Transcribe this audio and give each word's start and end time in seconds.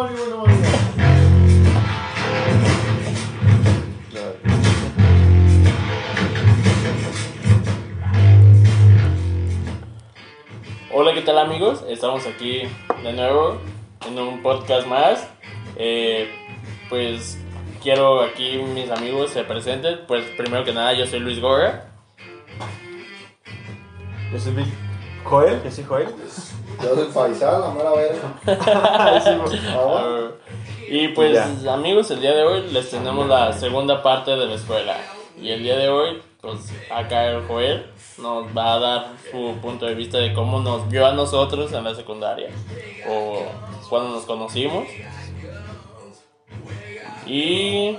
Hola, 0.00 0.08
¿qué 11.12 11.20
tal 11.20 11.38
amigos? 11.38 11.84
Estamos 11.86 12.26
aquí 12.26 12.62
de 13.02 13.12
nuevo 13.12 13.60
en 14.06 14.18
un 14.18 14.42
podcast 14.42 14.86
más. 14.86 15.28
Eh, 15.76 16.30
pues 16.88 17.38
quiero 17.82 18.22
aquí 18.22 18.56
mis 18.56 18.90
amigos 18.90 19.32
se 19.32 19.44
presenten. 19.44 20.06
Pues 20.08 20.24
primero 20.38 20.64
que 20.64 20.72
nada, 20.72 20.94
yo 20.94 21.06
soy 21.06 21.20
Luis 21.20 21.40
Gorra. 21.40 21.90
Yo 24.32 24.38
soy 24.38 24.64
Joel, 25.24 25.62
yo 25.62 25.70
soy 25.70 25.84
Joel. 25.84 26.08
Yo 26.82 26.94
soy 26.94 27.08
Faisal, 27.12 27.60
la 27.60 27.68
mera 27.70 27.90
verga. 27.90 29.20
Sí. 29.20 29.58
Uh, 29.76 30.30
y 30.88 31.08
pues 31.08 31.32
Ya. 31.62 31.74
amigos, 31.74 32.10
el 32.10 32.20
día 32.20 32.32
de 32.34 32.42
hoy 32.42 32.62
les 32.72 32.90
tenemos 32.90 33.28
la 33.28 33.52
segunda 33.52 34.02
parte 34.02 34.32
de 34.32 34.46
la 34.46 34.54
escuela. 34.54 34.96
Y 35.40 35.50
el 35.50 35.62
día 35.62 35.76
de 35.76 35.88
hoy, 35.88 36.20
pues 36.40 36.72
acá 36.90 37.26
el 37.26 37.46
Joel 37.46 37.86
nos 38.18 38.46
va 38.56 38.74
a 38.74 38.78
dar 38.80 39.06
su 39.30 39.54
punto 39.62 39.86
de 39.86 39.94
vista 39.94 40.18
de 40.18 40.32
cómo 40.34 40.60
nos 40.60 40.88
vio 40.88 41.06
a 41.06 41.12
nosotros 41.12 41.72
en 41.72 41.84
la 41.84 41.94
secundaria. 41.94 42.48
O 43.08 43.42
cuando 43.88 44.10
nos 44.16 44.24
conocimos. 44.24 44.84
Y 47.26 47.96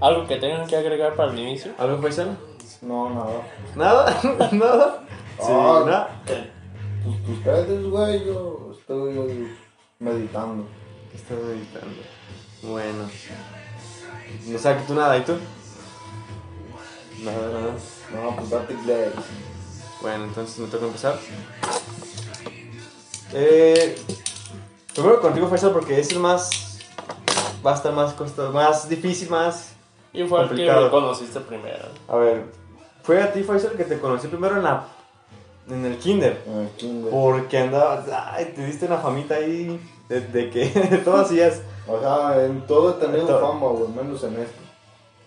algo 0.00 0.26
que 0.26 0.36
tengan 0.36 0.66
que 0.66 0.76
agregar 0.76 1.14
para 1.14 1.32
el 1.32 1.38
inicio. 1.38 1.72
¿Algo 1.78 2.00
paisano? 2.00 2.36
No, 2.82 3.10
nada. 3.10 3.42
¿Nada? 3.74 4.48
¿Nada? 4.52 5.02
Sí, 5.38 5.46
Ah. 5.52 5.82
nada. 5.84 6.08
Pues 7.04 7.38
ustedes, 7.38 7.86
güey, 7.88 8.26
yo 8.26 8.72
estoy 8.78 9.48
meditando. 9.98 10.64
¿Qué 11.10 11.16
estás 11.16 11.38
editando? 11.38 12.02
Bueno. 12.62 13.08
No 14.46 14.58
sé 14.58 14.76
que 14.76 14.82
tú 14.86 14.94
nada, 14.94 15.16
¿y 15.16 15.22
tú? 15.22 15.32
Nada, 17.22 17.48
nada. 17.52 17.74
No, 18.14 18.36
pues 18.36 18.50
date 18.50 18.72
inglés. 18.74 19.12
Bueno, 20.00 20.24
entonces 20.24 20.58
me 20.58 20.66
toca 20.68 20.86
empezar. 20.86 21.18
Eh, 23.32 23.96
primero 24.94 25.20
contigo, 25.20 25.48
Faisal, 25.48 25.72
porque 25.72 25.98
ese 26.00 26.14
es 26.14 26.18
más. 26.20 26.78
Va 27.64 27.72
a 27.72 27.74
estar 27.74 27.92
más 27.92 28.14
costoso, 28.14 28.52
más 28.52 28.88
difícil, 28.88 29.28
más. 29.30 29.72
Y 30.12 30.24
fue 30.24 30.40
el 30.40 30.44
que 30.46 30.54
Complicado. 30.56 30.84
me 30.86 30.90
conociste 30.90 31.40
primero. 31.40 31.84
A 32.08 32.16
ver, 32.16 32.44
fue 33.02 33.22
a 33.22 33.32
ti, 33.32 33.42
Faisal, 33.42 33.72
que 33.72 33.84
te 33.84 33.98
conocí 33.98 34.28
primero 34.28 34.56
en 34.56 34.64
la. 34.64 34.86
En 35.70 35.84
el 35.84 35.98
kinder. 35.98 36.42
En 36.46 36.58
el 36.60 36.68
kinder. 36.70 37.10
Porque 37.10 37.58
andabas. 37.58 38.06
Ay, 38.32 38.52
te 38.54 38.64
diste 38.66 38.86
una 38.86 38.98
famita 38.98 39.34
ahí. 39.36 39.80
De, 40.08 40.20
de 40.20 40.50
que 40.50 40.66
todo 41.04 41.18
hacías. 41.18 41.62
O 41.86 42.00
sea, 42.00 42.44
en 42.44 42.66
todo 42.66 42.90
he 42.90 42.92
tenido 42.94 43.20
En 43.20 43.26
todo. 43.26 43.40
fama, 43.40 43.66
güey, 43.68 43.88
menos 43.90 44.22
en 44.24 44.34
esto. 44.40 44.60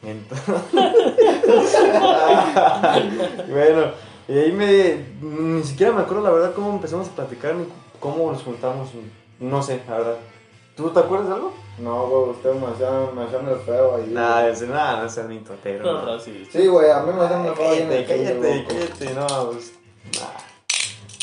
Entonces- 0.04 0.64
bueno, 3.50 3.92
y 4.28 4.38
ahí 4.38 4.52
me. 4.52 5.06
Ni 5.22 5.64
siquiera 5.64 5.94
me 5.94 6.02
acuerdo 6.02 6.24
la 6.24 6.32
verdad 6.32 6.54
cómo 6.54 6.72
empezamos 6.72 7.08
a 7.08 7.12
platicar 7.12 7.56
ni 7.56 7.66
cómo 8.00 8.32
nos 8.32 8.44
juntamos. 8.44 8.90
No 9.40 9.64
sé, 9.64 9.82
la 9.88 9.98
verdad. 9.98 10.16
¿Tú 10.76 10.90
te 10.90 11.00
acuerdas 11.00 11.30
de 11.30 11.36
algo? 11.36 11.54
No, 11.78 12.08
güey, 12.08 12.30
ustedes 12.32 12.60
me 12.60 12.68
hacían, 12.68 13.16
me 13.16 13.24
hacían 13.24 13.48
el 13.48 13.58
feo 13.60 13.96
ahí. 13.96 14.10
Nada, 14.12 14.50
no 14.50 14.56
sé, 14.56 14.68
nada, 14.68 15.04
no 15.04 15.10
seas 15.10 15.30
ni 15.30 15.38
totero. 15.40 16.02
No. 16.06 16.20
sí. 16.20 16.48
Sí, 16.52 16.68
güey, 16.68 16.90
a 16.90 17.00
mí 17.02 17.14
me 17.14 17.24
hacían 17.24 17.46
el 17.46 17.54
feo 17.54 17.70
ahí 17.70 17.78
en 17.80 17.88
Cállate, 17.90 18.00
el 18.00 18.06
kinder, 18.08 18.42
cállate, 18.42 18.74
güey. 18.74 18.88
cállate, 18.98 19.14
no, 19.14 19.52
pues. 19.52 19.74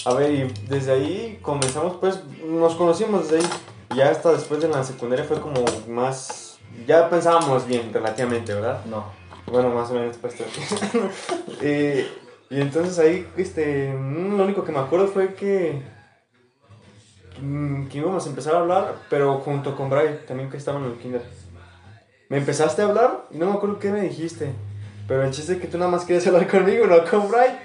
A 0.06 0.14
ver, 0.14 0.31
y 0.33 0.55
desde 0.69 0.92
ahí 0.92 1.39
comenzamos, 1.42 1.97
pues, 2.00 2.20
nos 2.45 2.75
conocimos 2.75 3.28
desde 3.31 3.45
ahí. 3.47 3.53
Y 3.92 3.97
ya 3.97 4.11
hasta 4.11 4.33
después 4.33 4.61
de 4.61 4.69
la 4.69 4.83
secundaria 4.84 5.24
fue 5.24 5.41
como 5.41 5.63
más. 5.89 6.58
Ya 6.86 7.11
pensábamos 7.11 7.67
bien, 7.67 7.92
relativamente, 7.92 8.55
¿verdad? 8.55 8.85
No. 8.86 9.05
Bueno, 9.46 9.70
más 9.70 9.90
o 9.90 9.95
menos, 9.95 10.17
pues. 10.17 10.35
y, 11.61 12.55
y 12.55 12.61
entonces 12.61 12.98
ahí, 12.98 13.27
este. 13.36 13.92
mm, 13.92 14.36
Lo 14.39 14.45
único 14.45 14.64
que 14.64 14.73
me 14.73 14.79
acuerdo 14.79 15.08
fue 15.08 15.35
que. 15.35 15.83
mm, 17.40 17.89
Que 17.89 17.98
íbamos 17.98 18.24
a 18.24 18.30
empezar 18.30 18.55
a 18.55 18.58
hablar, 18.61 18.95
pero 19.11 19.39
junto 19.40 19.77
con 19.77 19.90
Bray, 19.90 20.20
también 20.27 20.48
que 20.51 20.57
estaban 20.57 20.85
en 20.85 20.92
el 20.92 20.98
kinder. 20.98 21.23
Me 22.29 22.39
empezaste 22.39 22.83
a 22.83 22.86
hablar 22.86 23.27
y 23.33 23.39
no 23.39 23.46
me 23.46 23.52
acuerdo 23.55 23.79
qué 23.80 23.90
me 23.90 24.02
dijiste. 24.02 24.52
Pero 25.08 25.24
el 25.24 25.33
chiste 25.33 25.55
es 25.55 25.61
que 25.61 25.67
tú 25.67 25.77
nada 25.77 25.90
más 25.90 26.05
querías 26.05 26.27
hablar 26.29 26.48
conmigo, 26.48 26.86
no 26.86 27.05
con 27.05 27.29
Bray. 27.29 27.58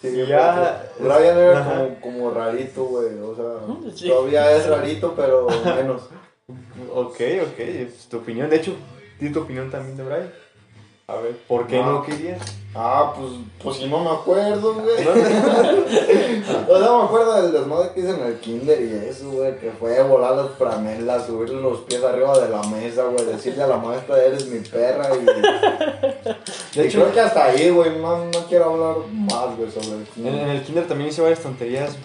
Sí, 0.00 0.26
ya- 0.26 0.82
porque 0.98 1.04
Brian 1.08 1.38
era 1.38 1.64
como, 1.64 2.00
como 2.00 2.30
rarito, 2.30 2.84
güey. 2.84 3.18
O 3.18 3.34
sea, 3.34 3.92
Sí. 3.94 4.08
todavía 4.08 4.50
es 4.56 4.66
rarito, 4.68 5.14
pero 5.14 5.46
menos. 5.76 6.08
Ok, 6.94 7.20
ok, 7.42 7.58
es 7.58 8.08
tu 8.08 8.18
opinión. 8.18 8.48
De 8.48 8.56
hecho, 8.56 8.74
di 9.18 9.30
tu 9.30 9.40
opinión 9.42 9.70
también 9.70 9.96
de 9.96 10.02
Bray. 10.02 10.30
A 11.10 11.16
ver, 11.20 11.36
¿por 11.48 11.66
qué 11.66 11.78
No. 11.78 11.92
no 11.92 12.02
querías? 12.04 12.40
Ah, 12.72 13.12
pues, 13.18 13.32
pues 13.62 13.76
si 13.78 13.88
no 13.88 13.98
me 13.98 14.10
acuerdo, 14.10 14.74
güey. 14.74 14.94
o 16.68 16.78
sea, 16.78 16.96
me 16.98 17.02
acuerdo 17.04 17.42
del 17.42 17.50
desmadre 17.52 17.90
que 17.92 18.00
hice 18.00 18.10
en 18.10 18.20
el 18.22 18.38
kinder 18.38 18.80
y 18.80 19.08
eso, 19.08 19.28
güey, 19.30 19.58
que 19.58 19.72
fue 19.72 20.00
volar 20.04 20.36
las 20.36 20.50
franelas, 20.56 21.26
subirle 21.26 21.60
los 21.60 21.80
pies 21.80 22.04
arriba 22.04 22.38
de 22.38 22.48
la 22.48 22.62
mesa, 22.62 23.04
güey, 23.06 23.24
decirle 23.24 23.64
a 23.64 23.66
la 23.66 23.76
maestra, 23.76 24.22
eres 24.22 24.46
mi 24.46 24.60
perra 24.60 25.08
y... 25.16 25.24
De 26.78 26.84
y 26.84 26.86
hecho, 26.86 27.00
creo 27.00 27.12
que 27.12 27.20
hasta 27.20 27.46
ahí, 27.46 27.70
güey, 27.70 27.98
no, 27.98 28.26
no 28.26 28.46
quiero 28.48 28.66
hablar 28.66 28.96
más, 29.12 29.56
güey, 29.56 29.68
sobre 29.72 29.98
el 30.02 30.04
kinder. 30.14 30.34
en 30.34 30.48
el 30.50 30.62
kinder 30.62 30.86
también 30.86 31.10
hice 31.10 31.22
varias 31.22 31.40
tonterías. 31.40 31.96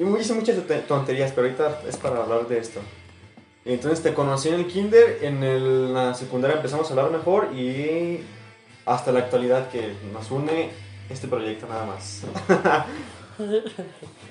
Yo 0.00 0.16
hice 0.18 0.34
muchas 0.34 0.56
tonte- 0.56 0.84
tonterías, 0.86 1.30
pero 1.32 1.46
ahorita 1.46 1.82
es 1.88 1.96
para 1.96 2.22
hablar 2.24 2.48
de 2.48 2.58
esto. 2.58 2.80
Entonces 3.64 4.02
te 4.02 4.14
conocí 4.14 4.48
en 4.48 4.54
el 4.56 4.66
kinder, 4.66 5.18
en 5.22 5.44
el- 5.44 5.94
la 5.94 6.14
secundaria 6.14 6.56
empezamos 6.56 6.88
a 6.88 6.90
hablar 6.90 7.10
mejor 7.12 7.48
y 7.54 8.20
hasta 8.88 9.12
la 9.12 9.20
actualidad 9.20 9.68
que 9.68 9.92
nos 10.12 10.30
une 10.30 10.70
este 11.10 11.28
proyecto 11.28 11.66
nada 11.68 11.86
más. 11.86 12.22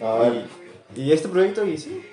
A 0.01 0.13
ver, 0.19 0.45
y, 0.95 1.01
y 1.03 1.11
este 1.11 1.27
proyecto 1.27 1.65
y 1.65 1.77
sí. 1.77 2.05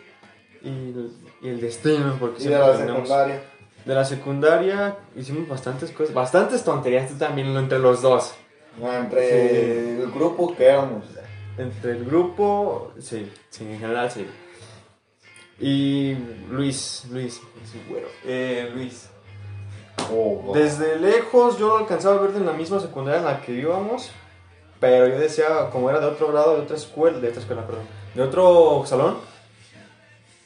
Y, 0.62 0.68
el- 0.68 1.12
y 1.42 1.48
el 1.48 1.60
destino, 1.60 2.16
porque 2.18 2.42
y 2.44 2.46
de 2.48 2.58
la 2.58 2.76
secundaria. 2.76 3.42
De 3.84 3.94
la 3.94 4.04
secundaria 4.04 4.96
hicimos 5.14 5.46
bastantes 5.48 5.90
cosas, 5.90 6.14
bastantes 6.14 6.64
tonterías 6.64 7.10
tú 7.10 7.16
también 7.18 7.48
entre 7.56 7.78
los 7.78 8.00
dos. 8.00 8.34
Ah, 8.82 8.98
Entre 9.04 9.28
Sí. 9.28 10.02
el 10.02 10.10
grupo 10.10 10.54
que 10.56 10.64
éramos. 10.64 11.04
Entre 11.58 11.92
el 11.92 12.04
grupo, 12.04 12.92
sí, 12.98 13.30
sí, 13.50 13.64
en 13.64 13.78
general 13.78 14.10
sí. 14.10 14.26
Y 15.60 16.14
Luis, 16.50 17.04
Luis, 17.10 17.40
güero. 17.88 18.08
Eh, 18.24 18.70
Luis. 18.74 19.08
Oh. 20.12 20.52
Desde 20.54 20.98
lejos 20.98 21.58
yo 21.58 21.68
lo 21.68 21.76
alcanzaba 21.78 22.16
a 22.16 22.18
ver 22.18 22.36
en 22.36 22.46
la 22.46 22.52
misma 22.52 22.80
secundaria 22.80 23.20
en 23.20 23.26
la 23.26 23.40
que 23.40 23.52
íbamos, 23.52 24.10
pero 24.80 25.08
yo 25.08 25.18
decía, 25.18 25.70
como 25.70 25.88
era 25.90 26.00
de 26.00 26.06
otro 26.06 26.28
grado, 26.28 26.56
de 26.56 26.62
otra 26.62 26.76
escuela, 26.76 27.18
de 27.18 27.28
otra 27.28 27.40
escuela, 27.40 27.66
perdón, 27.66 27.84
de 28.14 28.22
otro 28.22 28.84
salón, 28.86 29.16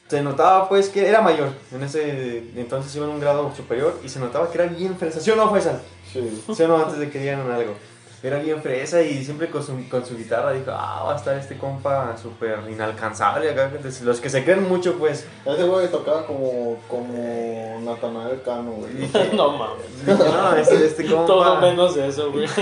se 0.07 0.21
notaba 0.23 0.67
pues 0.67 0.89
que 0.89 1.07
era 1.07 1.21
mayor, 1.21 1.49
en 1.71 1.83
ese 1.83 2.43
entonces 2.55 2.95
iba 2.95 3.05
en 3.05 3.11
un 3.11 3.19
grado 3.19 3.53
superior 3.55 3.99
y 4.03 4.09
se 4.09 4.19
notaba 4.19 4.49
que 4.49 4.57
era 4.57 4.67
bien 4.67 4.97
fresa, 4.97 5.19
¿sí 5.19 5.29
o 5.29 5.35
no, 5.35 5.49
Faisal? 5.51 5.81
Sí. 6.11 6.43
¿Sí 6.55 6.63
o 6.63 6.67
no? 6.67 6.77
Antes 6.77 6.97
de 6.97 7.09
que 7.09 7.19
dieran 7.19 7.49
algo. 7.51 7.73
Era 8.21 8.37
bien 8.39 8.61
fresa 8.61 9.01
y 9.01 9.23
siempre 9.23 9.49
con 9.49 9.63
su, 9.63 9.87
con 9.87 10.05
su 10.05 10.17
guitarra 10.17 10.51
dijo, 10.51 10.71
ah, 10.71 11.03
va 11.05 11.13
a 11.13 11.15
estar 11.15 11.37
este 11.37 11.57
compa 11.57 12.17
súper 12.21 12.59
inalcanzable 12.69 13.49
acá. 13.49 13.71
Los 14.03 14.19
que 14.19 14.29
se 14.29 14.43
creen 14.43 14.67
mucho, 14.67 14.97
pues. 14.97 15.25
Ese 15.45 15.63
güey 15.63 15.87
tocaba 15.89 16.25
como, 16.27 16.77
como 16.89 17.79
Natanael 17.81 18.41
Cano, 18.43 18.71
güey. 18.71 18.93
Dije, 18.93 19.29
No 19.33 19.51
mames. 19.57 20.05
dije, 20.05 20.17
no, 20.17 20.55
este, 20.55 20.85
este 20.85 21.05
compa. 21.09 21.25
Todo 21.27 21.61
menos 21.61 21.95
eso, 21.97 22.31
güey. 22.31 22.47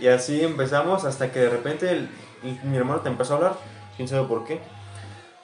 Y 0.00 0.08
así 0.08 0.42
empezamos 0.42 1.04
hasta 1.04 1.32
que 1.32 1.38
de 1.40 1.48
repente 1.48 1.90
el- 1.90 2.08
el- 2.42 2.60
mi 2.64 2.76
hermano 2.76 3.00
te 3.00 3.08
empezó 3.08 3.32
a 3.34 3.36
hablar, 3.38 3.54
quién 3.96 4.06
sabe 4.06 4.26
por 4.28 4.44
qué. 4.44 4.60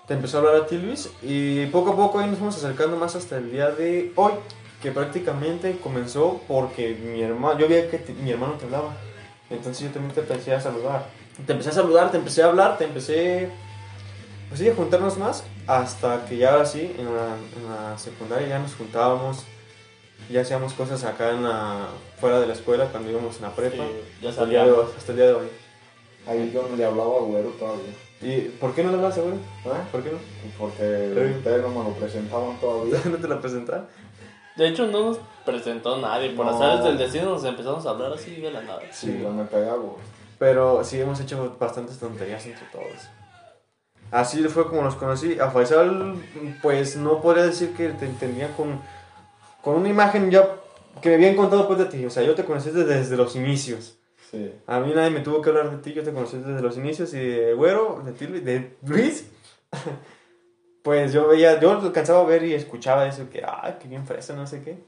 Te 0.07 0.15
empezó 0.15 0.37
a 0.37 0.41
hablar 0.41 0.57
a 0.57 0.67
ti, 0.67 0.77
Luis, 0.77 1.09
y 1.23 1.65
poco 1.67 1.93
a 1.93 1.97
poco 1.97 2.19
ahí 2.19 2.27
nos 2.29 2.37
fuimos 2.39 2.57
acercando 2.59 2.97
más 2.97 3.15
hasta 3.17 3.39
el 3.39 3.51
día 3.53 3.71
de 3.71 4.13
hoy, 4.17 4.33
que 4.83 4.91
prácticamente 4.93 5.79
comenzó 5.83 6.41
porque 6.49 6.95
mi 6.95 7.23
hermano, 7.23 7.59
yo 7.59 7.69
veía 7.69 7.91
que 7.91 7.99
te- 7.99 8.13
mi 8.15 8.31
hermano 8.31 8.55
te 8.55 8.65
hablaba, 8.65 8.95
entonces 9.51 9.85
yo 9.87 9.91
también 9.91 10.15
te 10.15 10.21
empecé 10.21 10.55
a 10.55 10.61
saludar. 10.61 11.07
Te 11.47 11.53
empecé 11.53 11.71
a 11.71 11.73
saludar, 11.73 12.11
te 12.11 12.17
empecé 12.19 12.43
a 12.43 12.47
hablar, 12.47 12.79
te 12.79 12.85
empecé 12.85 13.49
pues 14.49 14.61
sí, 14.61 14.69
a 14.69 14.75
juntarnos 14.75 15.17
más, 15.17 15.45
hasta 15.67 16.25
que 16.27 16.37
ya 16.37 16.53
ahora 16.53 16.67
sí, 16.67 16.93
en 16.99 17.05
la, 17.07 17.37
en 17.57 17.69
la 17.93 17.99
secundaria 17.99 18.49
ya 18.49 18.59
nos 18.59 18.75
juntábamos, 18.75 19.45
ya 20.29 20.41
hacíamos 20.41 20.73
cosas 20.73 21.05
acá 21.05 21.31
en 21.31 21.45
la, 21.45 21.87
fuera 22.21 22.41
de 22.41 22.47
la 22.49 22.53
escuela 22.55 22.87
cuando 22.87 23.11
íbamos 23.11 23.37
en 23.37 23.43
la 23.43 23.51
prepa. 23.55 23.85
Sí, 23.85 23.91
ya 24.23 24.31
Hasta 24.31 24.43
el 24.43 24.51
día 24.51 24.65
de 24.65 24.71
hoy. 24.73 24.77
sabíamos. 24.77 24.97
Hasta 24.99 25.13
el 25.13 25.19
día 25.19 25.27
de 25.27 25.33
hoy. 25.35 25.47
Ahí 26.27 26.51
yo 26.53 26.67
no 26.69 26.77
le 26.77 26.85
hablaba 26.85 27.17
a 27.17 27.21
güero 27.21 27.49
todavía. 27.51 27.93
¿Y 28.23 28.41
por 28.61 28.75
qué 28.75 28.83
no 28.85 28.91
le 28.91 28.97
hablas 28.99 29.15
seguro? 29.15 29.37
¿Eh? 29.37 29.69
¿Por 29.91 30.03
qué 30.03 30.11
no? 30.13 30.19
Porque 30.59 31.33
ustedes 31.39 31.63
no 31.63 31.69
me 31.71 31.89
lo 31.89 31.95
presentaban 31.97 32.61
todavía. 32.61 33.01
¿No 33.07 33.17
te 33.17 33.29
la 33.29 33.41
presentaron? 33.41 33.87
De 34.57 34.69
hecho, 34.69 34.87
no 34.87 35.01
nos 35.11 35.19
presentó 35.45 35.97
nadie. 35.99 36.31
Por 36.31 36.47
No. 36.47 36.53
azares 36.53 36.85
del 36.85 36.99
destino 36.99 37.27
nos 37.27 37.45
empezamos 37.45 37.87
a 37.87 37.91
hablar 37.91 38.13
así 38.13 38.37
de 38.37 38.51
la 38.51 38.63
nada. 38.63 38.81
Sí, 38.93 39.25
pegaba, 39.51 39.77
güey. 39.77 39.95
Pero 40.39 40.83
sí 40.85 41.01
hemos 41.01 41.21
hecho 41.21 41.57
bastantes 41.59 41.99
tonterías 41.99 42.45
entre 42.47 42.67
todos. 42.67 43.09
Así 44.11 44.43
fue 44.49 44.67
como 44.69 44.83
los 44.83 44.97
conocí. 44.97 45.39
A 45.39 45.51
Faisal, 45.51 46.15
pues 46.63 46.97
no 46.97 47.21
podría 47.21 47.45
decir 47.45 47.75
que 47.75 47.91
te 47.91 48.07
entendía 48.07 48.55
con, 48.57 48.81
con 49.63 49.77
una 49.77 49.89
imagen 49.89 50.31
ya 50.31 50.49
que 51.01 51.11
me 51.11 51.15
habían 51.17 51.37
contado 51.37 51.67
pues 51.67 51.79
de 51.79 51.85
ti. 51.87 52.05
O 52.05 52.11
sea, 52.11 52.23
yo 52.23 52.35
te 52.35 52.45
conocí 52.45 52.71
desde, 52.71 52.95
desde 52.97 53.17
los 53.17 53.37
inicios. 53.37 53.97
Sí. 54.31 54.53
A 54.67 54.81
mí 54.81 54.93
nadie 54.95 55.11
me 55.11 55.21
tuvo 55.21 55.43
que 55.43 55.51
hablar 55.51 55.71
de 55.71 55.79
ti, 55.79 55.93
yo 55.93 56.03
te 56.03 56.13
conocí 56.13 56.39
desde 56.39 56.61
los 56.63 56.77
inicios 56.77 57.13
y 57.15 57.19
de 57.19 57.55
Güero, 57.55 58.03
de 58.05 58.13
ti, 58.13 58.27
de 58.27 58.77
Luis. 58.87 59.27
Pues 60.83 61.13
yo 61.13 61.29
veía, 61.29 61.61
yo 61.61 61.73
alcanzaba 61.73 62.21
a 62.21 62.25
ver 62.25 62.45
y 62.45 62.55
escuchaba 62.55 63.07
eso, 63.07 63.29
que, 63.29 63.43
ah, 63.45 63.77
qué 63.81 63.89
bien 63.89 64.07
fresa, 64.07 64.35
no 64.35 64.47
sé 64.47 64.63
qué. 64.63 64.79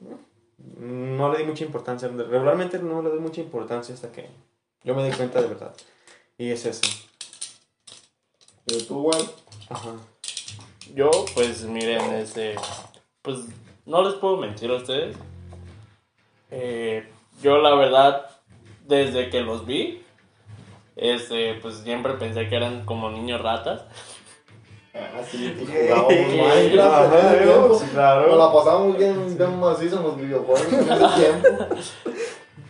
No 0.78 1.32
le 1.32 1.38
di 1.38 1.44
mucha 1.44 1.64
importancia, 1.64 2.08
regularmente 2.08 2.78
no 2.78 3.02
le 3.02 3.10
doy 3.10 3.20
mucha 3.20 3.40
importancia 3.40 3.94
hasta 3.94 4.10
que 4.10 4.28
yo 4.84 4.94
me 4.94 5.04
di 5.04 5.14
cuenta 5.14 5.40
de 5.40 5.48
verdad. 5.48 5.74
Y 6.38 6.50
es 6.50 6.64
eso. 6.66 6.82
¿Y 8.66 8.82
tú, 8.84 9.02
güey? 9.02 9.20
Ajá. 9.68 9.92
Yo, 10.94 11.10
pues 11.34 11.64
miren, 11.64 12.14
este. 12.14 12.56
Pues 13.22 13.38
no 13.86 14.02
les 14.02 14.14
puedo 14.14 14.36
mentir 14.36 14.70
a 14.70 14.76
ustedes. 14.76 15.16
Eh, 16.50 17.08
yo, 17.42 17.58
la 17.58 17.74
verdad, 17.74 18.30
desde 18.86 19.30
que 19.30 19.40
los 19.40 19.66
vi, 19.66 20.02
este, 20.96 21.54
pues 21.54 21.76
siempre 21.78 22.14
pensé 22.14 22.48
que 22.48 22.56
eran 22.56 22.84
como 22.84 23.10
niños 23.10 23.40
ratas. 23.40 23.84
Ah, 24.94 25.22
sí, 25.30 25.54
pues 25.56 25.70
jugábamos 25.70 26.12
Minecraft 26.12 26.76
en 26.76 26.80
Ajá, 26.80 27.30
ese 27.32 27.44
tiempo. 27.44 27.74
sí, 27.78 27.86
claro. 27.92 28.26
Nos 28.28 28.38
la 28.38 28.52
pasamos 28.52 28.98
bien, 28.98 29.38
bien 29.38 29.60
macizo 29.60 29.96
en 29.96 30.02
los 30.02 30.16
videojuegos 30.18 30.72
en 30.72 30.92
ese 30.92 31.06
tiempo. 31.16 31.48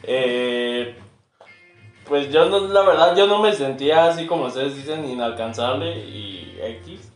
Eh, 0.05 0.95
pues 2.09 2.31
yo, 2.31 2.47
no, 2.49 2.61
la 2.61 2.83
verdad, 2.83 3.17
yo 3.17 3.27
no 3.27 3.41
me 3.41 3.53
sentía 3.53 4.07
así 4.07 4.27
como 4.27 4.47
ustedes 4.47 4.77
dicen, 4.77 5.05
inalcanzable 5.09 5.97
y 5.99 6.59
X. 6.61 7.13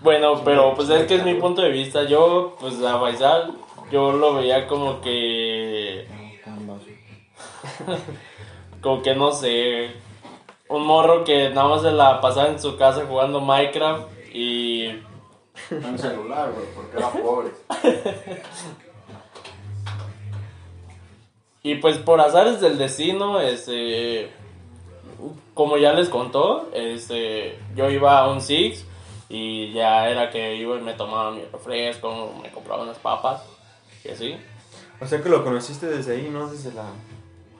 Bueno, 0.00 0.42
pero 0.44 0.74
pues 0.74 0.88
es 0.90 1.06
que 1.06 1.16
es 1.16 1.24
mi 1.24 1.34
punto 1.34 1.62
de 1.62 1.70
vista. 1.70 2.04
Yo, 2.04 2.56
pues 2.60 2.82
a 2.82 2.98
Faisal, 2.98 3.54
yo 3.90 4.12
lo 4.12 4.34
veía 4.34 4.66
como 4.66 5.00
que. 5.00 6.06
Como 8.80 9.02
que 9.02 9.14
no 9.14 9.32
sé. 9.32 9.92
Un 10.74 10.86
morro 10.86 11.22
que 11.22 11.50
nada 11.50 11.68
más 11.68 11.82
se 11.82 11.92
la 11.92 12.20
pasaba 12.20 12.48
en 12.48 12.58
su 12.58 12.76
casa 12.76 13.04
jugando 13.06 13.40
Minecraft 13.40 14.08
y. 14.32 14.86
En 15.70 15.96
celular, 15.96 16.50
güey, 16.52 16.66
porque 16.74 16.96
era 16.96 17.10
pobre. 17.10 17.50
Y 21.66 21.76
pues 21.76 21.96
por 21.96 22.20
azares 22.20 22.60
del 22.60 22.76
destino, 22.76 23.40
este. 23.40 24.30
Como 25.54 25.78
ya 25.78 25.94
les 25.94 26.10
contó, 26.10 26.68
este. 26.74 27.58
Yo 27.74 27.88
iba 27.88 28.18
a 28.18 28.30
un 28.30 28.42
Six 28.42 28.84
y 29.30 29.72
ya 29.72 30.10
era 30.10 30.28
que 30.28 30.56
iba 30.56 30.76
y 30.76 30.82
me 30.82 30.92
tomaba 30.92 31.30
mi 31.30 31.40
refresco, 31.50 32.34
me 32.42 32.50
compraba 32.50 32.82
unas 32.82 32.98
papas 32.98 33.44
y 34.04 34.10
así. 34.10 34.36
O 35.00 35.06
sea 35.06 35.22
que 35.22 35.30
lo 35.30 35.42
conociste 35.42 35.86
desde 35.86 36.16
ahí, 36.16 36.28
¿no? 36.30 36.48
Desde 36.50 36.74
la 36.74 36.84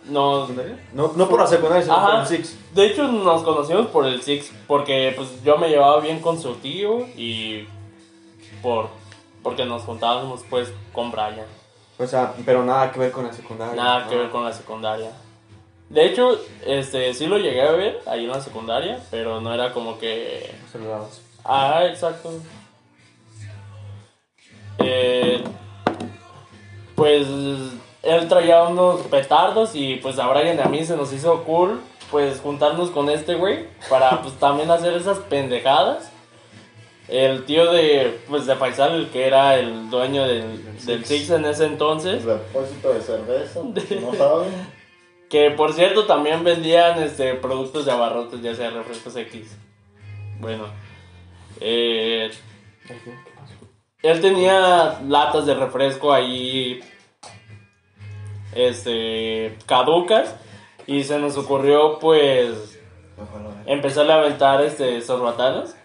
Nos. 0.06 0.50
No, 0.92 1.12
no 1.16 1.28
por 1.28 1.40
la 1.40 1.46
secundaria, 1.46 1.82
sino 1.82 2.00
por 2.00 2.14
el 2.16 2.26
Six. 2.26 2.56
De 2.74 2.86
hecho, 2.86 3.08
nos 3.08 3.42
conocimos 3.42 3.86
por 3.86 4.06
el 4.06 4.20
Six, 4.22 4.52
porque 4.66 5.12
pues 5.16 5.42
yo 5.42 5.56
me 5.56 5.68
llevaba 5.68 6.00
bien 6.00 6.20
con 6.20 6.40
su 6.40 6.54
tío 6.56 7.06
y 7.16 7.66
por 8.62 8.88
porque 9.42 9.64
nos 9.64 9.82
juntábamos 9.82 10.42
pues 10.48 10.72
con 10.92 11.10
Brian. 11.10 11.46
O 11.98 12.06
sea, 12.06 12.34
pero 12.44 12.64
nada 12.64 12.90
que 12.90 12.98
ver 12.98 13.12
con 13.12 13.24
la 13.24 13.32
secundaria. 13.32 13.74
Nada 13.74 14.08
que 14.08 14.16
ver 14.16 14.30
con 14.30 14.44
la 14.44 14.52
secundaria. 14.52 15.10
De 15.88 16.06
hecho, 16.06 16.40
este 16.66 17.14
sí 17.14 17.26
lo 17.26 17.38
llegué 17.38 17.62
a 17.62 17.70
ver 17.72 18.00
ahí 18.06 18.24
en 18.24 18.30
la 18.30 18.40
secundaria, 18.40 19.00
pero 19.10 19.40
no 19.40 19.54
era 19.54 19.72
como 19.72 19.98
que 19.98 20.52
Nos 20.62 20.70
saludabas. 20.70 21.22
Ah, 21.44 21.84
exacto. 21.86 22.32
Eh, 24.78 25.44
pues 26.96 27.28
él 28.04 28.28
traía 28.28 28.62
unos 28.64 29.02
petardos 29.02 29.74
y 29.74 29.96
pues 29.96 30.18
a 30.18 30.26
Brian 30.28 30.56
y 30.56 30.60
a 30.60 30.66
mí 30.66 30.84
se 30.84 30.96
nos 30.96 31.12
hizo 31.12 31.44
cool 31.44 31.80
pues 32.10 32.40
juntarnos 32.40 32.90
con 32.90 33.10
este 33.10 33.34
güey 33.34 33.66
para 33.88 34.22
pues 34.22 34.34
también 34.34 34.70
hacer 34.70 34.94
esas 34.94 35.18
pendejadas. 35.18 36.10
El 37.08 37.44
tío 37.44 37.70
de 37.70 38.20
pues 38.28 38.46
de 38.46 38.56
Faisal, 38.56 38.94
el 38.94 39.08
que 39.10 39.26
era 39.26 39.58
el 39.58 39.90
dueño 39.90 40.26
del, 40.26 40.84
del 40.86 41.04
Six 41.04 41.30
en 41.30 41.44
ese 41.44 41.66
entonces, 41.66 42.24
Depósito 42.24 42.94
de 42.94 43.00
cerveza, 43.02 43.60
si 43.88 43.96
no 43.96 44.14
saben. 44.14 44.50
que 45.28 45.50
por 45.50 45.72
cierto 45.72 46.06
también 46.06 46.44
vendían 46.44 47.02
este 47.02 47.34
productos 47.34 47.84
de 47.84 47.92
abarrotes, 47.92 48.40
ya 48.40 48.54
sea 48.54 48.70
refrescos 48.70 49.16
X. 49.16 49.56
Bueno, 50.40 50.64
eh. 51.60 52.30
Él 54.02 54.20
tenía 54.20 55.00
latas 55.06 55.46
de 55.46 55.54
refresco 55.54 56.12
ahí, 56.12 56.80
este, 58.54 59.56
caducas, 59.66 60.34
y 60.86 61.04
se 61.04 61.18
nos 61.18 61.36
ocurrió, 61.36 61.98
pues, 61.98 62.78
empezarle 63.66 64.12
a 64.12 64.16
aventar, 64.16 64.62
este, 64.62 65.00
sorbatanas. 65.00 65.76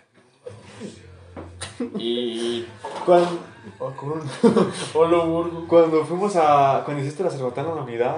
Y... 1.97 2.65
Cuando, 3.05 3.39
oh, 3.79 3.91
cuando 5.67 6.05
fuimos 6.05 6.35
a. 6.35 6.81
Cuando 6.83 7.01
hiciste 7.03 7.23
la 7.23 7.29
cerbatana 7.29 7.69
en 7.69 7.75
la 7.75 7.81
unidad, 7.83 8.15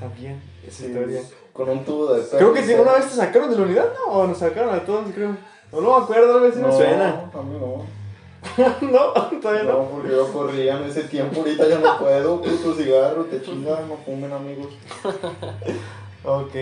también. 0.00 0.42
Esa 0.66 0.78
Sí, 0.78 0.86
historia. 0.86 1.20
con 1.52 1.68
un 1.68 1.84
tubo 1.84 2.14
de 2.14 2.26
Creo 2.28 2.52
que 2.52 2.62
sí, 2.64 2.72
una 2.74 2.92
vez 2.94 3.06
te 3.08 3.14
sacaron 3.16 3.50
de 3.50 3.56
la 3.56 3.62
unidad, 3.62 3.92
¿no? 4.06 4.12
O 4.12 4.26
nos 4.26 4.38
sacaron 4.38 4.74
a 4.74 4.80
todos, 4.84 5.04
creo. 5.14 5.36
O 5.70 5.80
no 5.80 5.98
me 5.98 6.04
acuerdo, 6.04 6.38
a 6.38 6.40
ver 6.40 6.52
si 6.52 6.58
me 6.60 6.68
No, 6.68 6.72
suena. 6.76 7.30
a 7.32 7.42
mí 7.42 7.58
no. 7.60 7.84
no, 8.80 9.12
todavía 9.40 9.62
no. 9.64 9.72
No, 9.72 9.88
porque 9.90 10.10
yo 10.10 10.32
corría 10.32 10.76
en 10.76 10.84
ese 10.84 11.04
tiempo, 11.04 11.40
ahorita 11.40 11.68
ya 11.68 11.78
no 11.78 11.98
puedo, 11.98 12.40
puto 12.40 12.74
cigarro, 12.74 13.24
te 13.24 13.42
chingas, 13.44 13.86
no 13.86 13.96
fumen 13.98 14.32
amigos. 14.32 14.72
Ok. 16.24 16.54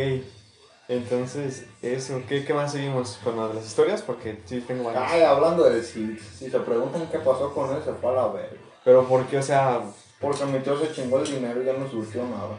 Entonces, 0.88 1.66
eso. 1.80 2.20
¿Qué, 2.28 2.44
qué 2.44 2.52
más 2.52 2.72
seguimos 2.72 3.18
con 3.24 3.36
las 3.36 3.64
historias? 3.64 4.02
Porque 4.02 4.38
sí 4.44 4.60
tengo 4.60 4.84
varias. 4.84 5.10
Ay, 5.10 5.22
hablando 5.22 5.64
de 5.64 5.82
si, 5.82 6.18
si 6.18 6.50
se 6.50 6.60
preguntan 6.60 7.08
qué 7.10 7.18
pasó 7.18 7.52
con 7.54 7.74
él, 7.74 7.82
se 7.82 7.92
fue 7.94 8.10
a 8.10 8.14
la 8.14 8.28
verga. 8.28 8.56
Pero 8.84 9.04
porque, 9.08 9.38
o 9.38 9.42
sea, 9.42 9.80
Porque 10.20 10.44
mi 10.44 10.58
tío 10.60 10.78
se 10.78 10.92
chingó 10.92 11.18
el 11.20 11.26
dinero 11.26 11.62
y 11.62 11.64
ya 11.66 11.72
no 11.72 11.88
surgió 11.90 12.22
nada. 12.24 12.58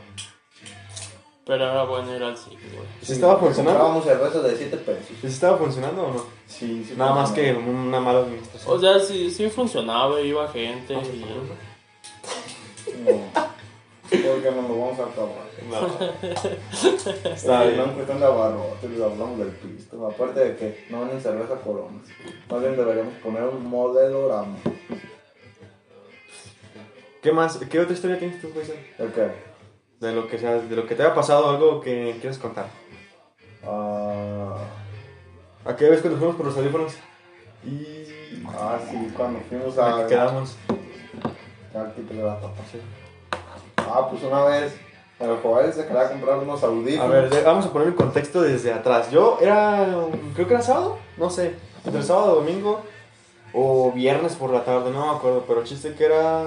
Pero 1.46 1.64
era 1.64 1.84
bueno 1.84 2.16
ir 2.16 2.24
al 2.24 2.36
cine, 2.36 2.58
güey. 2.74 2.88
¿sí 3.04 3.14
estaba 3.14 3.38
funcionando? 3.38 3.80
Comprábamos 3.80 4.06
cerveza 4.06 4.48
de 4.48 4.58
7 4.58 4.78
pesos. 4.78 5.08
¿Sí 5.22 5.28
estaba 5.28 5.58
funcionando 5.58 6.04
o 6.08 6.14
no? 6.14 6.26
Sí, 6.48 6.84
sí. 6.88 6.96
Nada 6.98 7.14
más 7.14 7.32
que 7.32 7.54
una 7.54 8.00
mala 8.00 8.20
administración. 8.22 8.76
O 8.76 8.80
sea, 8.80 9.00
sí, 9.00 9.30
sí 9.30 9.48
funcionaba, 9.50 10.20
iba 10.22 10.48
gente 10.48 10.94
y... 10.96 11.26
No. 13.04 13.46
Porque 14.10 14.52
nos 14.52 14.70
lo 14.70 14.80
vamos 14.80 15.00
a 15.00 15.04
acabar. 15.04 15.46
No. 15.70 17.30
Está 17.32 17.60
No 17.60 17.68
bien. 17.70 17.80
en 17.80 17.90
cuestión 17.92 18.20
de 18.20 18.26
abarrotes, 18.26 18.90
les 18.92 19.02
hablamos 19.02 19.38
del 19.40 19.50
pisto. 19.50 20.08
Aparte 20.08 20.40
de 20.40 20.56
que 20.56 20.86
no 20.90 21.02
venden 21.02 21.22
cerveza 21.22 21.56
corona. 21.56 22.00
Más 22.50 22.60
bien 22.62 22.76
deberíamos 22.76 23.14
poner 23.16 23.44
un 23.44 23.68
modelorama. 23.68 24.58
¿Qué 27.22 27.32
más? 27.32 27.58
¿Qué 27.58 27.80
otra 27.80 27.94
historia 27.94 28.20
tienes 28.20 28.40
tú, 28.42 28.50
Faisal? 28.50 28.78
¿El 29.00 29.12
qué? 29.12 29.32
De 30.06 30.14
lo 30.14 30.28
que 30.28 30.38
sea, 30.38 30.60
de 30.60 30.76
lo 30.76 30.86
que 30.86 30.94
te 30.94 31.02
haya 31.02 31.16
pasado, 31.16 31.50
algo 31.50 31.82
que 31.82 32.16
quieras 32.22 32.38
contar. 32.38 32.68
Ah, 33.66 34.56
¿A 35.66 35.76
qué 35.76 35.90
vez 35.90 36.02
cuando 36.02 36.20
fuimos 36.20 36.36
por 36.36 36.46
los 36.46 36.56
audífonos? 36.58 36.94
Y. 37.66 38.44
ah, 38.48 38.78
sí, 38.88 39.12
cuando 39.18 39.40
fuimos 39.50 39.76
¿A 39.80 40.04
qué 40.04 40.14
quedamos? 40.14 40.58
Ya, 41.74 41.92
quítale 41.96 42.22
la 42.22 42.36
tapa. 42.40 42.62
Ah, 43.78 44.08
pues 44.08 44.22
una 44.22 44.44
vez 44.44 44.78
el 45.20 45.38
joven 45.38 45.74
se 45.74 45.88
quería 45.88 46.08
comprar 46.10 46.38
unos 46.38 46.64
audífonos. 46.64 47.12
A 47.12 47.20
ver, 47.22 47.44
vamos 47.44 47.66
a 47.66 47.74
poner 47.74 47.88
el 47.88 47.96
contexto 47.96 48.44
desde 48.44 48.74
atrás. 48.74 49.10
Yo 49.10 49.40
era, 49.42 49.88
creo 50.36 50.48
que 50.48 50.54
era 50.54 50.62
sábado, 50.62 51.00
no 51.18 51.32
sé, 51.32 51.56
entre 51.84 52.04
sábado, 52.04 52.36
domingo 52.36 52.84
o 53.54 53.92
viernes 53.92 54.36
por 54.36 54.52
la 54.52 54.64
tarde, 54.64 54.92
no 54.92 55.14
me 55.14 55.18
acuerdo, 55.18 55.46
pero 55.48 55.64
chiste 55.64 55.96
que 55.96 56.06
era 56.06 56.44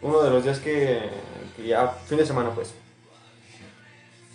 uno 0.00 0.22
de 0.22 0.30
los 0.30 0.42
días 0.42 0.58
que, 0.58 1.10
que 1.54 1.66
ya, 1.66 1.88
fin 2.06 2.16
de 2.16 2.24
semana 2.24 2.48
pues. 2.54 2.72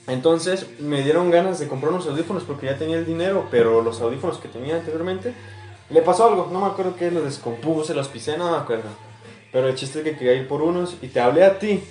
Entonces 0.10 0.68
me 0.80 1.04
dieron 1.04 1.30
ganas 1.30 1.60
de 1.60 1.68
comprar 1.68 1.92
unos 1.92 2.08
audífonos 2.08 2.44
porque 2.44 2.66
ya 2.66 2.78
tenía 2.78 2.98
el 2.98 3.06
dinero, 3.06 3.48
pero 3.52 3.82
los 3.82 4.02
audífonos 4.02 4.40
que 4.40 4.48
tenía 4.48 4.76
anteriormente 4.76 5.34
le 5.90 6.02
pasó 6.02 6.28
algo, 6.28 6.50
no 6.52 6.62
me 6.62 6.68
acuerdo 6.68 6.96
qué, 6.96 7.10
los 7.12 7.24
descompuse, 7.24 7.94
los 7.94 8.08
pisé, 8.08 8.38
no 8.38 8.52
me 8.52 8.58
acuerdo. 8.58 8.90
Pero 9.52 9.68
el 9.68 9.76
chiste 9.76 10.00
es 10.00 10.06
que 10.06 10.18
quería 10.18 10.34
ir 10.34 10.48
por 10.48 10.62
unos 10.62 10.98
y 11.02 11.08
te 11.08 11.20
hablé 11.20 11.44
a 11.44 11.58
ti. 11.58 11.84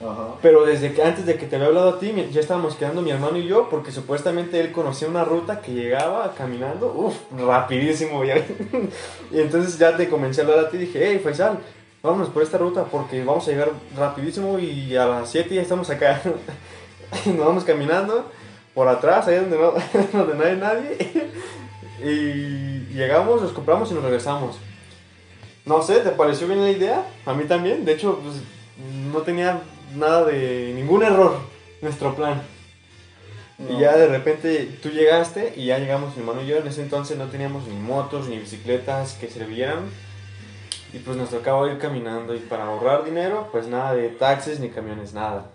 Ajá. 0.00 0.34
Pero 0.42 0.64
desde 0.64 0.92
que 0.92 1.02
antes 1.02 1.24
de 1.26 1.36
que 1.36 1.46
te 1.46 1.56
había 1.56 1.68
hablado 1.68 1.90
a 1.90 1.98
ti, 1.98 2.12
ya 2.32 2.40
estábamos 2.40 2.74
quedando 2.74 3.02
mi 3.02 3.10
hermano 3.10 3.36
y 3.36 3.46
yo, 3.46 3.68
porque 3.68 3.92
supuestamente 3.92 4.58
él 4.60 4.72
conocía 4.72 5.08
una 5.08 5.24
ruta 5.24 5.60
que 5.60 5.72
llegaba 5.72 6.34
caminando, 6.36 6.92
uff, 6.94 7.14
rapidísimo. 7.38 8.24
ya. 8.24 8.36
y 9.30 9.40
entonces 9.40 9.78
ya 9.78 9.96
te 9.96 10.08
comencé 10.08 10.40
a 10.40 10.44
hablar 10.44 10.58
a 10.60 10.70
ti 10.70 10.78
y 10.78 10.80
dije, 10.80 11.00
hey, 11.06 11.20
Faisal, 11.22 11.58
vámonos 12.02 12.28
por 12.28 12.42
esta 12.42 12.58
ruta 12.58 12.84
porque 12.84 13.22
vamos 13.22 13.46
a 13.46 13.50
llegar 13.50 13.70
rapidísimo 13.96 14.58
y 14.58 14.96
a 14.96 15.06
las 15.06 15.30
7 15.30 15.54
ya 15.54 15.62
estamos 15.62 15.90
acá. 15.90 16.20
Nos 17.26 17.46
vamos 17.46 17.64
caminando 17.64 18.30
por 18.74 18.88
atrás, 18.88 19.28
ahí 19.28 19.36
donde 19.36 19.58
no, 19.58 19.72
donde 20.12 20.34
no 20.34 20.44
hay 20.44 20.56
nadie. 20.56 21.30
y 22.02 22.94
llegamos, 22.94 23.42
los 23.42 23.52
compramos 23.52 23.90
y 23.90 23.94
nos 23.94 24.04
regresamos. 24.04 24.56
No 25.64 25.82
sé, 25.82 26.00
¿te 26.00 26.10
pareció 26.10 26.46
bien 26.46 26.60
la 26.60 26.70
idea? 26.70 27.06
A 27.24 27.32
mí 27.32 27.44
también. 27.44 27.84
De 27.84 27.92
hecho, 27.92 28.20
pues, 28.22 28.36
no 29.12 29.22
tenía 29.22 29.62
nada 29.94 30.24
de 30.24 30.72
ningún 30.74 31.02
error 31.02 31.38
nuestro 31.80 32.14
plan. 32.14 32.42
Y 33.58 33.78
ya 33.78 33.96
de 33.96 34.08
repente 34.08 34.78
tú 34.82 34.90
llegaste 34.90 35.54
y 35.56 35.66
ya 35.66 35.78
llegamos 35.78 36.16
mi 36.16 36.20
hermano 36.20 36.42
y 36.42 36.46
yo. 36.46 36.56
En 36.58 36.66
ese 36.66 36.82
entonces 36.82 37.16
no 37.16 37.26
teníamos 37.26 37.66
ni 37.66 37.76
motos 37.76 38.28
ni 38.28 38.38
bicicletas 38.38 39.14
que 39.14 39.28
sirvieran. 39.28 39.84
Y 40.92 40.98
pues 40.98 41.16
nos 41.16 41.30
tocaba 41.30 41.70
ir 41.70 41.78
caminando. 41.78 42.34
Y 42.34 42.40
para 42.40 42.64
ahorrar 42.64 43.04
dinero, 43.04 43.48
pues 43.50 43.66
nada 43.66 43.94
de 43.94 44.08
taxis 44.08 44.60
ni 44.60 44.68
camiones, 44.68 45.14
nada. 45.14 45.46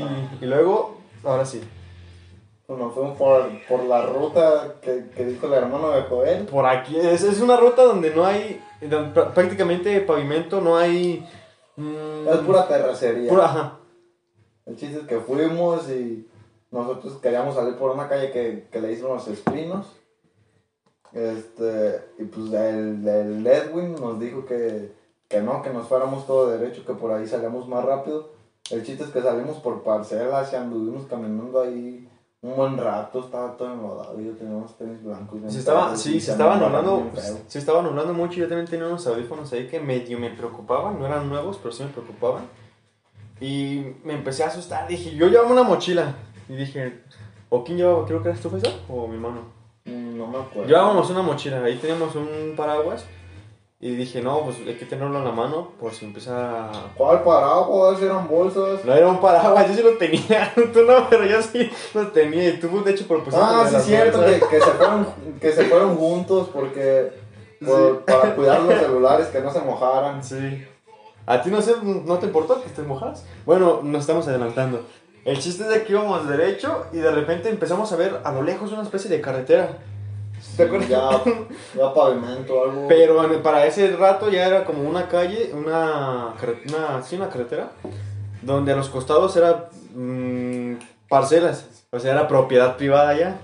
Y, 0.00 0.44
y 0.44 0.46
luego, 0.46 0.96
ahora 1.24 1.44
sí, 1.44 1.60
Pues 2.66 2.78
nos 2.78 2.92
fuimos 2.94 3.16
por, 3.16 3.48
por 3.68 3.84
la 3.84 4.04
ruta 4.06 4.74
que, 4.82 5.06
que 5.14 5.24
dijo 5.24 5.46
el 5.46 5.52
hermano 5.54 5.90
de 5.90 6.02
Joel. 6.02 6.44
por 6.46 6.66
aquí 6.66 6.96
es, 6.98 7.22
es 7.22 7.40
una 7.40 7.56
ruta 7.56 7.82
donde 7.84 8.14
no 8.14 8.24
hay 8.26 8.60
donde 8.80 9.14
pr- 9.20 9.32
prácticamente 9.32 10.00
pavimento, 10.00 10.60
no 10.60 10.76
hay. 10.76 11.26
mm, 11.76 12.28
Es 12.28 12.36
pura 12.38 12.66
terracería. 12.68 13.30
pura- 13.30 13.44
ajá. 13.46 13.78
El 14.66 14.76
chiste 14.76 14.98
es 15.00 15.06
que 15.06 15.20
fuimos 15.20 15.88
y 15.90 16.26
nosotros 16.72 17.14
queríamos 17.22 17.54
salir 17.54 17.76
por 17.76 17.92
una 17.92 18.08
calle 18.08 18.32
que, 18.32 18.66
que 18.70 18.80
le 18.80 18.88
dicen 18.88 19.06
los 19.08 19.26
espinos. 19.28 19.86
Este, 21.12 22.00
y 22.18 22.24
pues 22.24 22.52
el, 22.52 23.06
el 23.06 23.46
Edwin 23.46 23.94
nos 23.94 24.18
dijo 24.20 24.44
que, 24.44 24.92
que 25.28 25.40
no, 25.40 25.62
que 25.62 25.70
nos 25.70 25.86
fuéramos 25.88 26.26
todo 26.26 26.48
derecho, 26.50 26.84
que 26.84 26.92
por 26.94 27.12
ahí 27.12 27.26
salíamos 27.26 27.68
más 27.68 27.84
rápido. 27.84 28.30
El 28.70 28.84
chiste 28.84 29.04
es 29.04 29.10
que 29.10 29.22
salimos 29.22 29.58
por 29.58 29.82
parcelas 29.82 30.52
y 30.52 30.56
anduvimos 30.56 31.06
caminando 31.06 31.60
ahí 31.60 32.08
un 32.42 32.56
buen 32.56 32.76
rato, 32.76 33.20
estaba 33.20 33.56
todo 33.56 33.72
enlodado 33.72 34.20
yo 34.20 34.32
tenía 34.32 34.54
unos 34.56 34.76
tenis 34.76 35.02
blancos. 35.02 35.40
Se 35.48 35.58
estaba, 35.58 35.96
sí, 35.96 36.20
se 36.20 36.32
estaban 36.32 36.60
feo. 36.60 37.38
se 37.48 37.58
estaba 37.58 37.82
nublando 37.82 38.12
mucho. 38.12 38.38
Yo 38.40 38.48
también 38.48 38.68
tenía 38.68 38.86
unos 38.86 39.06
audífonos 39.06 39.52
ahí 39.52 39.66
que 39.66 39.80
medio 39.80 40.18
me 40.18 40.30
preocupaban, 40.30 40.98
no 40.98 41.06
eran 41.06 41.28
nuevos, 41.28 41.58
pero 41.58 41.72
sí 41.72 41.82
me 41.82 41.88
preocupaban. 41.90 42.44
Y 43.40 43.94
me 44.04 44.14
empecé 44.14 44.44
a 44.44 44.48
asustar. 44.48 44.86
Dije, 44.88 45.14
yo 45.14 45.28
llevaba 45.28 45.50
una 45.50 45.62
mochila. 45.62 46.14
Y 46.48 46.54
dije, 46.54 47.02
¿o 47.48 47.64
quién 47.64 47.78
llevaba? 47.78 48.06
Creo 48.06 48.22
que 48.22 48.28
eras 48.28 48.40
tú, 48.40 48.50
o 48.88 49.08
mi 49.08 49.14
hermano. 49.14 49.40
Mm, 49.84 50.16
No 50.16 50.26
me 50.26 50.38
acuerdo. 50.38 50.68
Llevábamos 50.68 51.10
una 51.10 51.22
mochila, 51.22 51.62
ahí 51.64 51.76
teníamos 51.76 52.14
un 52.14 52.54
paraguas. 52.56 53.04
Y 53.78 53.94
dije, 53.94 54.22
no, 54.22 54.40
pues 54.40 54.56
hay 54.66 54.74
que 54.76 54.86
tenerlo 54.86 55.18
en 55.18 55.24
la 55.24 55.32
mano 55.32 55.72
por 55.78 55.92
si 55.92 56.06
empieza 56.06 56.64
a 56.70 56.94
¿Cuál 56.96 57.22
paraguas? 57.22 58.00
Eran 58.00 58.26
bolsas. 58.26 58.82
No 58.84 58.94
era 58.94 59.06
un 59.06 59.20
paraguas, 59.20 59.66
yo 59.68 59.74
sí 59.74 59.82
lo 59.82 59.98
tenía. 59.98 60.50
Tú 60.72 60.82
no, 60.82 61.06
pero 61.10 61.26
yo 61.26 61.42
sí 61.42 61.70
lo 61.92 62.06
tenía. 62.08 62.48
Y 62.48 62.58
tú, 62.58 62.82
de 62.82 62.92
hecho, 62.92 63.06
propusiste. 63.06 63.44
Ah, 63.46 63.66
sí, 63.68 63.76
cierto, 63.80 64.24
que, 64.24 64.40
que 64.40 64.60
se 64.60 64.70
fueron, 64.70 65.06
que 65.40 65.52
se 65.52 65.64
fueron 65.66 65.96
juntos 65.96 66.48
porque 66.52 67.12
por- 67.64 68.00
para 68.06 68.34
cuidar 68.34 68.62
los 68.62 68.74
celulares 68.80 69.26
que 69.26 69.40
no 69.40 69.52
se 69.52 69.60
mojaran. 69.60 70.24
Sí. 70.24 70.64
¿A 71.26 71.42
ti 71.42 71.50
no, 71.50 71.60
sé, 71.60 71.74
no 71.82 72.18
te 72.18 72.26
importó 72.26 72.62
que 72.62 72.68
estés 72.68 72.86
mojadas? 72.86 73.26
Bueno, 73.44 73.80
nos 73.82 74.00
estamos 74.02 74.26
adelantando. 74.26 74.86
El 75.26 75.38
chiste 75.38 75.64
es 75.64 75.68
de 75.68 75.82
que 75.82 75.92
íbamos 75.92 76.26
derecho 76.28 76.86
y 76.92 76.98
de 76.98 77.10
repente 77.10 77.50
empezamos 77.50 77.92
a 77.92 77.96
ver 77.96 78.20
a 78.24 78.32
lo 78.32 78.42
lejos 78.42 78.72
una 78.72 78.82
especie 78.82 79.10
de 79.10 79.20
carretera. 79.20 79.78
¿Te 80.56 80.62
acuerdas? 80.62 80.88
Ya, 80.88 81.10
ya 81.76 81.92
pavimento, 81.94 82.62
algo. 82.64 82.86
Pero 82.88 83.24
en- 83.24 83.42
para 83.42 83.66
ese 83.66 83.94
rato 83.96 84.30
ya 84.30 84.46
era 84.46 84.64
como 84.64 84.88
una 84.88 85.08
calle, 85.08 85.50
una, 85.54 86.34
una, 86.68 87.02
sí, 87.02 87.16
una 87.16 87.28
carretera, 87.28 87.70
donde 88.42 88.72
a 88.72 88.76
los 88.76 88.88
costados 88.88 89.36
eran 89.36 89.64
mm, 89.94 90.74
parcelas, 91.08 91.66
o 91.90 91.98
sea, 91.98 92.12
era 92.12 92.28
propiedad 92.28 92.76
privada 92.76 93.16
ya. 93.16 93.40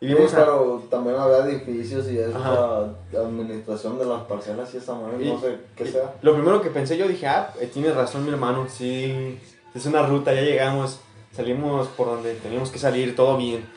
Y 0.00 0.08
Sí, 0.08 0.14
vimos 0.14 0.32
a- 0.32 0.38
pero 0.38 0.82
también 0.90 1.16
había 1.16 1.38
edificios 1.44 2.08
y 2.08 2.16
la 2.16 2.88
administración 3.12 3.98
de 3.98 4.06
las 4.06 4.22
parcelas 4.22 4.72
y 4.74 4.78
esa 4.78 4.94
madre, 4.94 5.22
Y- 5.24 5.32
no 5.32 5.38
sé 5.40 5.58
qué 5.76 5.86
sea. 5.86 6.14
Lo 6.22 6.32
primero 6.34 6.62
que 6.62 6.70
pensé 6.70 6.96
yo 6.96 7.06
dije, 7.06 7.26
ah, 7.26 7.52
eh, 7.60 7.66
tiene 7.72 7.92
razón 7.92 8.24
mi 8.24 8.30
hermano, 8.30 8.66
sí, 8.68 9.38
es 9.74 9.86
una 9.86 10.02
ruta, 10.06 10.32
ya 10.32 10.40
llegamos, 10.40 11.00
salimos 11.32 11.86
por 11.88 12.06
donde 12.06 12.34
teníamos 12.36 12.70
que 12.70 12.78
salir, 12.78 13.14
todo 13.14 13.36
bien. 13.36 13.68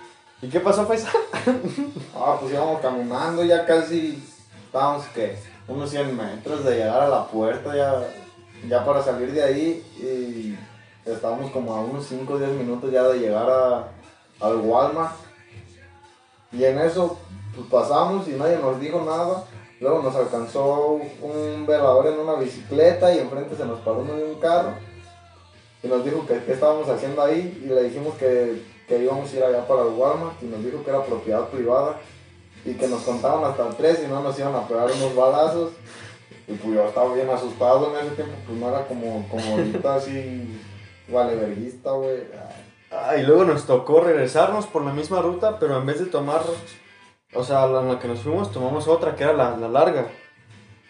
¿Y 0.44 0.50
qué 0.50 0.60
pasó, 0.60 0.86
Faisal? 0.86 1.14
Ah, 2.16 2.38
pues 2.40 2.52
íbamos 2.54 2.82
caminando, 2.82 3.46
ya 3.46 3.66
casi 3.66 4.22
estábamos, 4.66 5.06
que 5.08 5.38
Unos 5.70 5.90
100 5.90 6.18
metros 6.18 6.66
de 6.66 6.76
llegar 6.76 7.02
a 7.02 7.08
la 7.08 7.26
puerta, 7.28 7.74
ya, 7.74 8.06
ya 8.68 8.86
para 8.86 9.02
salir 9.02 9.32
de 9.32 9.42
ahí 9.42 9.86
y 9.98 10.58
estábamos 11.10 11.50
como 11.52 11.74
a 11.74 11.80
unos 11.80 12.06
5 12.08 12.34
o 12.34 12.38
10 12.38 12.52
minutos 12.52 12.92
ya 12.92 13.04
de 13.04 13.20
llegar 13.20 13.50
a, 13.50 13.88
al 14.42 14.58
Walmart. 14.58 15.16
Y 16.52 16.66
en 16.66 16.78
eso 16.80 17.18
pues 17.56 17.68
pasamos 17.68 18.28
y 18.28 18.32
nadie 18.32 18.58
nos 18.58 18.80
dijo 18.82 19.02
nada. 19.02 19.46
Luego 19.80 20.02
nos 20.02 20.16
alcanzó 20.16 21.00
un 21.22 21.66
velador 21.66 22.08
en 22.08 22.20
una 22.20 22.36
bicicleta 22.36 23.14
y 23.16 23.20
enfrente 23.20 23.56
se 23.56 23.66
nos 23.66 23.80
paró 23.80 24.00
uno 24.00 24.16
de 24.16 24.26
un 24.26 24.40
carro. 24.42 24.74
Y 25.82 25.88
nos 25.88 26.04
dijo 26.04 26.26
que 26.26 26.44
qué 26.44 26.54
estábamos 26.54 26.90
haciendo 26.90 27.22
ahí 27.22 27.62
y 27.64 27.68
le 27.68 27.84
dijimos 27.84 28.16
que, 28.16 28.73
que 28.98 29.04
íbamos 29.04 29.34
a 29.34 29.38
ir 29.38 29.44
allá 29.44 29.68
para 29.68 29.82
el 29.84 29.90
Walmart 29.90 30.42
y 30.42 30.46
nos 30.46 30.64
dijo 30.64 30.84
que 30.84 30.90
era 30.90 31.04
propiedad 31.04 31.48
privada 31.48 32.00
y 32.66 32.74
que 32.74 32.88
nos 32.88 33.02
contaban 33.02 33.44
hasta 33.44 33.70
tres 33.72 34.02
y 34.06 34.08
no 34.08 34.22
nos 34.22 34.38
iban 34.38 34.56
a 34.56 34.68
pegar 34.68 34.90
unos 34.92 35.16
balazos. 35.16 35.72
Y 36.48 36.54
pues 36.54 36.76
yo 36.76 36.86
estaba 36.86 37.14
bien 37.14 37.30
asustado 37.30 37.92
en 37.92 38.06
ese 38.06 38.16
tiempo, 38.16 38.36
pues 38.46 38.60
no 38.60 38.70
era 38.70 38.86
como, 38.86 39.28
como 39.30 39.56
ahorita 39.56 39.96
así 39.96 40.62
valeverguista, 41.08 41.92
güey. 41.92 42.24
Ah, 42.92 43.16
y 43.18 43.24
luego 43.24 43.46
nos 43.46 43.66
tocó 43.66 44.02
regresarnos 44.02 44.68
por 44.68 44.84
la 44.84 44.94
misma 44.94 45.22
ruta, 45.22 45.58
pero 45.60 45.78
en 45.78 45.86
vez 45.86 46.00
de 46.00 46.06
tomar, 46.06 46.42
o 47.34 47.44
sea, 47.44 47.66
la 47.68 47.82
en 47.82 47.88
la 47.88 48.00
que 48.00 48.08
nos 48.08 48.20
fuimos, 48.20 48.52
tomamos 48.52 48.88
otra 48.88 49.16
que 49.16 49.24
era 49.24 49.34
la, 49.34 49.58
la 49.58 49.70
larga. 49.70 50.08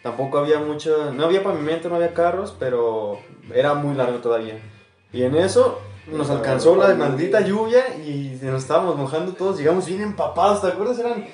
Tampoco 0.01 0.39
había 0.39 0.59
mucho, 0.59 1.13
no 1.13 1.23
había 1.23 1.43
pavimento, 1.43 1.87
no 1.87 1.95
había 1.95 2.13
carros, 2.13 2.53
pero 2.59 3.19
era 3.53 3.73
muy 3.73 3.95
largo 3.95 4.17
todavía. 4.17 4.59
Y 5.13 5.23
en 5.23 5.35
eso 5.35 5.79
nos 6.07 6.29
alcanzó 6.29 6.75
la 6.75 6.93
maldita 6.95 7.41
lluvia 7.41 7.95
y 7.97 8.39
nos 8.41 8.63
estábamos 8.63 8.95
mojando 8.97 9.33
todos, 9.33 9.57
llegamos 9.57 9.85
bien 9.85 10.01
empapados, 10.01 10.61
¿te 10.61 10.67
acuerdas? 10.67 10.99
Eran, 10.99 11.25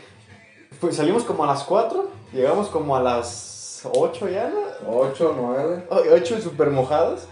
pues, 0.79 0.95
salimos 0.95 1.23
como 1.23 1.43
a 1.43 1.47
las 1.47 1.63
4, 1.63 2.09
llegamos 2.33 2.67
como 2.67 2.95
a 2.95 3.01
las 3.01 3.81
8 3.91 4.29
ya, 4.29 4.49
¿no? 4.49 4.91
8, 4.91 5.35
9. 5.37 5.87
Ay, 5.89 6.09
Ocho 6.13 6.39
súper 6.41 6.69
mojados. 6.69 7.27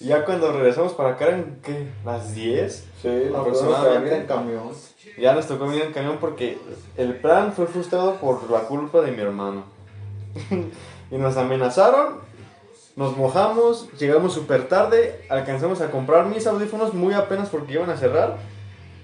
Y 0.00 0.06
ya 0.06 0.24
cuando 0.24 0.50
regresamos 0.50 0.92
para 0.92 1.10
acá 1.10 1.26
eran, 1.28 1.60
¿qué? 1.62 1.86
Las 2.04 2.34
10. 2.34 2.84
Sí, 3.00 3.08
nos 3.30 3.40
Aproximadamente. 3.40 4.16
en 4.16 4.26
camión. 4.26 4.70
Ya 5.18 5.34
nos 5.34 5.46
tocó 5.46 5.66
venir 5.66 5.82
en 5.82 5.92
camión 5.92 6.18
porque 6.20 6.58
el 6.96 7.16
plan 7.16 7.52
fue 7.52 7.66
frustrado 7.66 8.14
por 8.16 8.50
la 8.50 8.60
culpa 8.60 9.00
de 9.02 9.12
mi 9.12 9.22
hermano. 9.22 9.64
y 11.10 11.16
nos 11.16 11.36
amenazaron, 11.36 12.18
nos 12.96 13.16
mojamos, 13.16 13.90
llegamos 13.98 14.34
súper 14.34 14.68
tarde, 14.68 15.26
alcanzamos 15.28 15.80
a 15.80 15.90
comprar 15.90 16.26
mis 16.26 16.46
audífonos 16.46 16.94
muy 16.94 17.14
apenas 17.14 17.48
porque 17.48 17.74
iban 17.74 17.90
a 17.90 17.96
cerrar. 17.96 18.38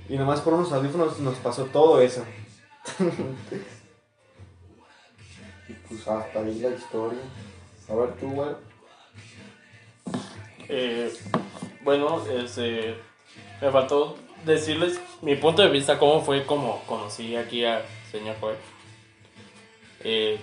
Y 0.08 0.16
nomás 0.16 0.40
por 0.40 0.54
unos 0.54 0.72
audífonos 0.72 1.18
nos 1.20 1.36
pasó 1.36 1.64
todo 1.66 2.00
eso. 2.00 2.24
Y 5.68 5.72
pues 5.72 6.08
hasta 6.08 6.40
ahí 6.40 6.58
la 6.58 6.70
historia. 6.70 7.20
A 7.88 7.94
ver 7.94 8.12
tú, 8.14 8.30
güey. 8.30 8.50
Eh, 10.68 11.12
bueno, 11.82 12.24
este, 12.28 12.96
me 13.60 13.70
faltó 13.70 14.16
decirles 14.44 15.00
mi 15.22 15.36
punto 15.36 15.62
de 15.62 15.68
vista, 15.68 15.98
cómo 15.98 16.22
fue 16.22 16.44
como 16.46 16.82
conocí 16.86 17.36
aquí 17.36 17.64
al 17.64 17.82
señor 18.10 18.36
Joel. 18.40 18.56
Eh, 20.02 20.38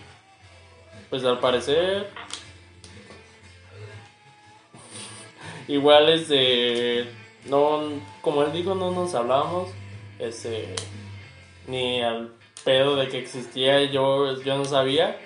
pues 1.09 1.23
al 1.23 1.39
parecer, 1.39 2.09
igual 5.67 6.09
este, 6.09 7.05
no, 7.45 7.81
como 8.21 8.43
él 8.43 8.51
dijo, 8.53 8.75
no 8.75 8.91
nos 8.91 9.13
hablábamos, 9.15 9.69
este, 10.19 10.75
ni 11.67 12.01
al 12.01 12.33
pedo 12.63 12.95
de 12.95 13.07
que 13.07 13.19
existía, 13.19 13.83
yo, 13.85 14.41
yo 14.41 14.57
no 14.57 14.65
sabía, 14.65 15.17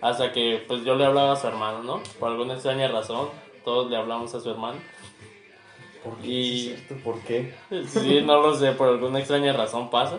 hasta 0.00 0.32
que 0.32 0.62
pues 0.66 0.84
yo 0.84 0.94
le 0.96 1.04
hablaba 1.06 1.32
a 1.32 1.36
su 1.36 1.46
hermano, 1.46 1.82
¿no? 1.82 2.02
Por 2.18 2.30
alguna 2.30 2.54
extraña 2.54 2.88
razón, 2.88 3.28
todos 3.64 3.90
le 3.90 3.96
hablamos 3.96 4.34
a 4.34 4.40
su 4.40 4.50
hermano. 4.50 4.78
¿Por 6.02 6.18
qué? 6.18 6.26
Y- 6.28 6.58
Sí, 6.60 6.70
es 6.72 6.86
cierto, 6.86 7.04
¿Por 7.04 7.20
qué? 7.20 7.54
Sí, 7.86 8.20
no 8.22 8.40
lo 8.42 8.54
sé, 8.54 8.72
por 8.72 8.88
alguna 8.88 9.18
extraña 9.20 9.52
razón 9.54 9.88
pasa. 9.90 10.18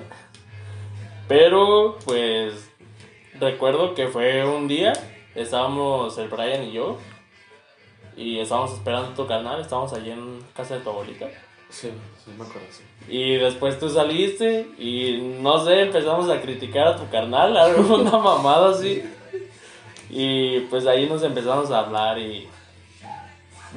Pero, 1.27 1.97
pues, 2.05 2.69
recuerdo 3.39 3.93
que 3.95 4.07
fue 4.07 4.45
un 4.45 4.67
día, 4.67 4.93
estábamos 5.35 6.17
el 6.17 6.27
Brian 6.29 6.63
y 6.63 6.71
yo, 6.71 6.97
y 8.15 8.39
estábamos 8.39 8.73
esperando 8.73 9.09
tu 9.09 9.27
canal, 9.27 9.59
estábamos 9.59 9.93
allí 9.93 10.11
en 10.11 10.41
casa 10.55 10.75
de 10.75 10.81
tu 10.81 10.89
abuelita. 10.89 11.27
Sí, 11.69 11.89
sí, 12.23 12.31
me 12.37 12.45
acuerdo, 12.45 12.67
sí. 12.71 12.83
Y 13.07 13.35
después 13.35 13.77
tú 13.79 13.89
saliste 13.89 14.67
y 14.77 15.17
no 15.41 15.63
sé, 15.63 15.81
empezamos 15.81 16.29
a 16.29 16.41
criticar 16.41 16.87
a 16.87 16.95
tu 16.95 17.09
carnal, 17.09 17.57
algo, 17.57 17.95
una 17.95 18.17
mamada 18.17 18.71
así. 18.71 19.03
Y 20.09 20.61
pues 20.61 20.85
ahí 20.87 21.07
nos 21.07 21.23
empezamos 21.23 21.71
a 21.71 21.79
hablar 21.79 22.19
y 22.19 22.47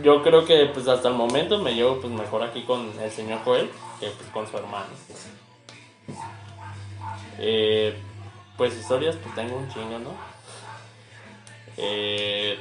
yo 0.02 0.22
creo 0.22 0.44
que 0.44 0.66
pues 0.66 0.86
hasta 0.86 1.08
el 1.08 1.14
momento 1.14 1.58
me 1.58 1.74
llevo 1.74 2.00
pues 2.00 2.12
mejor 2.12 2.42
aquí 2.42 2.62
con 2.62 2.92
el 3.00 3.10
señor 3.10 3.40
Joel 3.44 3.68
que 3.98 4.08
pues, 4.08 4.30
con 4.30 4.46
su 4.48 4.56
hermano. 4.56 4.86
Eh, 7.38 7.96
pues 8.56 8.76
historias 8.76 9.16
pues 9.16 9.34
tengo 9.34 9.56
un 9.56 9.68
chingo, 9.68 9.98
¿no? 9.98 10.10
Eh, 11.76 12.58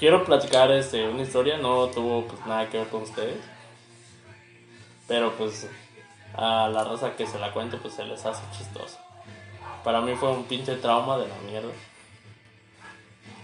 quiero 0.00 0.24
platicar 0.24 0.72
este, 0.72 1.06
una 1.08 1.22
historia, 1.22 1.56
no 1.58 1.86
tuvo 1.88 2.26
pues 2.26 2.44
nada 2.46 2.68
que 2.68 2.78
ver 2.78 2.88
con 2.88 3.02
ustedes. 3.02 3.36
Pero 5.06 5.32
pues 5.36 5.68
a 6.34 6.68
la 6.68 6.82
raza 6.84 7.12
que 7.16 7.26
se 7.26 7.38
la 7.38 7.52
cuento 7.52 7.78
pues 7.78 7.94
se 7.94 8.04
les 8.04 8.24
hace 8.26 8.42
chistoso. 8.56 8.98
Para 9.84 10.00
mí 10.00 10.14
fue 10.16 10.30
un 10.30 10.44
pinche 10.44 10.74
trauma 10.76 11.18
de 11.18 11.28
la 11.28 11.34
mierda. 11.46 11.70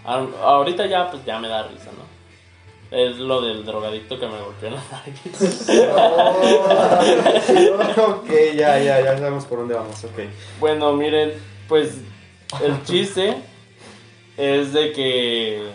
A- 0.04 0.26
ahorita 0.42 0.86
ya 0.86 1.10
pues 1.10 1.24
ya 1.24 1.38
me 1.38 1.48
da 1.48 1.62
risa, 1.68 1.90
¿no? 1.92 2.16
Es 2.96 3.16
lo 3.16 3.40
del 3.40 3.64
drogadicto 3.64 4.18
que 4.20 4.28
me 4.28 4.40
golpeó 4.40 4.68
en 4.68 4.74
la 4.76 4.82
nariz. 4.92 5.68
ok, 7.98 8.30
ya, 8.54 8.78
ya, 8.78 9.00
ya 9.00 9.18
sabemos 9.18 9.44
por 9.46 9.58
dónde 9.58 9.74
vamos, 9.74 10.04
ok. 10.04 10.20
Bueno, 10.60 10.92
miren, 10.92 11.32
pues 11.68 11.96
el 12.62 12.82
chiste 12.84 13.36
es 14.36 14.72
de 14.72 14.92
que. 14.92 15.68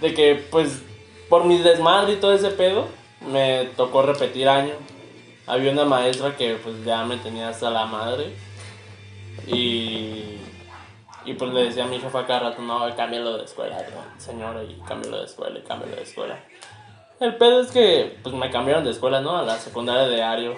De 0.00 0.14
que, 0.14 0.46
pues, 0.50 0.82
por 1.28 1.44
mi 1.44 1.58
desmadre 1.58 2.14
y 2.14 2.16
todo 2.16 2.32
ese 2.32 2.50
pedo, 2.50 2.88
me 3.30 3.68
tocó 3.76 4.02
repetir 4.02 4.48
año. 4.48 4.74
Había 5.46 5.72
una 5.72 5.84
maestra 5.84 6.36
que, 6.36 6.54
pues, 6.54 6.84
ya 6.84 7.04
me 7.04 7.16
tenía 7.18 7.48
hasta 7.48 7.70
la 7.70 7.86
madre. 7.86 8.34
Y. 9.46 10.36
Y 11.22 11.34
pues 11.34 11.52
le 11.52 11.64
decía 11.64 11.84
a 11.84 11.86
mi 11.86 12.00
jefa 12.00 12.26
cada 12.26 12.40
rato, 12.50 12.62
no, 12.62 12.96
cámbialo 12.96 13.36
de 13.36 13.44
escuela, 13.44 13.76
señora, 14.16 14.64
y 14.64 14.80
cámbialo 14.88 15.18
de 15.18 15.26
escuela, 15.26 15.58
y 15.58 15.62
cámbialo 15.62 15.96
de 15.96 16.02
escuela. 16.02 16.42
El 17.20 17.36
pedo 17.36 17.60
es 17.60 17.70
que, 17.70 18.16
pues, 18.22 18.34
me 18.34 18.50
cambiaron 18.50 18.84
de 18.84 18.90
escuela, 18.90 19.20
¿no? 19.20 19.36
A 19.36 19.42
la 19.42 19.58
secundaria 19.58 20.08
de 20.08 20.22
Ario. 20.22 20.54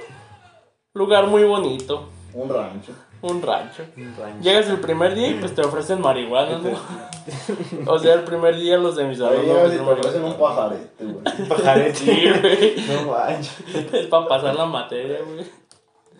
Lugar 0.94 1.26
muy 1.26 1.42
bonito. 1.42 2.08
Un 2.32 2.48
rancho. 2.48 2.92
Un 3.22 3.40
rancho. 3.40 3.84
Un 3.96 4.14
rancho. 4.18 4.42
Llegas 4.42 4.68
el 4.68 4.80
primer 4.80 5.14
día 5.14 5.28
y 5.28 5.34
pues 5.34 5.54
te 5.54 5.62
ofrecen 5.62 6.00
marihuana, 6.00 6.58
¿no? 6.58 7.92
O 7.92 7.98
sea, 7.98 8.14
el 8.14 8.24
primer 8.24 8.56
día 8.56 8.76
los 8.76 8.96
de 8.96 9.04
mis 9.04 9.18
y 9.18 9.22
ofrecen 9.22 9.44
te 9.44 9.90
ofrecen 9.90 10.22
marihuana. 10.22 10.26
un 10.26 10.34
pajarete, 10.34 11.04
güey. 11.04 11.48
Pajarete. 11.48 11.94
Sí, 11.94 12.30
güey. 12.40 12.76
No 12.88 13.12
manches. 13.12 13.94
Es 13.94 14.06
para 14.06 14.26
pasar 14.26 14.54
la 14.56 14.66
materia, 14.66 15.20
güey. 15.24 15.40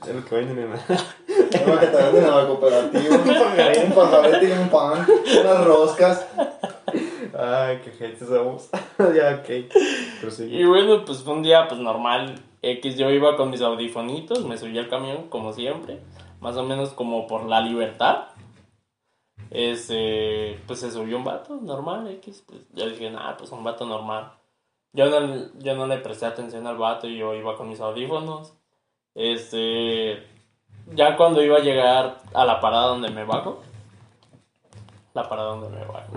Es 0.06 0.14
lo 0.14 0.25
que 0.25 0.35
venden 0.35 0.59
en 0.59 0.71
la... 0.71 0.76
Es 1.52 1.66
lo 1.66 1.78
que 1.78 1.87
te 1.87 1.97
venden 1.97 2.25
en 2.25 2.30
la 2.30 2.47
cooperativa. 2.47 3.16
Un 3.16 3.92
pajarete 3.92 4.49
y 4.49 4.52
un 4.52 4.68
pan. 4.68 5.06
Unas 5.40 5.64
roscas. 5.64 6.26
Ay, 7.38 7.80
qué 7.85 7.90
gente 7.92 8.25
somos. 8.25 8.68
ya, 8.99 9.40
ok. 9.40 9.73
Pero 10.21 10.30
sí. 10.30 10.44
Y 10.44 10.64
bueno, 10.64 11.04
pues 11.04 11.18
fue 11.18 11.35
un 11.35 11.42
día 11.42 11.66
pues 11.68 11.80
normal. 11.80 12.40
X, 12.62 12.97
yo 12.97 13.11
iba 13.11 13.37
con 13.37 13.50
mis 13.50 13.61
audifonitos, 13.61 14.44
me 14.44 14.56
subí 14.56 14.78
al 14.78 14.88
camión 14.88 15.28
como 15.28 15.52
siempre. 15.52 15.99
Más 16.43 16.57
o 16.57 16.65
menos 16.65 16.91
como 16.91 17.29
por 17.29 17.45
la 17.45 17.61
libertad. 17.61 18.25
Este, 19.49 20.59
pues 20.67 20.81
se 20.81 20.91
subió 20.91 21.17
un 21.17 21.23
vato 21.23 21.55
normal, 21.55 22.09
X. 22.09 22.43
Pues 22.45 22.67
yo 22.73 22.89
dije, 22.89 23.09
nada, 23.11 23.37
pues 23.37 23.53
un 23.53 23.63
vato 23.63 23.87
normal. 23.87 24.33
Yo 24.93 25.09
no, 25.09 25.53
yo 25.61 25.77
no 25.77 25.87
le 25.87 25.99
presté 25.99 26.27
atención 26.27 26.67
al 26.67 26.79
vato 26.79 27.07
y 27.07 27.17
yo 27.17 27.33
iba 27.35 27.57
con 27.57 27.69
mis 27.69 27.79
audífonos. 27.79 28.55
Este, 29.15 30.27
ya 30.93 31.17
cuando 31.17 31.45
iba 31.45 31.59
a 31.59 31.63
llegar 31.63 32.19
a 32.35 32.45
la 32.45 32.61
parada 32.61 32.89
donde 32.89 33.11
me 33.11 33.23
bajo. 33.25 33.63
La 35.15 35.29
parada 35.29 35.51
donde 35.51 35.69
me 35.69 35.85
bajo. 35.85 36.13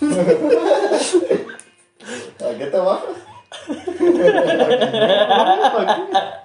¿A 2.44 2.50
qué 2.58 2.66
te 2.66 2.78
bajas? 2.78 3.16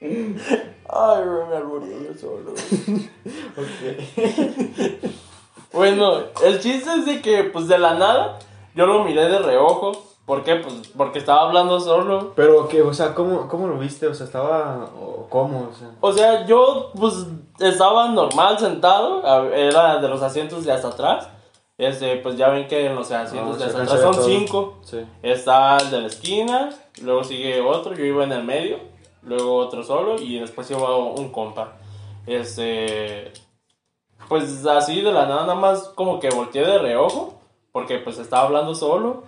Ay, 0.88 1.22
güey, 1.24 1.46
me 1.50 1.56
alboré 1.56 1.86
yo 2.04 2.18
solo. 2.18 2.52
Ok. 3.56 5.10
Bueno, 5.72 6.14
el 6.44 6.60
chiste 6.60 6.90
es 6.98 7.06
de 7.06 7.20
que, 7.20 7.44
pues 7.44 7.68
de 7.68 7.78
la 7.78 7.94
nada, 7.94 8.38
yo 8.74 8.86
lo 8.86 9.04
miré 9.04 9.28
de 9.28 9.38
reojo. 9.38 9.92
¿Por 10.24 10.42
qué? 10.42 10.56
Pues 10.56 10.74
porque 10.96 11.18
estaba 11.20 11.42
hablando 11.42 11.78
solo. 11.78 12.32
Pero, 12.34 12.66
¿qué? 12.68 12.82
O 12.82 12.92
sea, 12.92 13.14
¿cómo, 13.14 13.46
¿cómo 13.48 13.68
lo 13.68 13.78
viste? 13.78 14.06
O 14.08 14.14
sea, 14.14 14.26
¿estaba... 14.26 14.90
o 15.00 15.26
cómo? 15.28 15.68
O 15.70 15.74
sea... 15.74 15.90
O 16.00 16.12
sea, 16.12 16.46
yo, 16.46 16.90
pues, 16.98 17.26
estaba 17.60 18.08
normal 18.08 18.58
sentado. 18.58 19.22
Era 19.52 19.98
de 20.00 20.08
los 20.08 20.22
asientos 20.22 20.64
de 20.64 20.72
hasta 20.72 20.88
atrás. 20.88 21.28
Este, 21.78 22.16
pues 22.16 22.36
ya 22.36 22.48
ven 22.48 22.66
que 22.66 22.86
en 22.86 22.96
los 22.96 23.12
asientos 23.12 23.56
Ah, 23.56 23.58
de 23.66 23.70
se 23.70 23.78
hasta 23.78 23.82
atrás 23.82 24.00
son 24.00 24.14
todo. 24.14 24.24
cinco. 24.24 24.78
Sí. 24.82 24.98
Está 25.22 25.76
el 25.76 25.90
de 25.90 26.00
la 26.00 26.06
esquina, 26.06 26.70
luego 27.02 27.22
sigue 27.22 27.60
otro, 27.60 27.92
yo 27.94 28.02
iba 28.02 28.24
en 28.24 28.32
el 28.32 28.44
medio, 28.44 28.78
luego 29.26 29.56
otro 29.56 29.82
solo 29.84 30.16
y 30.20 30.38
después 30.38 30.70
iba 30.70 30.96
un 30.96 31.28
compa. 31.30 31.72
Este, 32.26 33.32
pues 34.28 34.64
así 34.66 35.00
de 35.02 35.12
la 35.12 35.26
nada, 35.26 35.42
nada 35.42 35.54
más 35.54 35.90
como 35.94 36.18
que 36.18 36.30
volteé 36.30 36.64
de 36.64 36.78
reojo, 36.78 37.34
porque 37.72 37.98
pues 37.98 38.18
estaba 38.18 38.44
hablando 38.44 38.74
solo 38.74 39.24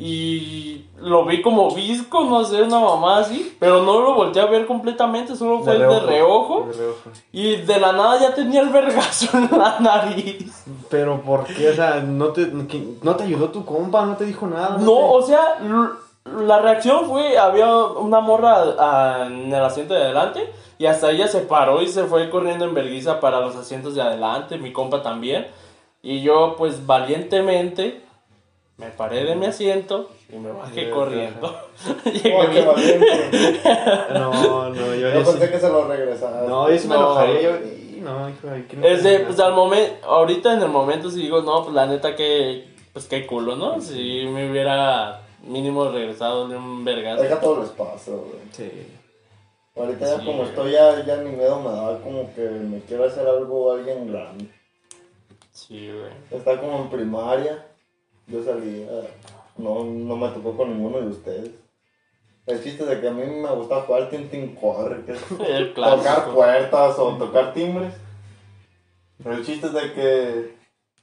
y 0.00 0.84
lo 0.98 1.24
vi 1.24 1.42
como 1.42 1.74
visco, 1.74 2.22
no 2.24 2.44
sé, 2.44 2.62
una 2.62 2.78
mamá 2.78 3.18
así, 3.18 3.56
pero 3.58 3.82
no 3.82 4.00
lo 4.00 4.14
volteé 4.14 4.40
a 4.42 4.46
ver 4.46 4.64
completamente, 4.66 5.34
solo 5.34 5.58
fue 5.60 5.72
de 5.72 6.00
reojo. 6.06 6.66
De 6.66 6.72
reojo. 6.72 7.10
Y 7.32 7.56
de 7.56 7.80
la 7.80 7.92
nada 7.92 8.20
ya 8.20 8.32
tenía 8.34 8.60
el 8.60 8.68
vergazo 8.68 9.36
en 9.36 9.48
la 9.58 9.80
nariz. 9.80 10.64
Pero, 10.88 11.20
¿por 11.22 11.44
qué? 11.46 11.70
O 11.70 11.74
sea, 11.74 11.96
¿no 12.00 12.28
te, 12.28 12.46
no 12.46 13.16
te 13.16 13.24
ayudó 13.24 13.48
tu 13.48 13.64
compa? 13.64 14.06
¿No 14.06 14.16
te 14.16 14.24
dijo 14.24 14.46
nada? 14.46 14.78
No, 14.78 14.92
o 15.10 15.20
te- 15.20 15.26
sea, 15.32 15.58
l- 15.62 15.88
la 16.40 16.58
reacción 16.60 17.06
fue, 17.06 17.38
había 17.38 17.74
una 17.74 18.20
morra 18.20 18.64
ah, 18.78 19.24
en 19.26 19.52
el 19.52 19.62
asiento 19.64 19.94
de 19.94 20.02
adelante 20.02 20.52
y 20.78 20.86
hasta 20.86 21.10
ella 21.10 21.26
se 21.28 21.40
paró 21.40 21.82
y 21.82 21.88
se 21.88 22.04
fue 22.04 22.30
corriendo 22.30 22.64
en 22.64 22.74
vergüenza 22.74 23.20
para 23.20 23.40
los 23.40 23.56
asientos 23.56 23.94
de 23.94 24.02
adelante, 24.02 24.58
mi 24.58 24.72
compa 24.72 25.02
también. 25.02 25.46
Y 26.02 26.22
yo 26.22 26.54
pues 26.56 26.86
valientemente 26.86 28.02
me 28.76 28.86
paré 28.90 29.24
de 29.24 29.34
mi 29.34 29.46
asiento 29.46 30.08
y 30.32 30.36
me 30.36 30.52
bajé 30.52 30.86
Ya, 30.86 30.90
corriendo. 30.94 31.54
Oh, 31.88 32.10
Llegué 32.10 32.48
qué 32.52 32.62
valiente. 32.64 33.60
No, 34.14 34.68
no, 34.70 34.94
yo... 34.94 35.12
Pensé 35.12 35.46
sí- 35.46 35.52
que 35.52 35.58
se 35.58 35.68
lo 35.68 35.84
regresara. 35.86 36.42
No, 36.42 36.70
yo 36.70 36.78
sí 36.78 36.86
me 36.88 36.94
No. 36.94 37.00
enojaría. 37.00 37.40
Yo... 37.42 37.50
y 37.56 38.00
No, 38.00 38.28
hijo, 38.28 38.46
no 38.76 39.26
pues 39.26 39.40
al 39.40 39.52
momento, 39.54 40.06
ahorita 40.08 40.52
en 40.54 40.62
el 40.62 40.68
momento 40.68 41.10
sí 41.10 41.22
digo, 41.22 41.42
no, 41.42 41.62
pues 41.64 41.74
la 41.74 41.86
neta 41.86 42.14
que, 42.14 42.68
pues 42.92 43.06
qué 43.06 43.26
culo, 43.26 43.56
¿no? 43.56 43.80
Si 43.80 44.24
me 44.32 44.48
hubiera 44.50 45.22
mínimo 45.42 45.90
regresado 45.90 46.48
de 46.48 46.56
un 46.56 46.84
vergazo. 46.84 47.22
Deja 47.22 47.40
todo 47.40 47.60
el 47.60 47.66
espacio, 47.66 48.18
güey. 48.18 48.40
Sí. 48.52 48.70
Ahorita 49.76 50.06
ya 50.06 50.24
como 50.24 50.38
güey. 50.38 50.48
estoy, 50.48 50.72
ya, 50.72 51.04
ya 51.04 51.16
ni 51.18 51.30
miedo 51.30 51.60
me 51.60 51.70
da 51.70 52.00
como 52.00 52.34
que 52.34 52.42
me 52.42 52.80
quiero 52.80 53.04
hacer 53.04 53.26
algo 53.26 53.72
alguien 53.72 54.10
grande. 54.10 54.48
Sí, 55.52 55.90
güey. 55.90 56.12
Está 56.30 56.60
como 56.60 56.78
en 56.78 56.90
primaria. 56.90 57.66
Yo 58.26 58.42
salía. 58.42 58.86
No, 59.56 59.84
no 59.84 60.16
me 60.16 60.28
tocó 60.28 60.56
con 60.56 60.70
ninguno 60.70 61.00
de 61.00 61.08
ustedes. 61.08 61.50
El 62.46 62.62
chiste 62.62 62.86
de 62.86 63.00
que 63.00 63.08
a 63.08 63.10
mí 63.10 63.22
me 63.24 63.50
gusta 63.50 63.82
jugar 63.82 64.08
Tintin 64.08 64.54
Corre, 64.54 65.04
que 65.04 65.12
es 65.12 65.20
El 65.48 65.74
tocar 65.74 66.32
puertas 66.32 66.98
o 66.98 67.16
tocar 67.18 67.52
timbres. 67.52 67.92
Pero 69.22 69.36
el 69.36 69.44
chiste 69.44 69.66
es 69.66 69.72
de 69.72 69.92
que 69.92 70.54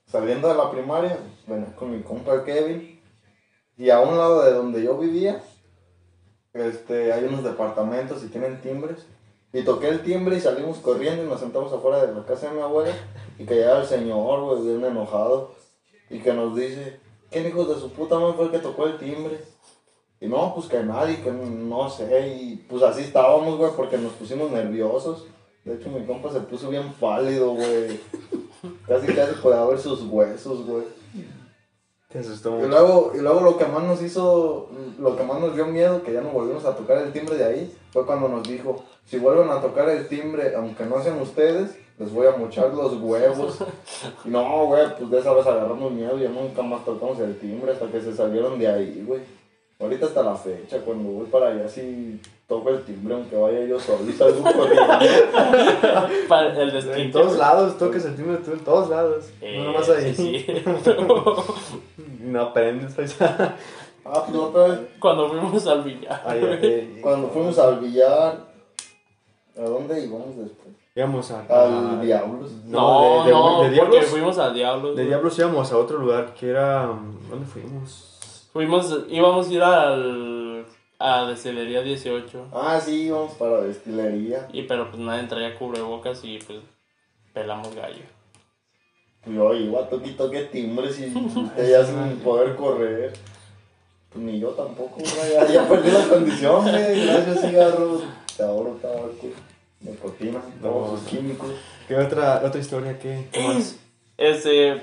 saliendo 0.07 0.47
de 0.47 0.55
la 0.55 0.71
primaria, 0.71 1.19
venía 1.45 1.75
con 1.75 1.91
mi 1.91 2.01
compa 2.01 2.43
Kevin. 2.43 2.94
Y 3.77 3.89
a 3.89 3.99
un 3.99 4.17
lado 4.17 4.43
de 4.43 4.53
donde 4.53 4.83
yo 4.83 4.97
vivía, 4.97 5.43
este, 6.53 7.11
hay 7.11 7.25
unos 7.25 7.43
departamentos 7.43 8.23
y 8.23 8.27
tienen 8.27 8.61
timbres. 8.61 9.05
Y 9.51 9.63
toqué 9.63 9.87
el 9.87 10.03
timbre 10.03 10.37
y 10.37 10.41
salimos 10.41 10.79
corriendo 10.79 11.23
y 11.23 11.27
nos 11.27 11.39
sentamos 11.39 11.71
afuera 11.71 12.05
de 12.05 12.13
la 12.13 12.25
casa 12.25 12.49
de 12.49 12.55
mi 12.55 12.61
abuela. 12.61 12.93
Y 13.37 13.45
que 13.45 13.55
llega 13.55 13.79
el 13.79 13.85
señor, 13.85 14.41
güey, 14.41 14.63
bien 14.63 14.83
enojado. 14.83 15.51
Y 16.09 16.19
que 16.19 16.33
nos 16.33 16.55
dice, 16.55 16.99
¿quién 17.31 17.47
hijo 17.47 17.65
de 17.65 17.79
su 17.79 17.91
puta 17.91 18.19
madre 18.19 18.33
fue 18.33 18.45
el 18.45 18.51
que 18.51 18.59
tocó 18.59 18.85
el 18.85 18.97
timbre? 18.97 19.39
Y 20.19 20.27
no, 20.27 20.53
pues 20.55 20.67
que 20.67 20.81
nadie, 20.83 21.21
que 21.21 21.31
no 21.31 21.89
sé. 21.89 22.35
Y 22.41 22.55
pues 22.69 22.83
así 22.83 23.01
estábamos, 23.01 23.57
güey, 23.57 23.71
porque 23.75 23.97
nos 23.97 24.13
pusimos 24.13 24.51
nerviosos. 24.51 25.25
De 25.63 25.75
hecho, 25.75 25.89
mi 25.89 26.05
compa 26.05 26.31
se 26.31 26.41
puso 26.41 26.69
bien 26.69 26.93
pálido, 26.93 27.51
güey. 27.51 27.99
Casi, 28.87 29.07
casi 29.13 29.33
podía 29.41 29.65
ver 29.65 29.79
sus 29.79 30.03
huesos, 30.03 30.65
güey. 30.65 30.83
Te 32.15 32.21
asustó 32.21 32.65
Y 32.65 32.69
luego, 32.69 33.11
y 33.13 33.17
luego 33.19 33.41
lo 33.41 33.57
que 33.57 33.65
más 33.65 33.83
nos 33.83 34.01
hizo, 34.01 34.69
lo 34.97 35.17
que 35.17 35.23
más 35.23 35.37
nos 35.41 35.53
dio 35.53 35.65
miedo, 35.65 36.01
que 36.01 36.13
ya 36.13 36.21
no 36.21 36.29
volvimos 36.29 36.63
a 36.63 36.73
tocar 36.73 36.99
el 36.99 37.11
timbre 37.11 37.35
de 37.35 37.43
ahí, 37.43 37.75
fue 37.91 38.05
cuando 38.05 38.29
nos 38.29 38.47
dijo, 38.47 38.81
si 39.03 39.17
vuelven 39.17 39.49
a 39.49 39.59
tocar 39.59 39.89
el 39.89 40.07
timbre, 40.07 40.55
aunque 40.55 40.85
no 40.85 41.03
sean 41.03 41.19
ustedes, 41.19 41.77
les 41.99 42.13
voy 42.13 42.25
a 42.27 42.37
mochar 42.37 42.73
los 42.73 42.93
huevos. 43.01 43.57
Y 44.23 44.29
no, 44.35 44.65
güey, 44.67 44.95
pues 44.97 45.11
de 45.11 45.19
esa 45.19 45.33
vez 45.33 45.45
agarramos 45.45 45.91
miedo 45.91 46.17
y 46.17 46.21
ya 46.21 46.29
nunca 46.29 46.61
más 46.61 46.85
tocamos 46.85 47.19
el 47.19 47.37
timbre 47.37 47.73
hasta 47.73 47.87
que 47.87 47.99
se 47.99 48.15
salieron 48.15 48.57
de 48.57 48.67
ahí, 48.69 49.03
güey. 49.05 49.19
Ahorita 49.77 50.05
hasta 50.05 50.23
la 50.23 50.35
fecha, 50.35 50.79
cuando 50.85 51.09
voy 51.09 51.25
para 51.25 51.47
allá, 51.47 51.67
sí 51.67 52.21
toco 52.47 52.69
el 52.69 52.85
timbre, 52.85 53.15
aunque 53.15 53.35
vaya 53.35 53.65
yo 53.65 53.77
corriendo. 53.77 54.25
Para 56.29 56.61
el 56.61 56.69
En 56.69 56.75
desquite. 56.75 57.09
todos 57.09 57.37
lados, 57.37 57.77
toques 57.77 58.05
el 58.05 58.15
timbre 58.15 58.37
tú, 58.37 58.53
en 58.53 58.59
todos 58.59 58.89
lados. 58.89 59.25
Eh, 59.41 59.57
no 59.57 59.65
nomás 59.65 59.89
ahí. 59.89 60.15
sí. 60.15 60.45
No 62.31 62.41
aprendes, 62.41 62.93
paisa. 62.93 63.55
Ah, 64.05 64.23
pues 64.25 64.37
otra 64.37 64.67
vez, 64.67 64.79
Cuando 64.99 65.29
fuimos 65.29 65.65
al 65.67 65.83
billar. 65.83 66.21
Ay, 66.25 66.41
ay, 66.43 66.99
cuando 67.01 67.27
fuimos 67.29 67.57
al 67.57 67.79
billar, 67.79 68.45
¿a 69.57 69.61
dónde 69.61 70.05
íbamos 70.05 70.37
después? 70.37 70.75
Íbamos 70.95 71.31
a. 71.31 71.41
Al 71.41 72.01
Diablos. 72.01 72.51
No, 72.65 73.23
de, 73.23 73.29
de, 73.29 73.31
no, 73.31 73.63
de 73.63 73.77
porque 73.77 73.91
Diablos. 73.91 74.05
fuimos 74.05 74.37
al 74.37 74.53
Diablos. 74.53 74.89
De 74.95 75.01
güey. 75.01 75.07
Diablos 75.07 75.39
íbamos 75.39 75.71
a 75.71 75.77
otro 75.77 75.97
lugar 75.97 76.33
que 76.33 76.49
era. 76.49 76.85
¿Dónde 77.29 77.45
fuimos? 77.45 78.49
Fuimos, 78.53 78.97
íbamos 79.09 79.49
a 79.49 79.53
ir 79.53 79.61
al, 79.63 80.65
a 80.99 81.25
Destilería 81.25 81.81
18. 81.81 82.45
Ah, 82.53 82.79
sí, 82.79 83.07
íbamos 83.07 83.33
para 83.33 83.61
destilería. 83.61 84.47
Y 84.53 84.63
pero 84.63 84.89
pues 84.89 85.01
nadie 85.01 85.27
traía 85.27 85.57
cubrebocas 85.57 86.23
y 86.23 86.37
pues 86.39 86.59
pelamos 87.33 87.75
gallo. 87.75 88.03
Pues 89.25 89.35
yo 89.35 89.53
iba, 89.53 89.89
toque 89.89 90.09
y 90.09 90.13
toque 90.13 90.41
timbres 90.43 90.99
y 91.01 91.05
usted 91.15 91.69
ya 91.69 91.83
sin 91.85 92.19
poder 92.19 92.55
correr. 92.55 93.13
Pues 94.11 94.23
ni 94.23 94.39
yo 94.39 94.49
tampoco, 94.49 94.95
güey, 94.97 95.33
ya, 95.33 95.45
ya 95.47 95.67
perdí 95.67 95.91
la 95.91 96.07
condición, 96.07 96.61
güey. 96.61 97.05
Gracias, 97.05 97.41
cigarros, 97.41 98.01
tabaco, 98.37 98.77
tabaco, 98.81 99.27
nicotina, 99.81 100.41
todos 100.61 100.99
sus 100.99 101.09
químicos. 101.09 101.49
¿Qué 101.87 101.95
otra, 101.97 102.41
otra 102.45 102.59
historia? 102.61 102.97
¿Qué, 102.99 103.27
qué 103.31 103.41
más? 103.47 103.75
Este, 104.17 104.81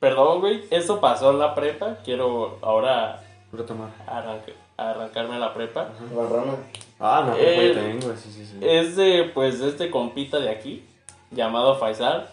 perdón, 0.00 0.40
güey, 0.40 0.64
eso 0.70 0.98
pasó 0.98 1.32
en 1.32 1.38
la 1.38 1.54
prepa. 1.54 1.98
Quiero 2.02 2.58
ahora 2.62 3.22
Retomar. 3.52 3.90
arranca- 4.06 4.54
arrancarme 4.78 5.34
a 5.34 5.38
la 5.38 5.52
prepa. 5.52 5.90
La 6.16 6.22
rana. 6.26 6.54
Ah, 6.98 7.24
no, 7.26 7.34
Eh, 7.36 7.72
tengo, 7.74 8.16
sí, 8.16 8.30
sí, 8.32 8.46
sí. 8.46 8.56
Es 8.62 8.96
de, 8.96 9.30
pues, 9.34 9.60
este 9.60 9.90
compita 9.90 10.38
de 10.40 10.48
aquí, 10.48 10.82
llamado 11.30 11.78
Faisal. 11.78 12.30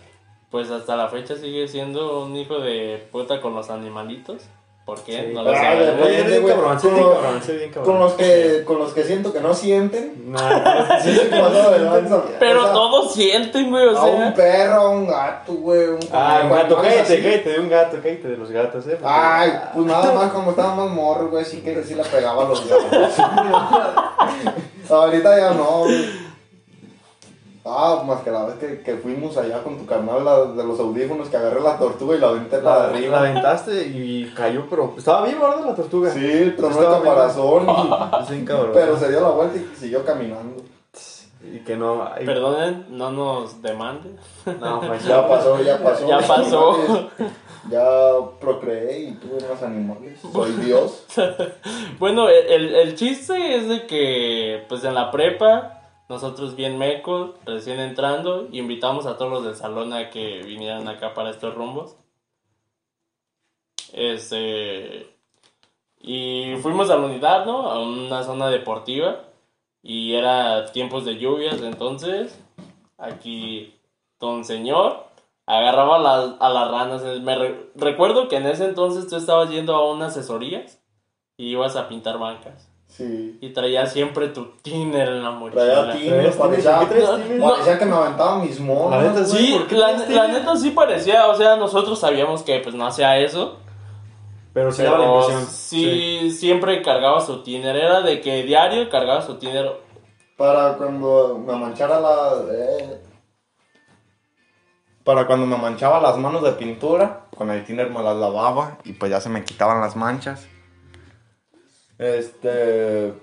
Pues 0.52 0.70
hasta 0.70 0.96
la 0.98 1.08
fecha 1.08 1.36
sigue 1.38 1.68
siendo 1.68 2.24
un 2.26 2.36
hijo 2.36 2.60
de 2.60 3.08
puta 3.12 3.40
con 3.42 3.56
los 3.56 3.70
animalitos. 3.70 4.44
¿Por 4.86 5.00
qué? 5.04 5.28
Sí. 5.28 5.34
No 5.34 5.44
lo 5.44 5.52
Ah, 5.52 5.56
sé. 5.56 6.18
bien 6.28 6.44
cabrón, 6.48 6.80
sí, 6.80 6.88
con 6.88 6.96
bien 6.96 7.06
los- 7.08 7.16
cabrón, 7.16 7.42
sí, 7.46 7.52
bien 7.54 7.70
cabrón. 7.72 7.86
Con 7.94 8.00
los 8.02 8.14
que, 8.14 8.64
con 8.66 8.80
los 8.80 8.94
que 8.94 9.04
siento 9.04 9.32
que 9.32 9.40
no 9.40 9.54
sienten. 9.54 10.32
Nah, 10.32 11.00
Sí, 11.00 11.12
de 11.14 11.30
lanza. 11.30 12.24
Pero 12.40 12.60
O 12.62 12.64
sea, 12.64 12.74
todos 12.74 13.14
sienten, 13.14 13.70
güey, 13.70 13.86
o 13.88 13.98
A 13.98 14.04
un 14.06 14.18
sea. 14.18 14.34
perro, 14.34 14.74
a 14.82 14.90
un 14.90 15.08
gato, 15.08 15.54
güey. 15.54 15.88
Un 15.88 16.00
Ah, 16.12 16.42
un 16.44 16.50
gato, 16.50 16.78
cállate, 16.82 17.22
cállate 17.24 17.50
de 17.52 17.60
un 17.60 17.70
gato, 17.70 17.98
cállate 18.04 18.28
de 18.28 18.38
los 18.38 18.52
gatos, 18.52 18.86
eh. 18.88 18.98
porque- 19.00 19.06
Ay, 19.08 19.52
pues 19.74 19.86
nada 19.86 20.14
más 20.14 20.32
como 20.34 20.50
estaba 20.50 20.76
más 20.76 20.90
morro, 20.90 21.30
güey, 21.30 21.46
sí 21.46 21.62
que 21.62 21.82
sí 21.84 21.94
le 21.96 22.04
pegaba 22.04 22.44
a 22.44 22.50
los 22.50 22.68
gatos. 22.68 23.14
Ahorita 24.90 25.38
ya 25.38 25.52
no, 25.54 25.80
güey. 25.86 26.31
Ah, 27.64 28.02
más 28.08 28.22
que 28.22 28.32
la 28.32 28.46
vez 28.46 28.56
que, 28.56 28.82
que 28.82 28.96
fuimos 28.96 29.38
allá 29.38 29.62
con 29.62 29.78
tu 29.78 29.86
carnal 29.86 30.26
la- 30.26 30.46
de 30.46 30.64
los 30.64 30.80
audífonos, 30.80 31.30
que 31.30 31.38
agarré 31.38 31.62
la 31.62 31.78
tortuga 31.78 32.16
y 32.16 32.20
la 32.20 32.30
aventé 32.30 32.58
para 32.58 32.76
La, 32.80 32.88
la 32.88 32.94
arriba. 32.98 33.20
aventaste 33.20 33.84
y 33.88 34.34
cayó, 34.36 34.66
pero 34.70 34.96
estaba 34.98 35.28
viva, 35.28 35.50
¿verdad? 35.50 35.66
La 35.68 35.76
tortuga. 35.76 36.10
Sí, 36.12 36.54
tronó 36.58 36.80
el 36.80 36.86
caparazón, 37.04 37.68
y- 37.70 38.26
Sí, 38.28 38.46
cabrón. 38.46 38.72
pero 38.74 38.98
se 38.98 39.10
dio 39.10 39.22
la 39.22 39.30
vuelta 39.30 39.58
y 39.58 39.76
siguió 39.80 40.04
caminando. 40.04 40.64
Y 41.44 41.60
que 41.60 41.76
no. 41.76 42.04
ay, 42.12 42.26
Perdonen, 42.26 42.86
no 42.90 43.12
nos 43.12 43.62
demanden. 43.62 44.16
No, 44.60 44.80
pues 44.88 45.04
Ya 45.06 45.28
pasó, 45.28 45.62
ya 45.62 45.78
pasó. 45.84 46.08
Ya 46.08 46.20
pasó. 46.20 46.78
Ya 47.70 47.84
procreé 48.40 49.00
y 49.10 49.12
tuve 49.14 49.38
más 49.52 49.62
animales. 49.64 50.20
Soy 50.34 50.52
Dios. 50.54 51.06
Bueno, 52.00 52.28
el, 52.30 52.74
el 52.74 52.96
chiste 52.96 53.56
es 53.58 53.70
de 53.70 53.86
que, 53.86 54.66
pues 54.68 54.84
en 54.84 54.96
la 54.96 55.12
prepa, 55.12 55.81
nosotros 56.12 56.56
bien 56.56 56.78
mecos, 56.78 57.32
recién 57.46 57.80
entrando, 57.80 58.48
invitamos 58.52 59.06
a 59.06 59.18
todos 59.18 59.32
los 59.32 59.44
del 59.46 59.56
salón 59.56 59.94
a 59.94 60.10
que 60.10 60.44
vinieran 60.44 60.88
acá 60.88 61.14
para 61.14 61.30
estos 61.32 61.56
rumbos. 61.56 61.96
Este. 63.94 65.10
Y 66.00 66.56
fuimos 66.62 66.90
a 66.90 66.98
la 66.98 67.06
unidad, 67.06 67.46
¿no? 67.46 67.72
A 67.72 67.82
una 67.82 68.24
zona 68.24 68.50
deportiva. 68.50 69.24
Y 69.84 70.14
era 70.14 70.66
tiempos 70.72 71.06
de 71.06 71.18
lluvias, 71.18 71.62
entonces. 71.62 72.40
Aquí, 72.98 73.74
don 74.20 74.46
señor 74.46 75.10
agarraba 75.48 75.98
las, 75.98 76.36
a 76.40 76.50
las 76.50 76.72
ranas. 76.72 77.04
Me 77.22 77.36
re- 77.36 77.72
recuerdo 77.76 78.28
que 78.28 78.38
en 78.38 78.46
ese 78.46 78.66
entonces 78.66 79.08
tú 79.08 79.16
estabas 79.16 79.50
yendo 79.50 79.76
a 79.76 79.92
unas 79.92 80.16
asesorías 80.16 80.80
y 81.38 81.50
ibas 81.50 81.76
a 81.76 81.88
pintar 81.90 82.20
bancas. 82.20 82.71
Sí. 82.92 83.38
Y 83.42 83.54
traías 83.54 83.94
siempre 83.94 84.28
tu 84.28 84.48
tiner 84.62 85.08
en 85.08 85.24
la 85.24 85.32
mochila. 85.32 85.64
Traía 85.86 85.94
tiner, 85.94 86.20
¿Traes 86.20 86.36
parecía, 86.36 86.82
No, 87.38 87.54
que 87.80 87.86
me 87.86 87.96
aventaba 87.96 88.36
mis 88.44 88.60
monos. 88.60 88.92
La 89.02 89.10
neta. 89.10 89.26
Sí, 89.26 89.54
¿por 89.58 89.68
qué 89.68 89.76
la, 89.76 89.92
la 89.94 90.28
neta 90.28 90.56
sí 90.58 90.72
parecía, 90.72 91.26
o 91.28 91.36
sea, 91.36 91.56
nosotros 91.56 91.98
sabíamos 92.00 92.44
que 92.44 92.60
pues 92.60 92.76
no 92.76 92.86
hacía 92.86 93.18
eso, 93.18 93.58
Pero 94.54 94.72
sí 94.74 94.84
daba 94.84 94.98
la 94.98 95.06
impresión. 95.06 95.46
sí, 95.48 96.32
siempre 96.32 96.82
cargaba 96.82 97.22
su 97.22 97.42
tiner, 97.44 97.76
era 97.78 98.02
de 98.02 98.20
que 98.20 98.44
diario 98.44 98.90
cargaba 98.90 99.22
su 99.22 99.36
tiner. 99.36 99.72
Para 100.36 100.74
cuando 100.76 101.38
me 101.48 101.56
manchara 101.56 102.00
la. 102.02 102.34
eh, 102.52 103.02
Para 105.06 105.26
cuando 105.28 105.46
me 105.46 105.56
manchaba 105.58 106.02
las 106.02 106.18
manos 106.18 106.44
de 106.44 106.52
pintura, 106.52 107.28
con 107.38 107.50
el 107.52 107.64
tiner 107.64 107.90
me 107.90 108.04
las 108.04 108.18
lavaba 108.18 108.80
y 108.84 108.94
pues 108.94 109.10
ya 109.12 109.22
se 109.22 109.30
me 109.30 109.44
quitaban 109.46 109.80
las 109.82 109.96
manchas. 109.96 110.46
Este. 112.02 113.14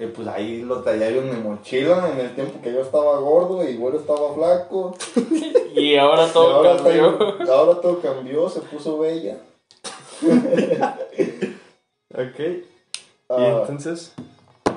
Y 0.00 0.06
pues 0.06 0.28
ahí 0.28 0.62
lo 0.62 0.80
traía 0.82 1.10
yo 1.10 1.22
en 1.22 1.30
mi 1.30 1.36
mochila 1.48 2.08
en 2.12 2.20
el 2.20 2.34
tiempo 2.34 2.62
que 2.62 2.72
yo 2.72 2.80
estaba 2.82 3.18
gordo 3.18 3.68
y 3.68 3.76
güero 3.76 3.98
estaba 3.98 4.32
flaco. 4.34 4.94
Y 5.74 5.96
ahora 5.96 6.26
Y 6.26 6.30
todo 6.32 6.54
ahora, 6.54 6.76
cambió. 6.76 7.18
ahora 7.52 7.80
todo 7.80 8.00
cambió, 8.00 8.48
se 8.48 8.60
puso 8.60 8.98
bella. 8.98 9.38
Ok. 12.14 12.38
Y 12.40 12.64
Ah, 13.30 13.58
entonces. 13.60 14.14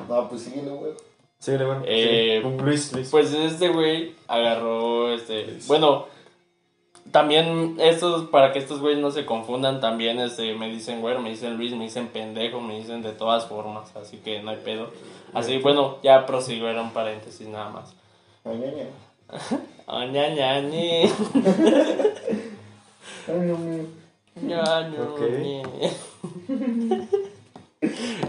no, 0.09 0.27
pues 0.29 0.41
síguele, 0.43 0.71
güey. 0.71 0.91
Sí, 1.39 1.51
bueno. 1.51 1.81
Eh, 1.85 2.41
sí. 2.43 2.57
Luis, 2.63 2.93
Luis. 2.93 3.09
Pues 3.09 3.33
este 3.33 3.69
güey 3.69 4.13
agarró 4.27 5.13
este. 5.13 5.57
Bueno, 5.67 6.07
también 7.11 7.77
estos, 7.79 8.29
para 8.29 8.51
que 8.51 8.59
estos 8.59 8.79
güeyes 8.79 8.99
no 8.99 9.11
se 9.11 9.25
confundan, 9.25 9.79
también 9.79 10.19
este, 10.19 10.53
me 10.55 10.69
dicen 10.69 11.01
güey, 11.01 11.17
me 11.19 11.29
dicen 11.29 11.57
Luis, 11.57 11.73
me 11.73 11.85
dicen 11.85 12.07
pendejo, 12.07 12.59
me 12.61 12.77
dicen 12.77 13.01
de 13.01 13.11
todas 13.11 13.45
formas, 13.45 13.95
así 13.95 14.17
que 14.17 14.41
no 14.41 14.51
hay 14.51 14.57
pedo. 14.57 14.91
Así, 15.33 15.57
bueno, 15.57 15.97
ya 16.03 16.25
prosiguieron 16.25 16.91
paréntesis 16.91 17.47
nada 17.47 17.69
más. 17.69 17.93
Ña, 18.45 18.61
ña. 25.41 27.09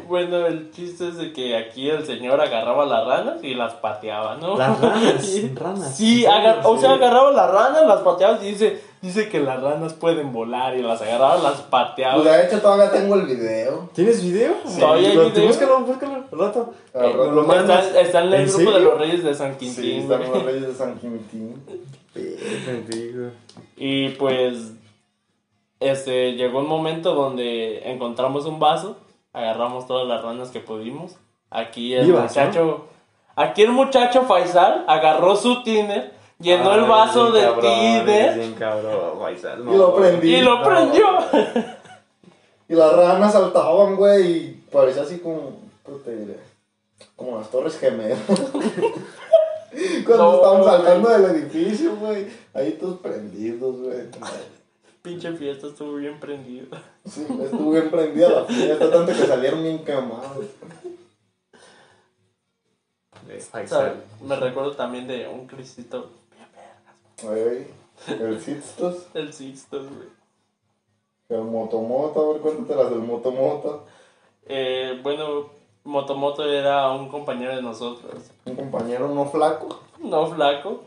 Bueno, 0.09 0.47
el 0.47 0.71
chiste 0.71 1.09
es 1.09 1.17
de 1.19 1.33
que 1.33 1.55
aquí 1.57 1.89
el 1.91 2.07
señor 2.07 2.41
agarraba 2.41 2.87
las 2.87 3.07
ranas 3.07 3.45
y 3.45 3.55
las 3.55 3.75
pateaba, 3.75 4.37
¿no? 4.37 4.57
Las 4.57 4.81
ranas, 4.81 5.25
Sí. 5.27 5.53
ranas. 5.55 5.95
Sí, 5.97 6.25
o 6.65 6.79
sea, 6.79 6.89
Sí. 6.91 6.95
agarraba 6.97 7.31
las 7.33 7.51
ranas, 7.51 7.87
las 7.87 8.01
pateaba 8.01 8.39
y 8.43 8.49
dice, 8.53 8.81
dice 9.03 9.29
que 9.29 9.41
las 9.41 9.63
ranas 9.63 9.93
pueden 9.93 10.33
volar 10.33 10.75
y 10.77 10.83
las 10.83 11.03
agarraba, 11.03 11.37
las 11.37 11.53
Pues 11.55 11.67
pateaba. 11.69 12.23
de 12.23 12.47
hecho 12.47 12.61
todavía 12.63 12.91
tengo 12.91 13.15
el 13.17 13.27
video. 13.27 13.91
¿Tienes 13.95 14.23
video? 14.23 14.55
Todavía 14.81 15.11
hay 15.11 15.17
video. 15.19 15.47
Búscalo, 15.47 15.81
búscalo, 15.81 16.15
al 16.15 16.39
rato. 16.39 16.75
Lo 16.95 17.43
está, 17.43 17.55
mandas. 17.55 17.95
está 17.95 18.21
en 18.23 18.27
el 18.29 18.35
¿En 18.35 18.43
grupo 18.47 18.59
serio? 18.59 18.73
de 18.73 18.81
los 18.81 18.99
Reyes 18.99 19.23
de 19.25 19.35
San 19.35 19.57
Quintín. 19.59 19.85
Sí, 19.85 19.97
están 19.99 20.21
los 20.31 20.43
reyes 20.45 20.63
de 20.67 20.75
San 20.75 20.99
Quintín. 20.99 21.63
Y 23.77 24.09
pues, 24.11 24.73
este, 25.81 26.33
llegó 26.33 26.61
un 26.61 26.69
momento 26.69 27.15
donde 27.15 27.91
encontramos 27.91 28.47
un 28.47 28.59
vaso, 28.61 28.97
agarramos 29.33 29.87
todas 29.87 30.07
las 30.09 30.23
ranas 30.23 30.51
que 30.51 30.61
pudimos. 30.61 31.17
Aquí 31.51 31.95
el 31.95 32.07
Vivas, 32.07 32.31
muchacho, 32.31 32.87
aquí 33.37 33.63
el 33.63 33.73
muchacho 33.73 34.23
Faisal 34.23 34.85
agarró 34.89 35.37
su 35.37 35.63
tiner, 35.63 36.13
llenó 36.39 36.75
el 36.75 36.85
vaso 36.85 37.31
de 37.31 37.47
tiner 37.61 38.39
Bien 38.39 38.55
cabrón, 38.55 39.19
Faisal, 39.21 39.61
Y 39.61 39.77
lo 39.77 39.95
prendí. 39.95 40.35
y 40.37 40.41
lo 40.41 40.59
no. 40.59 40.65
prendió. 40.65 41.07
Y 42.69 42.75
las 42.75 42.91
ranas 42.97 43.33
saltaban, 43.33 43.97
güey, 43.97 44.33
y 44.33 44.65
parecía 44.73 45.03
así 45.03 45.19
como. 45.19 45.59
¿cómo 45.83 45.99
te 45.99 46.17
diré? 46.17 46.39
Como 47.17 47.37
las 47.39 47.51
Torres 47.51 47.79
Gemelas. 47.79 48.19
Cuando 50.07 50.25
No, 50.25 50.35
estaban 50.37 50.65
saltando 50.65 51.09
del 51.11 51.25
edificio, 51.37 51.97
güey. 51.97 52.29
Ahí 52.55 52.73
todos 52.81 52.99
prendidos, 53.01 53.77
güey. 53.79 53.99
Pinche 55.03 55.33
fiesta 55.33 55.67
estuvo 55.67 55.97
bien 55.97 56.21
prendida. 56.21 56.81
Sí, 57.05 57.27
estuvo 57.43 57.73
bien 57.73 57.91
prendida 57.91 58.29
la 58.29 58.45
fiesta, 58.45 58.91
tanto 58.91 59.07
que 59.07 59.27
salieron 59.27 59.63
bien 59.63 59.83
O 59.83 59.85
sea, 63.27 63.41
Faisal. 63.51 64.05
me 64.23 64.37
recuerdo 64.37 64.73
también 64.73 65.09
de 65.09 65.27
un 65.27 65.47
Cristito, 65.47 66.11
Güey. 67.23 67.67
El 68.09 68.41
Sixtos, 68.41 69.07
el 69.15 69.33
Sixto, 69.33 69.79
güey. 69.79 70.09
el 71.29 71.45
Motomoto, 71.47 72.21
a 72.21 72.33
ver, 72.33 72.43
cuéntate 72.43 72.75
las 72.77 72.91
del 72.91 73.01
Motomoto. 73.01 73.87
Eh, 74.47 75.01
bueno, 75.03 75.51
Motomoto 75.85 76.45
era 76.45 76.91
un 76.93 77.09
compañero 77.09 77.57
de 77.57 77.63
nosotros. 77.63 78.31
Un 78.45 78.57
compañero 78.57 79.09
no 79.09 79.27
flaco. 79.27 79.83
No 79.99 80.27
flaco. 80.29 80.83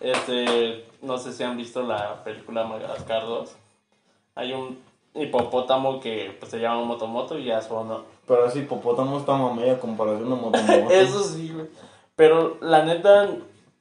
Este, 0.00 0.84
no 1.04 1.18
sé 1.18 1.32
si 1.32 1.42
han 1.42 1.56
visto 1.56 1.82
la 1.82 2.22
película 2.24 2.64
Madagascar 2.64 3.22
2. 3.22 3.54
Hay 4.36 4.52
un 4.52 4.78
hipopótamo 5.14 6.00
que 6.00 6.36
pues, 6.38 6.50
se 6.50 6.58
llama 6.58 6.84
Motomoto 6.84 7.38
y 7.38 7.50
a 7.50 7.62
su 7.62 7.74
honor. 7.74 8.04
Pero 8.26 8.46
ese 8.46 8.60
hipopótamo 8.60 9.18
está 9.18 9.36
mamey 9.36 9.70
a 9.70 9.78
comparación 9.78 10.28
de 10.28 10.36
Motomoto. 10.36 10.90
Eso 10.90 11.22
sí, 11.22 11.50
güey. 11.52 11.66
Pero 12.16 12.58
la 12.60 12.84
neta, 12.84 13.28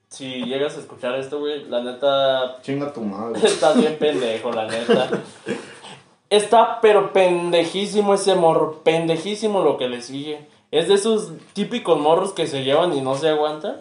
si 0.09 0.43
llegas 0.45 0.75
a 0.75 0.79
escuchar 0.79 1.15
esto, 1.15 1.39
güey, 1.39 1.65
la 1.65 1.81
neta 1.81 2.61
Chinga 2.61 2.91
tu 2.91 3.01
madre. 3.01 3.39
Está 3.43 3.73
bien 3.73 3.97
pendejo, 3.97 4.51
la 4.51 4.67
neta. 4.67 5.09
Está 6.29 6.81
pero 6.81 7.13
pendejísimo 7.13 8.15
ese 8.15 8.33
morro, 8.33 8.81
pendejísimo 8.83 9.61
lo 9.61 9.77
que 9.77 9.87
le 9.87 10.01
sigue. 10.01 10.47
Es 10.71 10.87
de 10.87 10.95
esos 10.95 11.31
típicos 11.53 11.99
morros 11.99 12.33
que 12.33 12.47
se 12.47 12.63
llevan 12.63 12.97
y 12.97 13.01
no 13.01 13.15
se 13.15 13.29
aguantan. 13.29 13.75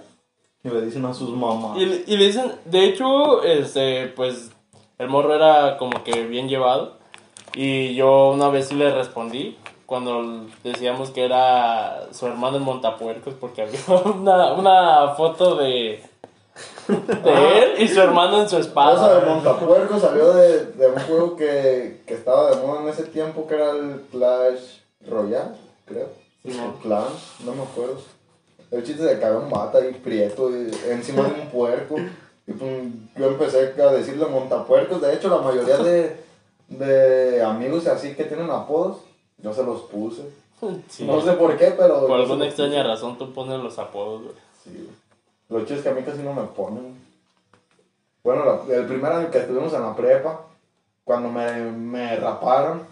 Y 0.64 0.68
le 0.68 0.80
dicen 0.82 1.04
a 1.04 1.12
sus 1.14 1.30
mamás. 1.30 1.76
Y, 1.78 1.86
le- 1.86 2.04
y 2.06 2.16
le 2.16 2.26
dicen, 2.26 2.52
de 2.64 2.84
hecho, 2.84 3.42
este, 3.42 4.06
pues, 4.08 4.50
el 4.98 5.08
morro 5.08 5.34
era 5.34 5.76
como 5.76 6.02
que 6.04 6.24
bien 6.26 6.48
llevado. 6.48 6.94
Y 7.54 7.94
yo 7.94 8.30
una 8.30 8.48
vez 8.48 8.68
sí 8.68 8.74
le 8.76 8.94
respondí 8.94 9.58
cuando 9.86 10.46
decíamos 10.64 11.10
que 11.10 11.24
era 11.24 12.06
su 12.12 12.26
hermano 12.26 12.56
en 12.56 12.62
Montapuercos 12.62 13.34
porque 13.38 13.62
había 13.62 13.80
una, 14.14 14.54
una 14.54 15.08
foto 15.16 15.56
de, 15.56 16.02
de 16.88 17.58
él 17.58 17.74
y 17.82 17.88
su 17.88 18.00
hermano 18.00 18.40
en 18.40 18.48
su 18.48 18.56
Cosa 18.56 18.68
espalda. 18.68 19.20
de 19.20 19.26
Montapuerco 19.26 19.98
salió 19.98 20.32
de, 20.32 20.64
de 20.66 20.86
un 20.86 20.98
juego 21.00 21.36
que, 21.36 22.02
que 22.06 22.14
estaba 22.14 22.50
de 22.50 22.64
moda 22.66 22.82
en 22.82 22.88
ese 22.88 23.02
tiempo, 23.04 23.46
que 23.46 23.54
era 23.54 23.72
el 23.72 24.00
Clash 24.10 24.78
Royale, 25.06 25.56
creo. 25.84 26.08
O 26.46 26.80
Clan, 26.80 27.04
no 27.44 27.52
me 27.54 27.62
acuerdo. 27.62 28.00
El 28.72 28.82
chiste 28.82 29.08
había 29.08 29.38
un 29.38 29.50
bata 29.50 29.78
ahí 29.78 29.92
prieto 30.02 30.50
y- 30.50 30.70
encima 30.88 31.22
de 31.28 31.40
un 31.42 31.48
puerco. 31.50 31.96
Y 32.46 32.52
pues, 32.52 32.70
yo 33.16 33.26
empecé 33.26 33.74
a 33.80 33.92
decirle 33.92 34.26
montapuercos. 34.26 35.00
De 35.00 35.14
hecho, 35.14 35.28
la 35.28 35.38
mayoría 35.42 35.76
de, 35.78 36.16
de 36.68 37.42
amigos 37.42 37.86
así 37.86 38.14
que 38.14 38.24
tienen 38.24 38.50
apodos, 38.50 38.98
yo 39.38 39.52
se 39.54 39.62
los 39.62 39.82
puse. 39.82 40.22
Sí. 40.88 41.04
No 41.04 41.20
sé 41.20 41.32
por 41.32 41.56
qué, 41.56 41.74
pero. 41.76 42.06
Por 42.06 42.16
se 42.18 42.22
alguna 42.22 42.46
extraña 42.46 42.82
razón 42.82 43.18
tú 43.18 43.32
pones 43.32 43.60
los 43.60 43.78
apodos, 43.78 44.22
güey. 44.22 44.34
Sí. 44.64 44.88
Lo 45.48 45.64
chido 45.64 45.76
es 45.76 45.82
que 45.82 45.88
a 45.90 45.92
mí 45.94 46.02
casi 46.02 46.22
no 46.22 46.32
me 46.32 46.42
ponen. 46.44 46.96
Bueno, 48.24 48.44
la- 48.44 48.74
el 48.76 48.86
primer 48.86 49.12
año 49.12 49.30
que 49.30 49.38
estuvimos 49.38 49.72
en 49.74 49.82
la 49.82 49.94
prepa, 49.94 50.40
cuando 51.04 51.28
me, 51.30 51.60
me 51.72 52.16
raparon, 52.16 52.82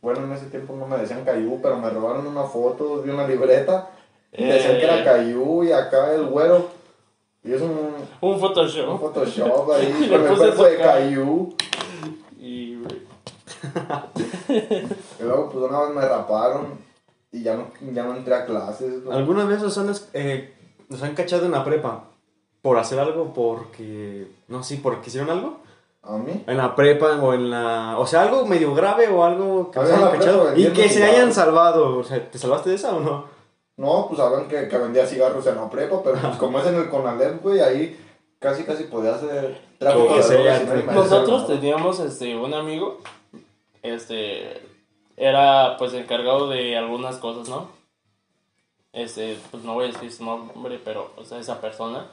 bueno, 0.00 0.24
en 0.24 0.32
ese 0.32 0.46
tiempo 0.46 0.74
no 0.76 0.86
me 0.86 0.96
decían 0.98 1.24
Cayú, 1.24 1.60
pero 1.62 1.76
me 1.78 1.90
robaron 1.90 2.26
una 2.26 2.44
foto 2.44 3.02
de 3.02 3.12
una 3.12 3.26
libreta. 3.28 3.90
Y 4.36 4.44
decían 4.44 4.76
que 4.76 4.84
era 4.84 5.00
Eh. 5.00 5.04
Cayú 5.04 5.64
y 5.64 5.72
acá 5.72 6.14
el 6.14 6.24
güero. 6.26 6.68
Y 7.42 7.52
es 7.52 7.60
un, 7.60 7.70
Un 8.20 8.34
un 8.34 8.40
Photoshop. 8.40 9.00
Photoshop 9.00 9.70
ahí 9.72 9.94
Y 10.04 10.08
con 10.08 10.26
el 10.26 10.36
cuerpo 10.36 10.64
de. 10.64 10.76
Cayú. 10.78 11.54
Y, 12.40 12.78
Y 14.48 15.22
luego, 15.22 15.50
pues 15.50 15.64
una 15.70 15.80
vez 15.80 15.90
me 15.94 16.00
raparon 16.02 16.66
y 17.32 17.42
ya 17.42 17.56
no, 17.56 17.66
ya 17.92 18.04
no 18.04 18.16
entré 18.16 18.34
a 18.34 18.44
clases. 18.46 19.04
güey. 19.04 19.16
¿Alguna 19.16 19.44
vez 19.44 19.62
os 19.62 19.76
han, 19.78 19.92
eh, 20.12 20.54
nos 20.88 21.02
han 21.02 21.14
cachado 21.14 21.46
en 21.46 21.52
la 21.52 21.64
prepa 21.64 22.04
por 22.62 22.78
hacer 22.78 22.98
algo 22.98 23.32
porque, 23.34 24.28
no 24.48 24.62
sé, 24.62 24.78
porque 24.82 25.08
hicieron 25.08 25.30
algo? 25.30 25.58
A 26.02 26.16
mí. 26.16 26.44
En 26.46 26.56
la 26.56 26.76
prepa 26.76 27.18
o 27.20 27.34
en 27.34 27.50
la... 27.50 27.96
O 27.98 28.06
sea, 28.06 28.22
algo 28.22 28.46
medio 28.46 28.74
grave 28.74 29.08
o 29.08 29.24
algo 29.24 29.70
que 29.70 29.80
nos 29.80 29.90
hayan 29.90 30.10
cachado. 30.12 30.56
Y 30.56 30.68
que 30.68 30.88
se 30.88 31.02
hayan 31.02 31.32
salvado. 31.32 31.98
O 31.98 32.04
sea, 32.04 32.30
¿te 32.30 32.38
salvaste 32.38 32.70
de 32.70 32.76
esa 32.76 32.94
o 32.94 33.00
no? 33.00 33.33
No, 33.76 34.06
pues 34.06 34.18
saben 34.18 34.46
que, 34.48 34.68
que 34.68 34.78
vendía 34.78 35.06
cigarros 35.06 35.46
en 35.46 35.56
la 35.56 35.68
prepa, 35.68 36.00
pero 36.02 36.18
pues 36.20 36.36
como 36.36 36.58
es 36.60 36.66
en 36.66 36.76
el 36.76 36.88
Conalep, 36.88 37.42
güey, 37.42 37.60
ahí 37.60 37.98
casi 38.38 38.62
casi 38.64 38.84
podía 38.84 39.14
hacer 39.14 39.58
tráfico 39.78 40.14
de 40.16 40.22
sea, 40.22 40.58
drogas 40.58 40.82
y 40.82 40.94
Nosotros 40.94 41.46
teníamos 41.46 41.98
este 41.98 42.36
un 42.36 42.54
amigo, 42.54 42.98
este 43.82 44.60
era 45.16 45.76
pues 45.78 45.92
encargado 45.94 46.48
de 46.48 46.76
algunas 46.76 47.16
cosas, 47.16 47.48
¿no? 47.48 47.68
Este, 48.92 49.36
pues 49.50 49.64
no 49.64 49.74
voy 49.74 49.86
a 49.86 49.92
decir 49.92 50.12
su 50.12 50.24
nombre, 50.24 50.80
pero 50.84 51.10
o 51.16 51.24
sea, 51.24 51.38
esa 51.38 51.60
persona 51.60 52.06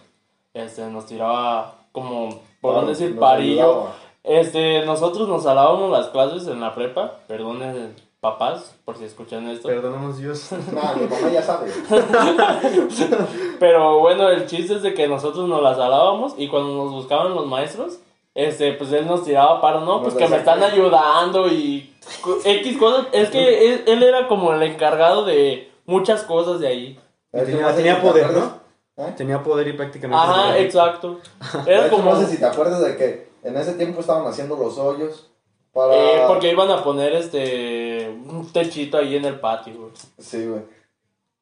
este 0.54 0.82
nos 0.88 1.06
tiraba 1.06 1.76
como 1.91 2.41
por 2.60 2.74
no 2.74 2.80
Claro, 2.82 2.88
decir 2.88 3.19
parillo. 3.19 3.62
ayudaba. 3.62 3.95
Este, 4.24 4.86
nosotros 4.86 5.28
nos 5.28 5.43
salábamos 5.43 5.91
las 5.91 6.08
clases 6.10 6.47
en 6.47 6.60
la 6.62 6.74
prepa, 6.76 7.19
perdonen 7.28 7.95
papás 8.21 8.75
por 8.86 8.97
si 8.97 9.03
escuchan 9.03 9.47
esto. 9.49 9.67
Perdónanos 9.67 10.17
Dios. 10.19 10.49
Nah, 10.71 10.93
mi 10.93 11.07
mamá 11.07 11.29
ya 11.34 11.41
sabe. 11.41 11.71
Pero 13.60 13.99
bueno, 13.99 14.29
el 14.29 14.45
chiste 14.47 14.75
es 14.75 14.81
de 14.84 14.93
que 14.93 15.07
nosotros 15.07 15.47
nos 15.49 15.62
las 15.62 15.77
salábamos 15.77 16.34
y 16.38 16.47
cuando 16.47 16.75
nos 16.75 16.91
buscaban 16.93 17.34
los 17.36 17.45
maestros, 17.47 17.99
este, 18.36 18.73
pues 18.73 18.91
él 18.93 19.07
nos 19.07 19.23
tiraba 19.25 19.60
para, 19.60 19.79
no, 19.81 20.01
pues 20.01 20.13
Nos 20.13 20.23
que 20.23 20.29
me 20.29 20.38
están 20.38 20.63
ayudando 20.63 21.47
y 21.47 21.93
X 22.45 22.77
cosas. 22.77 23.07
Es 23.12 23.29
que 23.29 23.73
él, 23.73 23.84
él 23.88 24.03
era 24.03 24.27
como 24.27 24.53
el 24.53 24.63
encargado 24.63 25.25
de 25.25 25.71
muchas 25.86 26.23
cosas 26.23 26.60
de 26.60 26.67
ahí. 26.67 26.99
Y 27.34 27.38
Es 27.38 27.45
que 27.45 27.51
tenía- 27.53 27.95
no 27.95 28.01
poder, 28.01 28.25
acuerdas- 28.25 28.51
¿Eh? 28.97 29.13
Tenía 29.17 29.41
poder 29.41 29.67
y 29.69 29.73
prácticamente... 29.73 30.21
Ajá, 30.23 30.57
exacto. 30.60 31.19
Era 31.65 31.88
hecho, 31.88 31.95
como... 31.95 32.13
no 32.13 32.19
sé 32.19 32.27
si 32.27 32.38
te 32.38 32.45
acuerdas 32.45 32.81
de 32.84 32.95
que 32.97 33.29
en 33.43 33.57
ese 33.57 33.73
tiempo 33.73 34.01
estaban 34.01 34.27
haciendo 34.27 34.55
los 34.57 34.77
hoyos 34.77 35.30
para... 35.73 35.95
eh, 35.95 36.23
porque 36.27 36.51
iban 36.51 36.69
a 36.71 36.84
poner 36.84 37.13
este 37.13 38.10
un 38.10 38.51
techito 38.51 38.97
ahí 38.97 39.15
en 39.15 39.25
el 39.25 39.39
patio, 39.39 39.73
güey. 39.79 39.91
Sí, 40.19 40.45
güey. 40.45 40.62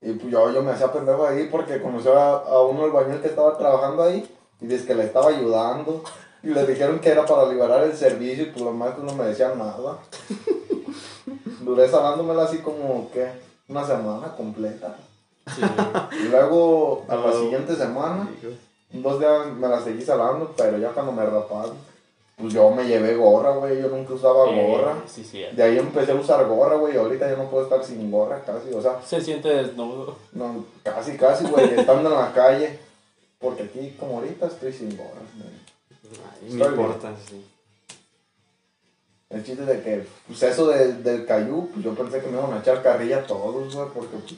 Y 0.02 0.13
pues 0.13 0.32
yo, 0.32 0.52
yo 0.52 0.62
me 0.63 0.72
hacía 0.72 0.92
pendejo 0.92 1.26
ahí 1.28 1.48
porque 1.52 1.82
conoció 1.82 2.18
a, 2.18 2.38
a 2.38 2.62
uno 2.63 2.84
del 2.84 2.92
bañil 2.92 3.22
que 3.22 3.28
estaba 3.28 3.58
trabajando 3.58 4.04
ahí 4.04 4.26
y 4.62 4.68
dice 4.68 4.86
que 4.86 4.96
le 4.96 5.04
estaba 5.06 5.30
ayudando. 5.30 6.04
Y 6.42 6.48
le 6.48 6.65
dijeron 6.65 7.00
que 7.00 7.10
era 7.10 7.26
para 7.26 7.50
liberar 7.52 7.84
el 7.84 7.94
servicio 7.94 8.44
y 8.44 8.50
pues 8.52 8.62
los 8.63 8.74
maestros 8.74 9.04
no 9.06 9.13
me 9.13 9.26
decían 9.26 9.58
nada. 9.58 9.98
Duré 11.62 11.88
salándomela 11.89 12.44
así 12.44 12.60
como, 12.60 13.10
¿qué? 13.12 13.30
Una 13.68 13.86
semana 13.86 14.34
completa. 14.36 14.96
Sí. 15.54 15.62
Y 16.24 16.30
luego, 16.30 17.04
a 17.10 17.15
la 17.15 17.34
siguiente 17.34 17.76
semana, 17.76 18.30
dos 18.92 19.20
días 19.20 19.48
me 19.48 19.68
la 19.68 19.82
seguí 19.82 20.02
salando, 20.02 20.54
pero 20.56 20.78
ya 20.78 20.92
cuando 20.92 21.12
me 21.12 21.26
raparon, 21.26 21.76
pues 22.39 22.54
yo 22.54 22.71
me 22.71 22.86
llevé 22.88 23.15
gorra, 23.15 23.52
güey. 23.52 23.82
Yo 23.82 23.89
nunca 23.89 24.13
usaba 24.13 24.49
Eh, 24.49 24.67
gorra. 24.67 24.95
sí, 25.06 25.23
sí. 25.23 25.43
De 25.52 25.62
ahí 25.63 25.78
empecé 25.78 26.12
a 26.13 26.15
usar 26.15 26.45
gorra, 26.47 26.75
güey. 26.75 26.93
y 26.95 26.97
Ahorita 26.97 27.30
ya 27.30 27.36
no 27.36 27.49
puedo 27.49 27.63
estar 27.63 27.84
sin 27.84 28.10
gorra 28.10 28.41
casi. 28.45 28.73
O 28.73 28.82
sea, 28.82 29.02
Se 29.06 29.19
siente 29.21 29.49
desnudo. 29.49 30.15
no, 30.32 30.65
casi, 30.84 31.17
casi, 31.17 31.45
güey, 31.45 31.73
estando 31.80 32.10
en 32.10 32.15
la 32.15 32.32
calle. 32.34 32.80
Porque 33.39 33.63
aquí, 33.63 33.95
como 33.99 34.17
ahorita, 34.17 34.47
estoy 34.47 34.71
sin 34.73 34.95
gorra. 34.97 35.21
Ay, 36.41 36.49
no 36.54 36.56
bien. 36.69 36.71
importa, 36.71 37.13
sí. 37.28 37.45
El 39.30 39.43
chiste 39.43 39.63
de 39.63 39.82
que, 39.84 40.08
pues 40.28 40.41
eso 40.43 40.67
de- 40.67 40.93
del 40.93 41.25
cayú, 41.25 41.69
pues 41.71 41.86
yo 41.86 41.93
pensé 41.93 42.19
que 42.19 42.28
me 42.28 42.38
iban 42.39 42.52
a 42.54 42.60
echar 42.60 42.82
carrilla 42.82 43.17
a 43.19 43.28
todos, 43.28 43.73
güey, 43.75 43.88
porque 43.93 44.17
pues, 44.17 44.32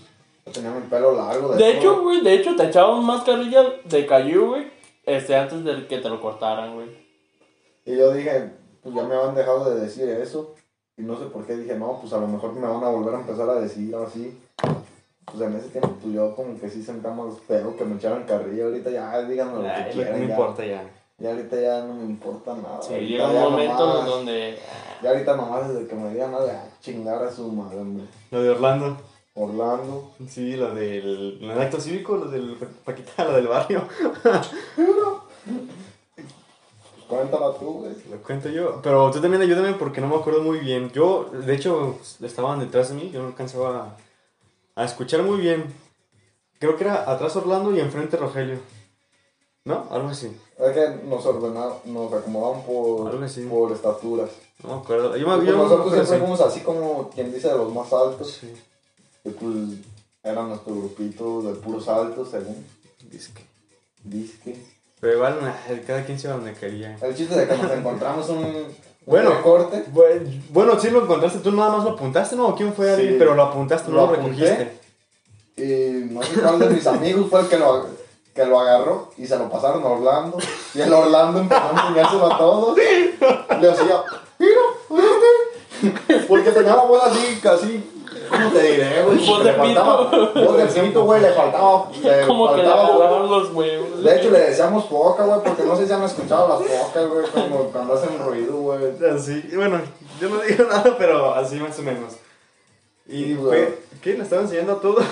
yo 0.45 0.51
tenía 0.51 0.71
mi 0.71 0.81
pelo 0.87 1.13
largo. 1.15 1.53
De 1.53 1.57
todo. 1.59 1.67
hecho, 1.69 2.01
güey, 2.01 2.21
de 2.21 2.33
hecho 2.33 2.55
te 2.57 2.65
echaban 2.65 3.03
más 3.05 3.23
carrilla 3.23 3.63
de 3.85 4.05
Cayu, 4.05 4.47
güey, 4.47 4.69
este, 5.05 5.35
antes 5.35 5.63
de 5.63 5.87
que 5.87 5.99
te 5.99 6.09
lo 6.09 6.19
cortaran, 6.21 6.73
güey. 6.75 6.89
Y 7.85 7.95
yo 7.97 8.13
dije, 8.13 8.49
pues 8.83 8.95
ya 8.95 9.03
me 9.03 9.15
habían 9.15 9.35
dejado 9.35 9.69
de 9.73 9.79
decir 9.81 10.07
eso. 10.09 10.55
Y 10.97 11.03
no 11.03 11.17
sé 11.17 11.25
por 11.25 11.45
qué 11.45 11.55
dije, 11.57 11.75
no, 11.75 11.99
pues 11.99 12.13
a 12.13 12.17
lo 12.17 12.27
mejor 12.27 12.53
me 12.53 12.67
van 12.67 12.83
a 12.83 12.89
volver 12.89 13.15
a 13.15 13.19
empezar 13.21 13.49
a 13.49 13.55
decir 13.59 13.95
así. 13.95 14.37
Pues 15.25 15.41
en 15.41 15.55
ese 15.55 15.69
tiempo, 15.69 15.95
pues 16.01 16.13
yo 16.13 16.35
como 16.35 16.59
que 16.59 16.69
sí 16.69 16.83
sentía 16.83 17.11
más 17.11 17.33
feo 17.47 17.75
que 17.77 17.85
me 17.85 17.95
echaran 17.95 18.23
carrilla. 18.23 18.65
Ahorita 18.65 18.89
ya, 18.89 19.21
díganme 19.23 19.63
lo 19.63 19.73
que 19.85 19.91
quieran. 19.91 20.13
no 20.19 20.25
ya. 20.27 20.31
importa 20.31 20.65
ya. 20.65 20.83
Ya 21.17 21.29
ahorita 21.31 21.61
ya 21.61 21.85
no 21.85 21.93
me 21.93 22.03
importa 22.05 22.55
nada. 22.55 22.81
Sí, 22.81 22.93
llega 22.95 23.27
un 23.29 23.35
momento 23.51 23.87
nomás- 23.87 24.05
donde... 24.07 24.57
Ya 25.03 25.09
ahorita 25.11 25.35
nomás 25.35 25.69
desde 25.69 25.87
que 25.87 25.95
me 25.95 26.09
digan 26.11 26.31
nada, 26.31 26.67
chingar 26.81 27.23
a 27.23 27.31
su 27.31 27.47
madre, 27.51 27.79
hombre. 27.79 28.05
Lo 28.31 28.41
de 28.41 28.49
Orlando. 28.49 28.97
Orlando. 29.35 30.11
Sí, 30.27 30.55
lo 30.55 30.73
del, 30.73 31.39
del 31.39 31.61
acto 31.61 31.79
cívico, 31.79 32.17
lo 32.17 32.25
del 32.25 32.55
Paquita, 32.83 33.23
lo 33.25 33.33
del 33.33 33.47
barrio. 33.47 33.83
Cuéntala 37.11 37.53
tú, 37.59 37.65
güey. 37.79 37.91
Lo 38.09 38.17
cuento 38.23 38.47
yo. 38.49 38.79
Pero 38.81 39.11
tú 39.11 39.19
también 39.21 39.41
ayúdame 39.43 39.73
porque 39.73 39.99
no 40.01 40.07
me 40.07 40.15
acuerdo 40.15 40.41
muy 40.41 40.59
bien. 40.59 40.89
Yo, 40.91 41.25
de 41.31 41.53
hecho, 41.53 41.97
estaban 42.21 42.59
detrás 42.59 42.89
de 42.89 42.95
mí. 42.95 43.11
Yo 43.13 43.21
no 43.21 43.27
alcanzaba 43.27 43.97
a, 44.75 44.81
a 44.81 44.85
escuchar 44.85 45.21
muy 45.23 45.39
bien. 45.41 45.65
Creo 46.59 46.77
que 46.77 46.85
era 46.85 47.09
atrás 47.11 47.35
Orlando 47.35 47.75
y 47.75 47.79
enfrente 47.79 48.15
Rogelio. 48.17 48.59
¿No? 49.65 49.85
Algo 49.91 50.07
así. 50.09 50.35
Es 50.57 50.71
que 50.71 51.05
nos 51.05 51.25
ordenaban, 51.25 51.73
nos 51.85 52.11
acomodaban 52.13 52.63
por, 52.63 53.09
Algo 53.11 53.23
así. 53.25 53.41
por 53.45 53.71
estaturas. 53.71 54.29
No 54.63 54.75
me 54.77 54.81
acuerdo. 54.81 55.17
Yo 55.17 55.27
me, 55.27 55.35
Pues 55.35 55.47
yo 55.47 55.57
me 55.57 55.63
nosotros 55.63 55.87
acuerdo 55.87 56.05
siempre 56.05 56.15
así. 56.15 56.19
fuimos 56.19 56.41
así 56.41 56.59
como 56.61 57.09
quien 57.09 57.33
dice 57.33 57.49
de 57.49 57.57
los 57.57 57.73
más 57.73 57.91
altos. 57.93 58.39
Sí. 58.41 58.53
Y 59.25 59.29
pues 59.31 59.53
era 60.23 60.43
nuestro 60.43 60.73
grupito 60.75 61.41
de 61.41 61.53
puros 61.55 61.87
altos, 61.87 62.29
según 62.29 62.65
Disque. 63.11 63.43
disque. 64.03 64.55
Pero 65.01 65.15
igual, 65.15 65.39
cada 65.87 66.05
quien 66.05 66.19
se 66.19 66.27
iba 66.27 66.35
donde 66.35 66.53
quería. 66.53 66.95
El 67.01 67.15
chiste 67.15 67.35
de 67.35 67.47
que 67.47 67.57
nos 67.57 67.71
encontramos 67.71 68.29
un, 68.29 68.67
Bueno. 69.05 69.31
recorte. 69.31 69.83
Bueno, 70.49 70.79
sí 70.79 70.91
lo 70.91 71.03
encontraste, 71.03 71.39
tú 71.39 71.51
nada 71.51 71.71
más 71.71 71.83
lo 71.83 71.91
apuntaste, 71.91 72.35
¿no? 72.35 72.49
¿O 72.49 72.55
¿Quién 72.55 72.71
fue 72.73 72.91
alguien? 72.91 73.13
Sí. 73.13 73.15
Pero 73.17 73.33
lo 73.33 73.43
apuntaste, 73.43 73.89
no 73.89 73.97
Lo 73.97 74.07
recogiste. 74.11 74.79
Y 75.57 76.13
no 76.13 76.21
sé 76.21 76.39
cuál 76.39 76.59
de 76.59 76.69
mis 76.69 76.85
amigos 76.85 77.29
fue 77.31 77.41
el 77.41 77.47
que 77.47 77.57
lo, 77.57 77.87
que 78.33 78.45
lo 78.45 78.59
agarró 78.59 79.11
y 79.17 79.25
se 79.25 79.37
lo 79.37 79.49
pasaron 79.49 79.83
a 79.83 79.87
Orlando. 79.87 80.37
Y 80.75 80.81
el 80.81 80.93
Orlando 80.93 81.39
empezó 81.39 81.61
a 81.61 81.87
enseñárselo 81.87 82.33
a 82.33 82.37
todos. 82.37 82.77
Le 82.77 83.67
decía, 83.67 84.03
mira, 84.37 84.61
este. 85.81 86.25
Porque 86.27 86.51
tenía 86.51 86.75
la 86.75 86.83
voz 86.83 87.03
así, 87.03 87.39
casi. 87.41 88.00
¿Cómo 88.31 88.49
te 88.51 88.63
diré, 88.63 89.03
güey? 89.03 89.43
Le 89.43 89.53
faltaba. 89.53 90.09
pito, 90.09 91.03
güey, 91.03 91.21
le 91.21 91.33
faltaba. 91.33 91.91
Le 92.01 92.21
Como 92.27 92.55
que 92.55 92.63
le 92.63 92.67
los 92.67 93.53
huevos. 93.53 94.03
De 94.03 94.17
hecho, 94.17 94.31
le 94.31 94.39
decíamos 94.39 94.85
foca, 94.85 95.25
güey, 95.25 95.41
porque 95.43 95.63
no 95.63 95.75
sé 95.75 95.85
si 95.85 95.93
han 95.93 96.03
escuchado 96.03 96.47
las 96.47 96.67
focas, 96.67 97.09
güey, 97.09 97.25
cuando, 97.27 97.57
cuando 97.71 97.93
hacen 97.93 98.19
ruido, 98.19 98.53
güey. 98.53 98.83
Así, 99.13 99.43
y 99.51 99.55
bueno, 99.55 99.81
yo 100.19 100.29
no 100.29 100.39
digo 100.41 100.63
nada, 100.69 100.95
pero 100.97 101.33
así 101.35 101.55
más 101.55 101.77
o 101.77 101.81
menos. 101.81 102.13
Y 103.07 103.23
Sí, 103.25 103.35
fue, 103.35 103.45
güey. 103.45 103.67
¿qué? 104.01 104.13
¿Le 104.13 104.23
estaba 104.23 104.43
enseñando 104.43 104.73
a 104.73 104.81
todos? 104.81 105.03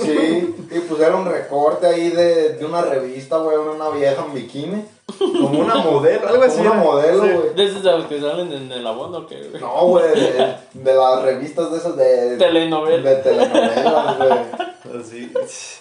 Sí, 0.00 0.54
y 0.70 0.78
pues 0.80 1.00
era 1.00 1.14
un 1.14 1.26
recorte 1.26 1.86
ahí 1.86 2.08
de, 2.08 2.54
de 2.54 2.64
una 2.64 2.80
revista, 2.82 3.36
güey, 3.36 3.58
una 3.58 3.90
vieja 3.90 4.24
en 4.24 4.34
bikini. 4.34 4.84
Como 5.18 5.60
una 5.60 5.76
modelo, 5.76 6.28
algo 6.28 6.42
así. 6.44 6.60
Una 6.60 6.74
modelo, 6.74 7.18
güey. 7.18 7.54
De 7.54 7.68
los 7.68 8.06
que 8.06 8.20
salen 8.20 8.52
en 8.52 8.72
el 8.72 8.86
abono, 8.86 9.18
¿o 9.18 9.26
qué, 9.26 9.48
güey? 9.48 9.60
No, 9.60 9.86
güey, 9.86 10.08
de, 10.08 10.56
de 10.72 10.94
las 10.94 11.22
revistas 11.22 11.70
de 11.70 11.76
esas 11.76 11.96
de, 11.96 12.36
Telenovela. 12.38 13.10
de 13.10 13.16
telenovelas, 13.16 14.18
güey. 14.18 15.00
Así. 15.00 15.32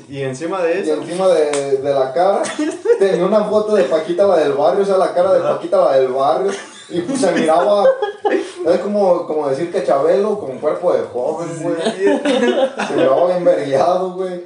Y 0.10 0.22
encima 0.22 0.62
de 0.62 0.80
Y 0.80 0.82
eso, 0.82 0.94
encima 0.94 1.28
de, 1.30 1.78
de 1.78 1.94
la 1.94 2.12
cara 2.14 2.44
tenía 3.00 3.26
una 3.26 3.44
foto 3.46 3.76
de 3.76 3.84
Paquita 3.84 4.26
la 4.28 4.38
del 4.38 4.54
barrio, 4.54 4.84
o 4.84 4.86
sea, 4.86 4.98
la 4.98 5.14
cara 5.14 5.34
de 5.34 5.40
Paquita 5.40 5.78
la 5.78 5.94
del 5.98 6.10
barrio. 6.10 6.52
Y 6.90 7.02
pues 7.02 7.22
se 7.22 7.32
miraba, 7.32 7.86
es 8.68 8.80
como, 8.80 9.26
como 9.26 9.48
decir 9.50 9.72
que 9.72 9.86
Chabelo 9.86 10.38
con 10.38 10.60
cuerpo 10.60 10.94
de 10.94 11.04
joven, 11.04 11.50
güey. 11.62 11.76
Se 12.88 12.94
miraba 12.96 13.28
bien 13.28 13.46
vergueado, 13.46 14.14
güey. 14.14 14.44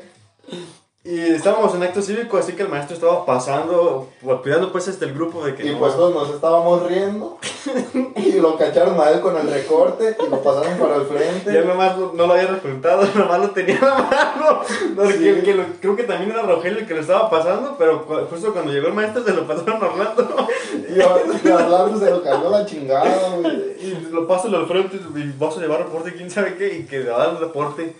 Y 1.09 1.19
estábamos 1.21 1.73
en 1.73 1.83
acto 1.83 2.01
cívico, 2.01 2.37
así 2.37 2.51
que 2.51 2.63
el 2.63 2.67
maestro 2.67 2.95
estaba 2.95 3.25
pasando, 3.25 4.09
pues, 4.21 4.41
cuidando 4.41 4.73
pues 4.73 4.89
este 4.89 5.05
el 5.05 5.13
grupo 5.13 5.45
de 5.45 5.55
que 5.55 5.65
Y 5.65 5.71
no- 5.71 5.79
pues 5.79 5.93
todos 5.95 6.13
nos 6.13 6.29
estábamos 6.35 6.85
riendo. 6.85 7.37
Y 8.17 8.33
lo 8.41 8.57
cacharon 8.57 8.99
a 8.99 9.09
él 9.11 9.21
con 9.21 9.37
el 9.37 9.49
recorte 9.49 10.15
y 10.19 10.29
lo 10.29 10.41
pasaron 10.43 10.77
para 10.77 10.95
el 10.95 11.03
frente. 11.05 11.53
Ya 11.53 11.61
nomás 11.61 11.97
lo- 11.97 12.11
no 12.13 12.27
lo 12.27 12.33
había 12.33 12.47
resultado, 12.47 13.05
nomás 13.15 13.39
lo 13.39 13.51
tenía 13.51 13.75
en 13.75 13.81
la 13.85 13.95
mano. 13.95 14.59
No, 14.95 15.05
Sí. 15.09 15.17
que- 15.19 15.43
que 15.43 15.53
lo- 15.55 15.63
creo 15.79 15.95
que 15.95 16.03
también 16.03 16.31
era 16.31 16.41
Rogelio 16.41 16.79
el 16.79 16.87
que 16.87 16.93
lo 16.95 17.01
estaba 17.01 17.29
pasando, 17.29 17.75
pero 17.79 18.05
cu- 18.05 18.25
justo 18.29 18.51
cuando 18.51 18.73
llegó 18.73 18.87
el 18.87 18.93
maestro 18.93 19.23
se 19.23 19.31
lo 19.33 19.47
pasaron 19.47 19.81
a 19.81 19.85
Orlando. 19.87 20.47
Y 20.93 20.99
a 20.99 21.55
Orlando 21.55 21.99
se 21.99 22.09
lo 22.11 22.21
cayó 22.21 22.49
la 22.49 22.65
chingada, 22.65 23.35
güey. 23.37 23.77
Y 23.81 24.07
lo 24.11 24.27
paso 24.27 24.47
al 24.49 24.67
frente 24.67 24.97
y 24.97 25.33
vas 25.39 25.55
a 25.57 25.61
llevar 25.61 25.79
reporte, 25.83 26.13
quién 26.13 26.29
sabe 26.29 26.55
qué, 26.57 26.77
y 26.79 26.83
que 26.85 26.99
le 26.99 27.09
va 27.11 27.23
a 27.23 27.27
dar 27.27 27.39
reporte. 27.39 27.95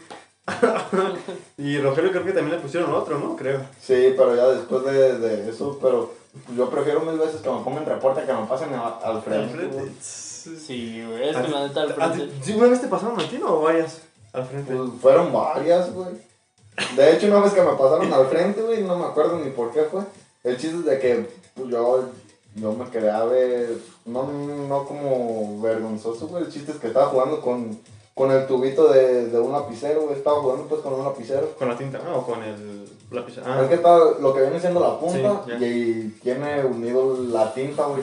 y 1.57 1.77
Rogelio 1.79 2.12
creo 2.12 2.23
que 2.25 2.31
también 2.31 2.55
le 2.57 2.62
pusieron 2.62 2.93
otro, 2.93 3.19
¿no? 3.19 3.36
Creo. 3.36 3.60
Sí, 3.81 4.13
pero 4.17 4.36
ya 4.36 4.47
después 4.47 4.83
de, 4.86 5.19
de 5.19 5.49
eso, 5.49 5.77
pero 5.81 6.13
yo 6.55 6.69
prefiero 6.69 7.01
mil 7.01 7.17
veces 7.19 7.41
que 7.41 7.49
me 7.49 7.62
pongan 7.62 7.86
reporte 7.86 8.23
que 8.25 8.33
me 8.33 8.45
pasen 8.45 8.73
a- 8.73 8.97
al 9.03 9.17
Al 9.17 9.21
frente. 9.21 9.65
güey. 9.67 9.91
Sí, 10.01 11.03
güey. 11.05 11.29
Es 11.29 11.36
¿A 11.36 11.41
que 11.43 11.49
la 11.51 11.67
neta 11.67 11.81
al 11.81 11.91
a 12.01 12.12
ti- 12.13 12.19
frente. 12.19 12.36
¿Sí, 12.45 12.53
¿Una 12.53 12.67
vez 12.67 12.81
te 12.81 12.88
pasaron 12.88 13.19
a 13.19 13.27
ti 13.29 13.39
o 13.45 13.62
varias 13.62 14.01
al 14.33 14.45
frente? 14.45 14.73
Pues 14.75 14.89
fueron 15.01 15.33
varias, 15.33 15.93
güey. 15.93 16.10
De 16.95 17.13
hecho, 17.13 17.27
una 17.27 17.39
vez 17.39 17.53
que 17.53 17.62
me 17.62 17.71
pasaron 17.73 18.13
al 18.13 18.27
frente, 18.27 18.62
güey, 18.62 18.83
no 18.83 18.97
me 18.97 19.05
acuerdo 19.05 19.39
ni 19.39 19.49
por 19.51 19.71
qué 19.71 19.83
fue. 19.83 20.01
El 20.43 20.57
chiste 20.57 20.77
es 20.77 20.86
de 20.86 20.99
que 20.99 21.29
pues, 21.55 21.69
yo, 21.69 22.05
yo 22.55 22.71
me 22.73 22.89
quedé 22.89 23.10
a 23.10 23.25
ver, 23.25 23.71
no, 24.05 24.23
no 24.31 24.86
como 24.86 25.60
vergonzoso, 25.62 26.27
güey. 26.27 26.43
El 26.43 26.51
chiste 26.51 26.71
es 26.71 26.77
que 26.77 26.88
estaba 26.88 27.07
jugando 27.07 27.41
con, 27.41 27.77
con 28.17 28.32
el 28.32 28.47
tubito 28.47 28.91
de, 28.91 29.27
de 29.27 29.39
un 29.39 29.51
lapicero, 29.51 30.01
güey. 30.01 30.15
Estaba 30.15 30.41
jugando 30.41 30.65
pues 30.65 30.82
con 30.82 30.93
un 30.93 31.06
lapicero. 31.06 31.51
Con 31.58 31.67
la 31.69 31.77
tinta, 31.77 31.99
no, 31.99 32.17
o 32.17 32.25
con 32.25 32.41
el 32.41 32.89
lápiz. 33.12 33.36
Ah, 33.45 33.60
Es 33.62 33.69
que 33.69 33.75
está 33.75 33.95
lo 34.19 34.34
que 34.34 34.41
viene 34.41 34.60
siendo 34.60 34.80
la 34.80 34.99
punta 34.99 35.43
Sí, 35.45 35.63
y, 35.63 36.19
tiene 36.23 36.65
unido 36.65 37.15
la 37.30 37.53
tinta, 37.53 37.86
güey. 37.86 38.01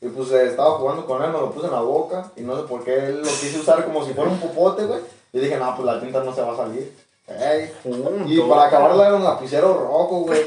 Y 0.00 0.08
pues 0.08 0.30
eh, 0.32 0.46
estaba 0.46 0.78
jugando 0.78 1.04
con 1.04 1.22
él, 1.22 1.30
me 1.30 1.38
lo 1.38 1.50
puse 1.50 1.66
en 1.66 1.72
la 1.72 1.82
boca 1.82 2.32
y 2.36 2.40
no 2.40 2.56
sé 2.56 2.62
por 2.62 2.84
qué 2.84 2.94
él 2.94 3.18
lo 3.18 3.28
quise 3.28 3.58
usar 3.58 3.84
como 3.84 4.02
si 4.02 4.14
fuera 4.14 4.30
un 4.30 4.40
popote, 4.40 4.86
güey. 4.86 5.00
Y 5.32 5.40
dije, 5.40 5.58
no, 5.58 5.76
pues 5.76 5.84
la 5.84 6.00
tinta 6.00 6.24
no 6.24 6.34
se 6.34 6.40
va 6.40 6.54
a 6.54 6.56
salir. 6.56 6.96
Ey. 7.28 7.70
pum, 7.82 8.24
Y 8.26 8.40
para 8.40 8.66
acabarla 8.66 9.08
era 9.08 9.16
un 9.16 9.24
lapicero 9.24 9.74
rojo, 9.74 10.20
güey. 10.20 10.40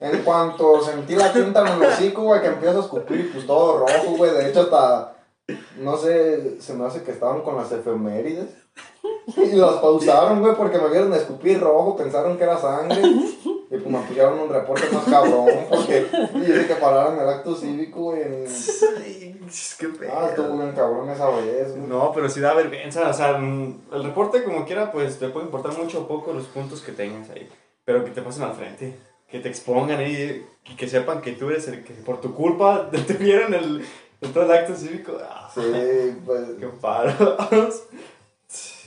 En 0.00 0.22
cuanto 0.24 0.82
sentí 0.82 1.14
la 1.14 1.32
tinta 1.32 1.60
en 1.60 1.80
el 1.80 1.82
hocico, 1.88 2.22
güey, 2.22 2.40
que 2.40 2.48
empiezo 2.48 2.78
a 2.78 2.82
escupir, 2.82 3.30
pues 3.32 3.46
todo 3.46 3.78
rojo, 3.78 4.16
güey. 4.16 4.32
De 4.32 4.48
hecho, 4.48 4.62
hasta, 4.62 5.12
no 5.80 5.96
sé, 5.96 6.60
se 6.60 6.74
me 6.74 6.84
hace 6.86 7.02
que 7.02 7.10
estaban 7.12 7.42
con 7.42 7.56
las 7.56 7.70
efemérides. 7.72 8.46
Y 9.36 9.52
las 9.56 9.74
pausaron, 9.74 10.40
güey, 10.40 10.54
porque 10.56 10.78
me 10.78 10.88
vieron 10.88 11.12
escupir 11.12 11.60
rojo, 11.60 11.96
pensaron 11.96 12.36
que 12.38 12.44
era 12.44 12.58
sangre. 12.58 13.00
Y 13.02 13.76
pues 13.78 13.86
me 13.86 13.98
pusieron 14.00 14.38
un 14.38 14.48
reporte 14.50 14.84
más 14.92 15.04
cabrón, 15.04 15.46
porque 15.68 16.06
y 16.34 16.40
dije 16.40 16.66
que 16.66 16.74
pararan 16.76 17.18
el 17.18 17.28
acto 17.28 17.54
cívico, 17.54 18.14
en- 18.14 18.44
qué 19.78 19.86
Ah, 20.10 20.26
estuvo 20.30 20.46
pedo. 20.48 20.56
bien 20.58 20.72
cabrón 20.72 21.08
esa 21.10 21.28
vez, 21.30 21.70
güey. 21.76 21.88
No, 21.88 22.12
pero 22.14 22.28
sí 22.28 22.40
da 22.40 22.54
vergüenza. 22.54 23.08
O 23.08 23.12
sea, 23.12 23.38
mm, 23.38 23.80
el 23.92 24.04
reporte, 24.04 24.44
como 24.44 24.64
quiera, 24.66 24.92
pues 24.92 25.18
te 25.18 25.28
puede 25.28 25.46
importar 25.46 25.76
mucho 25.76 26.00
o 26.02 26.08
poco 26.08 26.32
los 26.32 26.46
puntos 26.46 26.80
que 26.80 26.92
tengas 26.92 27.28
ahí. 27.30 27.48
Pero 27.84 28.04
que 28.04 28.10
te 28.10 28.22
pasen 28.22 28.44
al 28.44 28.54
frente. 28.54 28.96
Que 29.28 29.40
te 29.40 29.48
expongan 29.48 29.98
ahí. 30.00 30.46
Y 30.66 30.76
que 30.76 30.88
sepan 30.88 31.20
que 31.22 31.32
tú 31.32 31.50
eres 31.50 31.66
el 31.68 31.82
que 31.82 31.92
por 31.94 32.20
tu 32.20 32.34
culpa 32.34 32.90
te 33.06 33.14
vieron 33.14 33.52
el, 33.54 33.84
todo 34.28 34.44
el 34.44 34.50
acto 34.52 34.74
cívico. 34.74 35.18
Ah, 35.22 35.48
Sí, 35.54 35.60
pues. 36.24 36.42
Qué 36.58 36.66
paros. 36.80 37.82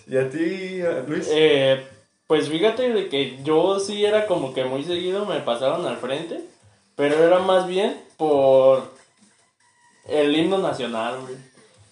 ¿Y 0.07 0.17
a 0.17 0.29
ti, 0.29 0.81
Luis? 1.07 1.27
Eh, 1.31 1.85
pues 2.27 2.49
fíjate 2.49 2.91
de 2.91 3.09
que 3.09 3.41
yo 3.43 3.79
sí 3.79 4.05
era 4.05 4.25
como 4.27 4.53
que 4.53 4.63
muy 4.63 4.83
seguido 4.83 5.25
me 5.25 5.39
pasaron 5.41 5.85
al 5.85 5.97
frente, 5.97 6.41
pero 6.95 7.23
era 7.23 7.39
más 7.39 7.67
bien 7.67 8.01
por 8.17 8.83
el 10.07 10.35
himno 10.35 10.57
nacional, 10.59 11.19
güey. 11.21 11.35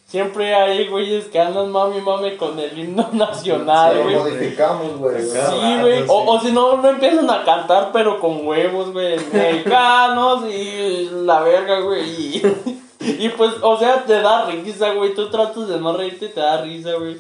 Siempre 0.07 0.53
hay 0.53 0.87
güeyes 0.89 1.25
que 1.25 1.39
andan 1.39 1.71
mami 1.71 1.99
mami 1.99 2.37
con 2.37 2.59
el 2.59 2.77
himno 2.77 3.09
nacional, 3.13 3.97
lo 3.97 4.03
güey. 4.03 4.15
modificamos, 4.15 4.97
güey. 4.97 5.23
Sí, 5.23 5.77
güey. 5.81 6.01
sí. 6.03 6.05
O, 6.07 6.33
o 6.35 6.39
si 6.39 6.51
no, 6.51 6.77
no 6.77 6.89
empiezan 6.89 7.27
a 7.31 7.43
cantar, 7.43 7.89
pero 7.91 8.19
con 8.19 8.45
huevos, 8.45 8.91
güey. 8.93 9.17
Mexicanos 9.31 10.45
y 10.53 11.09
la 11.25 11.41
verga, 11.41 11.79
güey. 11.79 12.41
Y, 13.03 13.29
pues, 13.29 13.53
o 13.61 13.77
sea, 13.77 14.05
te 14.05 14.21
da 14.21 14.45
risa, 14.45 14.93
güey. 14.93 15.13
Tú 15.13 15.29
tratas 15.29 15.67
de 15.67 15.79
no 15.79 15.95
reírte 15.95 16.25
y 16.25 16.29
te 16.29 16.39
da 16.39 16.61
risa, 16.61 16.93
güey. 16.93 17.17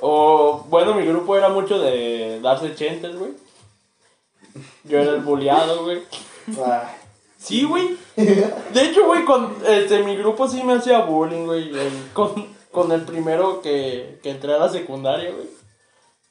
O, 0.00 0.64
bueno, 0.68 0.94
mi 0.94 1.06
grupo 1.06 1.36
era 1.36 1.48
mucho 1.48 1.78
de 1.78 2.40
darse 2.40 2.74
chentes, 2.74 3.16
güey. 3.16 3.32
Yo 4.84 4.98
era 4.98 5.12
el 5.12 5.20
bulleado, 5.20 5.84
güey. 5.84 6.02
Ah, 6.58 6.92
Sí, 7.42 7.64
güey. 7.64 7.98
De 8.16 8.84
hecho, 8.84 9.06
güey, 9.06 9.24
con 9.24 9.56
este, 9.66 10.04
mi 10.04 10.16
grupo 10.16 10.48
sí 10.48 10.62
me 10.62 10.74
hacía 10.74 11.00
bullying, 11.00 11.46
güey. 11.46 11.72
Con, 12.12 12.46
con 12.70 12.92
el 12.92 13.02
primero 13.02 13.60
que, 13.60 14.20
que 14.22 14.30
entré 14.30 14.54
a 14.54 14.58
la 14.58 14.68
secundaria, 14.68 15.32
güey. 15.32 15.48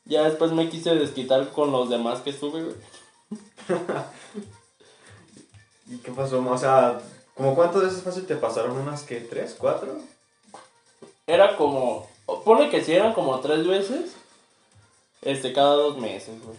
Ya 0.06 0.24
después 0.24 0.54
me 0.54 0.70
quise 0.70 0.96
desquitar 0.96 1.50
con 1.50 1.72
los 1.72 1.90
demás 1.90 2.22
que 2.22 2.30
estuve, 2.30 2.64
güey. 2.64 2.76
¿Y 5.88 5.98
qué 5.98 6.12
pasó? 6.12 6.42
O 6.50 6.58
sea, 6.58 7.02
¿como 7.36 7.56
cuántas 7.56 7.84
veces 7.84 8.04
fácil 8.04 8.26
te 8.26 8.36
pasaron? 8.36 8.78
¿Unas 8.78 9.04
que 9.04 9.22
tres, 9.22 9.56
cuatro? 9.58 9.96
Era 11.28 11.56
como. 11.56 12.08
Pone 12.46 12.70
que 12.70 12.84
sí, 12.84 12.94
eran 12.94 13.14
como 13.14 13.40
tres 13.40 13.68
veces. 13.68 14.14
Este, 15.22 15.54
cada 15.54 15.76
dos 15.76 15.98
meses, 15.98 16.42
güey. 16.44 16.58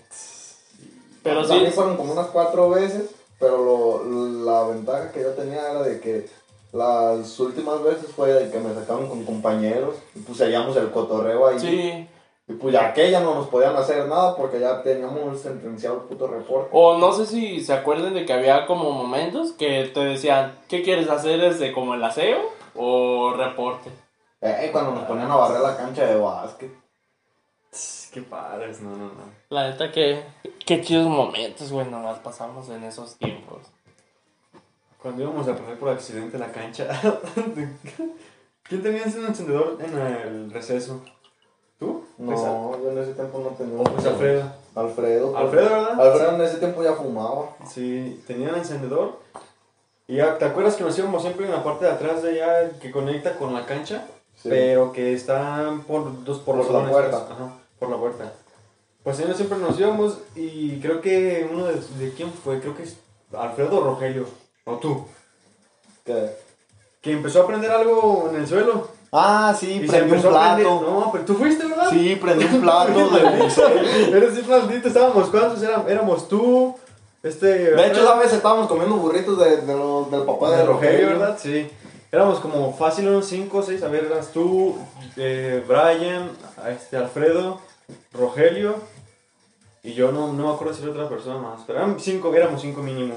Pero 1.22 1.40
a 1.40 1.46
sí. 1.46 1.54
mí 1.54 1.70
fueron 1.70 1.96
como 1.96 2.12
unas 2.12 2.28
cuatro 2.28 2.70
veces, 2.70 3.10
pero 3.38 3.58
lo, 3.58 4.44
la 4.44 4.68
ventaja 4.68 5.12
que 5.12 5.22
yo 5.22 5.30
tenía 5.30 5.70
era 5.70 5.82
de 5.82 6.00
que 6.00 6.28
las 6.72 7.38
últimas 7.38 7.82
veces 7.82 8.10
fue 8.14 8.32
de 8.32 8.50
que 8.50 8.58
me 8.58 8.74
sacaron 8.74 9.08
con 9.08 9.24
compañeros 9.24 9.96
y 10.14 10.20
pues 10.20 10.38
seguíamos 10.38 10.76
el 10.76 10.90
cotorreo 10.90 11.46
ahí. 11.46 11.58
Sí. 11.58 12.08
Y 12.48 12.54
pues 12.54 12.72
ya 12.72 12.92
que 12.92 13.10
ya 13.10 13.20
no 13.20 13.34
nos 13.34 13.48
podían 13.48 13.76
hacer 13.76 14.06
nada 14.08 14.36
porque 14.36 14.58
ya 14.58 14.82
teníamos 14.82 15.40
sentenciado 15.40 15.96
el 15.96 16.02
puto 16.02 16.26
reporte. 16.26 16.70
O 16.72 16.98
no 16.98 17.12
sé 17.12 17.26
si 17.26 17.60
se 17.60 17.72
acuerdan 17.72 18.14
de 18.14 18.26
que 18.26 18.32
había 18.32 18.66
como 18.66 18.90
momentos 18.90 19.52
que 19.52 19.90
te 19.94 20.00
decían, 20.00 20.58
¿qué 20.68 20.82
quieres 20.82 21.08
hacer? 21.08 21.42
¿Este 21.42 21.72
como 21.72 21.94
el 21.94 22.02
aseo 22.02 22.40
o 22.74 23.32
reporte? 23.36 23.90
Eh, 24.40 24.70
cuando 24.72 24.92
nos 24.92 25.04
ponían 25.04 25.30
a 25.30 25.36
barrer 25.36 25.60
la 25.60 25.76
cancha 25.76 26.04
de 26.04 26.16
básquet. 26.16 26.72
Qué 28.12 28.22
padres, 28.22 28.80
no, 28.82 28.90
no, 28.90 29.06
no. 29.06 29.32
La 29.48 29.70
neta 29.70 29.90
que 29.90 30.22
qué 30.66 30.82
chidos 30.82 31.06
momentos, 31.06 31.70
güey, 31.72 31.86
nos 31.88 32.04
las 32.04 32.18
pasamos 32.18 32.68
en 32.68 32.82
esos 32.84 33.16
tiempos. 33.16 33.62
Cuando 35.00 35.22
íbamos 35.22 35.48
a 35.48 35.56
poner 35.56 35.78
por 35.78 35.90
accidente 35.90 36.38
la 36.38 36.52
cancha. 36.52 36.88
¿Quién 38.62 38.82
tenía 38.82 39.04
ese 39.04 39.24
encendedor 39.24 39.78
en 39.80 39.98
el 39.98 40.50
receso? 40.50 41.02
¿Tú? 41.82 42.04
Pues, 42.16 42.40
No, 42.40 42.80
yo 42.80 42.92
en 42.92 42.98
ese 42.98 43.14
tiempo 43.14 43.40
no 43.40 43.48
tenía. 43.56 43.80
o 43.80 43.82
pues 43.82 44.06
Alfredo. 44.06 44.44
Alfredo. 44.76 45.32
pues. 45.32 45.42
Alfredo, 45.44 45.68
¿verdad? 45.70 46.00
Alfredo 46.00 46.34
en 46.36 46.40
ese 46.42 46.58
tiempo 46.58 46.82
ya 46.84 46.92
fumaba. 46.92 47.56
Sí, 47.68 48.22
tenía 48.24 48.50
el 48.50 48.54
encendedor. 48.54 49.18
Y 50.06 50.16
ya, 50.18 50.38
¿te 50.38 50.44
acuerdas 50.44 50.76
que 50.76 50.84
nos 50.84 50.96
íbamos 50.96 51.22
siempre 51.22 51.46
en 51.46 51.50
la 51.50 51.64
parte 51.64 51.86
de 51.86 51.90
atrás 51.90 52.22
de 52.22 52.40
allá 52.40 52.70
que 52.78 52.92
conecta 52.92 53.36
con 53.36 53.52
la 53.52 53.66
cancha? 53.66 54.06
Sí. 54.36 54.48
Pero 54.48 54.92
que 54.92 55.12
está 55.12 55.76
por, 55.88 56.22
dos, 56.24 56.38
por, 56.38 56.56
Por 56.56 56.70
los 56.70 56.84
la 56.84 56.88
puerta. 56.88 57.26
pues, 57.26 57.30
Ajá, 57.32 57.52
por 57.80 57.90
la 57.90 57.96
puerta. 57.96 58.32
Pues 59.02 59.18
ahí 59.18 59.34
siempre 59.34 59.58
nos 59.58 59.80
íbamos 59.80 60.18
y 60.36 60.78
creo 60.78 61.00
que 61.00 61.48
uno 61.50 61.64
de, 61.64 61.74
de 61.98 62.12
quién 62.14 62.32
fue, 62.32 62.60
creo 62.60 62.76
que 62.76 62.84
es 62.84 62.96
Alfredo 63.36 63.82
Rogelio, 63.82 64.26
o 64.64 64.76
tú, 64.76 65.04
¿Qué? 66.04 66.30
que 67.00 67.10
empezó 67.10 67.40
a 67.40 67.42
aprender 67.44 67.72
algo 67.72 68.28
en 68.30 68.36
el 68.36 68.46
suelo. 68.46 68.86
Ah, 69.12 69.54
sí, 69.58 69.84
prendí 69.86 70.12
un 70.14 70.22
plato. 70.22 70.80
No, 70.80 71.10
pero 71.12 71.24
tú 71.26 71.34
fuiste, 71.34 71.66
¿verdad? 71.66 71.90
Sí, 71.90 72.16
prendí 72.16 72.44
un 72.46 72.60
plato 72.62 73.10
de 73.10 74.16
Eres 74.16 74.34
sí, 74.34 74.42
maldito, 74.48 74.88
estábamos 74.88 75.28
cuántos, 75.28 75.62
Era- 75.62 75.84
éramos 75.86 76.28
tú, 76.28 76.74
este... 77.22 77.46
De 77.74 77.86
hecho, 77.88 78.00
esa 78.02 78.14
vez 78.16 78.32
estábamos 78.32 78.68
comiendo 78.68 78.96
burritos 78.96 79.38
de, 79.38 79.58
de 79.58 79.74
los- 79.74 80.10
del 80.10 80.22
papá 80.22 80.50
de, 80.56 80.64
Rogelio, 80.64 81.08
¿verdad? 81.08 81.38
Sí. 81.38 81.68
Éramos 82.10 82.40
como 82.40 82.72
fácil 82.74 83.08
unos 83.08 83.26
5 83.26 83.58
o 83.58 83.62
6. 83.62 83.82
A 83.82 83.88
ver, 83.88 84.04
eras 84.06 84.28
tú, 84.32 84.76
eh, 85.16 85.62
Brian, 85.68 86.30
este, 86.70 86.96
Alfredo, 86.96 87.58
Rogelio 88.12 88.76
y 89.82 89.94
yo 89.94 90.12
no, 90.12 90.32
no 90.32 90.46
me 90.48 90.54
acuerdo 90.54 90.72
si 90.74 90.82
era 90.82 90.92
otra 90.92 91.08
persona 91.08 91.36
más. 91.38 91.62
Pero 91.66 91.78
eran 91.80 91.98
5, 92.00 92.34
éramos 92.34 92.60
5 92.62 92.80
mínimo. 92.82 93.14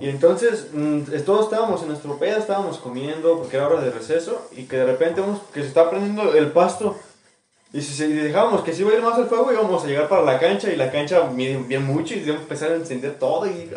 Y 0.00 0.08
entonces 0.08 0.68
mm, 0.72 1.02
todos 1.24 1.44
estábamos 1.44 1.82
en 1.82 1.88
nuestro 1.88 2.18
pedo, 2.18 2.38
estábamos 2.38 2.78
comiendo 2.78 3.38
porque 3.38 3.56
era 3.56 3.68
hora 3.68 3.80
de 3.80 3.90
receso 3.90 4.42
y 4.56 4.64
que 4.64 4.76
de 4.78 4.86
repente 4.86 5.20
vemos 5.20 5.40
que 5.52 5.60
se 5.62 5.68
está 5.68 5.88
prendiendo 5.88 6.34
el 6.34 6.50
pasto. 6.50 6.96
Y 7.72 7.80
si 7.82 7.94
se- 7.94 8.06
y 8.08 8.12
dejábamos 8.12 8.62
que 8.62 8.72
se 8.72 8.82
iba 8.82 8.90
a 8.90 8.94
ir 8.94 9.02
más 9.02 9.18
el 9.18 9.26
fuego, 9.26 9.52
íbamos 9.52 9.84
a 9.84 9.86
llegar 9.86 10.08
para 10.08 10.22
la 10.22 10.38
cancha 10.38 10.70
y 10.70 10.76
la 10.76 10.90
cancha 10.90 11.20
bien 11.30 11.84
mucho 11.84 12.14
y 12.14 12.18
íbamos 12.18 12.40
a 12.40 12.42
empezar 12.42 12.70
a 12.72 12.76
encender 12.76 13.18
todo. 13.18 13.46
Y, 13.46 13.70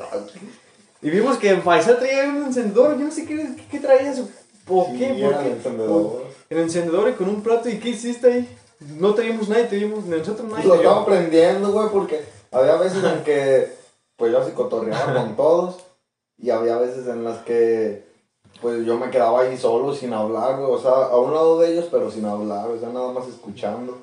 y 1.01 1.09
vimos 1.09 1.38
que 1.38 1.55
Faisal 1.57 1.97
traía 1.99 2.28
un 2.30 2.45
encendedor, 2.45 2.97
yo 2.97 3.05
no 3.05 3.11
sé 3.11 3.26
qué, 3.26 3.36
qué, 3.55 3.65
qué 3.72 3.80
traía 3.80 4.11
eso. 4.11 4.28
¿Por 4.65 4.88
Sí, 4.88 4.97
qué? 4.97 5.07
¿Por 5.24 5.38
qué? 5.39 5.45
el 5.47 5.51
encendedor. 5.53 6.24
El 6.49 6.57
encendedor 6.59 7.09
y 7.09 7.13
con 7.13 7.30
un 7.30 7.41
plato. 7.43 7.70
¿Y 7.70 7.78
qué 7.80 7.89
hiciste 7.89 8.32
ahí? 8.34 8.57
No 8.97 9.13
teníamos 9.13 9.49
nadie, 9.49 9.63
teníamos 9.65 10.05
nosotros 10.05 10.49
nadie. 10.51 10.65
Lo 10.65 10.74
te 10.74 10.80
vio. 10.82 10.89
estaba 10.89 11.05
prendiendo, 11.05 11.72
güey, 11.72 11.89
porque 11.91 12.22
había 12.51 12.76
veces 12.76 13.03
en 13.03 13.24
que, 13.24 13.72
pues 14.15 14.32
yo 14.32 14.39
así 14.41 14.51
cotorreaba 14.51 15.13
con 15.13 15.36
todos, 15.36 15.78
y 16.38 16.49
había 16.49 16.77
veces 16.77 17.07
en 17.07 17.23
las 17.23 17.39
que, 17.39 18.07
pues 18.61 18.85
yo 18.85 18.97
me 18.97 19.09
quedaba 19.09 19.41
ahí 19.41 19.57
solo, 19.57 19.93
sin 19.93 20.13
hablar, 20.13 20.57
güey, 20.59 20.71
o 20.71 20.79
sea, 20.79 20.91
a 20.91 21.17
un 21.17 21.33
lado 21.33 21.59
de 21.59 21.71
ellos, 21.73 21.88
pero 21.91 22.09
sin 22.11 22.25
hablar, 22.25 22.67
o 22.69 22.79
sea, 22.79 22.89
nada 22.89 23.11
más 23.11 23.27
escuchando. 23.27 23.97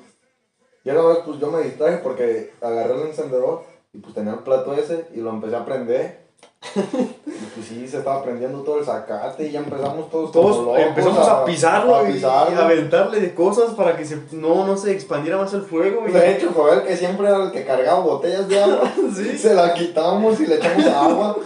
Y 0.83 0.89
una 0.91 1.01
vez, 1.01 1.17
pues 1.25 1.39
yo 1.39 1.47
me 1.49 1.61
distraje 1.63 1.97
porque 1.97 2.53
agarré 2.61 2.93
el 2.95 3.07
encendedor, 3.07 3.63
y 3.93 3.97
pues 3.99 4.13
tenía 4.13 4.33
el 4.33 4.39
plato 4.39 4.73
ese, 4.73 5.07
y 5.13 5.19
lo 5.21 5.29
empecé 5.31 5.55
a 5.55 5.65
prender. 5.65 6.25
y 6.75 7.45
pues 7.55 7.67
sí, 7.67 7.87
se 7.87 7.97
estaba 7.99 8.21
prendiendo 8.23 8.61
todo 8.61 8.79
el 8.79 8.85
zacate, 8.85 9.47
y 9.47 9.51
ya 9.51 9.59
empezamos 9.59 10.09
todos 10.09 10.31
Todos 10.31 10.57
locos 10.65 10.79
empezamos 10.79 11.27
a, 11.27 11.45
pisarlo, 11.45 11.95
a 11.95 12.09
y- 12.09 12.13
pisarlo. 12.13 12.51
y 12.51 12.59
a 12.59 12.65
aventarle 12.65 13.19
de 13.21 13.33
cosas 13.33 13.73
para 13.73 13.95
que 13.95 14.05
se, 14.05 14.19
no, 14.33 14.65
no 14.67 14.75
se 14.77 14.91
expandiera 14.91 15.37
más 15.37 15.53
el 15.53 15.61
fuego. 15.63 16.07
y- 16.07 16.11
De 16.11 16.31
hecho, 16.35 16.51
fue 16.51 16.73
el 16.73 16.83
que 16.83 16.95
siempre 16.97 17.27
era 17.27 17.43
el 17.45 17.51
que 17.51 17.65
cargaba 17.65 17.99
botellas 18.01 18.47
de 18.47 18.61
agua. 18.61 18.91
Sí. 19.15 19.37
Se 19.37 19.53
la 19.53 19.73
quitamos 19.73 20.39
y 20.41 20.47
le 20.47 20.55
echamos 20.55 20.85
agua. 20.87 21.37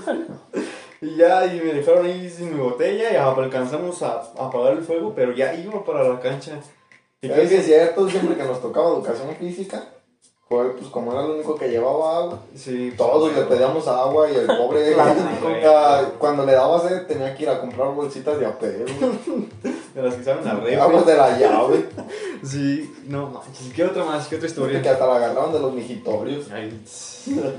Y 1.02 1.16
ya, 1.16 1.45
y 1.45 1.62
me 1.62 1.74
dejaron 1.74 2.06
ahí 2.06 2.30
sin 2.30 2.54
mi 2.54 2.60
botella 2.60 3.12
y 3.12 3.16
alcanzamos 3.16 4.02
a, 4.04 4.22
a 4.38 4.47
apagar 4.47 4.74
el 4.74 4.84
fuego, 4.84 5.14
pero 5.16 5.32
ya 5.32 5.54
iba 5.54 5.84
para 5.86 6.04
la 6.04 6.20
cancha. 6.20 6.60
¿Y 7.22 7.30
que 7.30 7.43
es 7.43 7.66
cierto, 7.66 8.10
siempre 8.10 8.36
que 8.36 8.43
nos 8.43 8.62
tocaba 8.62 8.89
educación 8.89 9.36
física, 9.36 9.84
fue 10.50 10.72
pues 10.72 10.89
como 10.89 11.12
era 11.12 11.26
el 11.26 11.32
único 11.32 11.56
que 11.56 11.70
llevaba 11.70 12.18
agua. 12.18 12.39
Sí, 12.56 12.91
Todos 12.97 13.36
le 13.36 13.43
pedíamos 13.43 13.88
agua 13.88 14.32
y 14.32 14.36
el 14.36 14.47
pobre 14.47 14.95
ah, 15.68 16.06
cuando 16.18 16.43
le 16.43 16.54
daba 16.54 16.82
sed 16.82 17.06
tenía 17.06 17.36
que 17.36 17.43
ir 17.43 17.50
a 17.50 17.60
comprar 17.60 17.93
bolsitas 17.93 18.39
de 18.39 18.47
apel. 18.47 18.86
de 19.93 20.02
las 20.02 20.16
que 20.16 20.24
saben 20.24 20.47
al 20.47 20.64
rey. 20.64 20.74
Aguas 20.74 21.06
de 21.06 21.16
la 21.16 21.38
llave. 21.38 21.88
Sí, 22.43 22.95
no 23.06 23.28
manches. 23.30 23.72
¿Qué 23.76 23.84
otra 23.84 24.04
más? 24.04 24.28
¿Qué 24.28 24.38
otra 24.38 24.47
historia? 24.47 24.82
Que 24.82 24.89
hasta 24.89 25.06
la 25.06 25.18
agarraban 25.18 25.54
de 25.54 25.60
los 25.60 25.72
mijitorios. 25.72 26.50
Ay, 26.52 26.82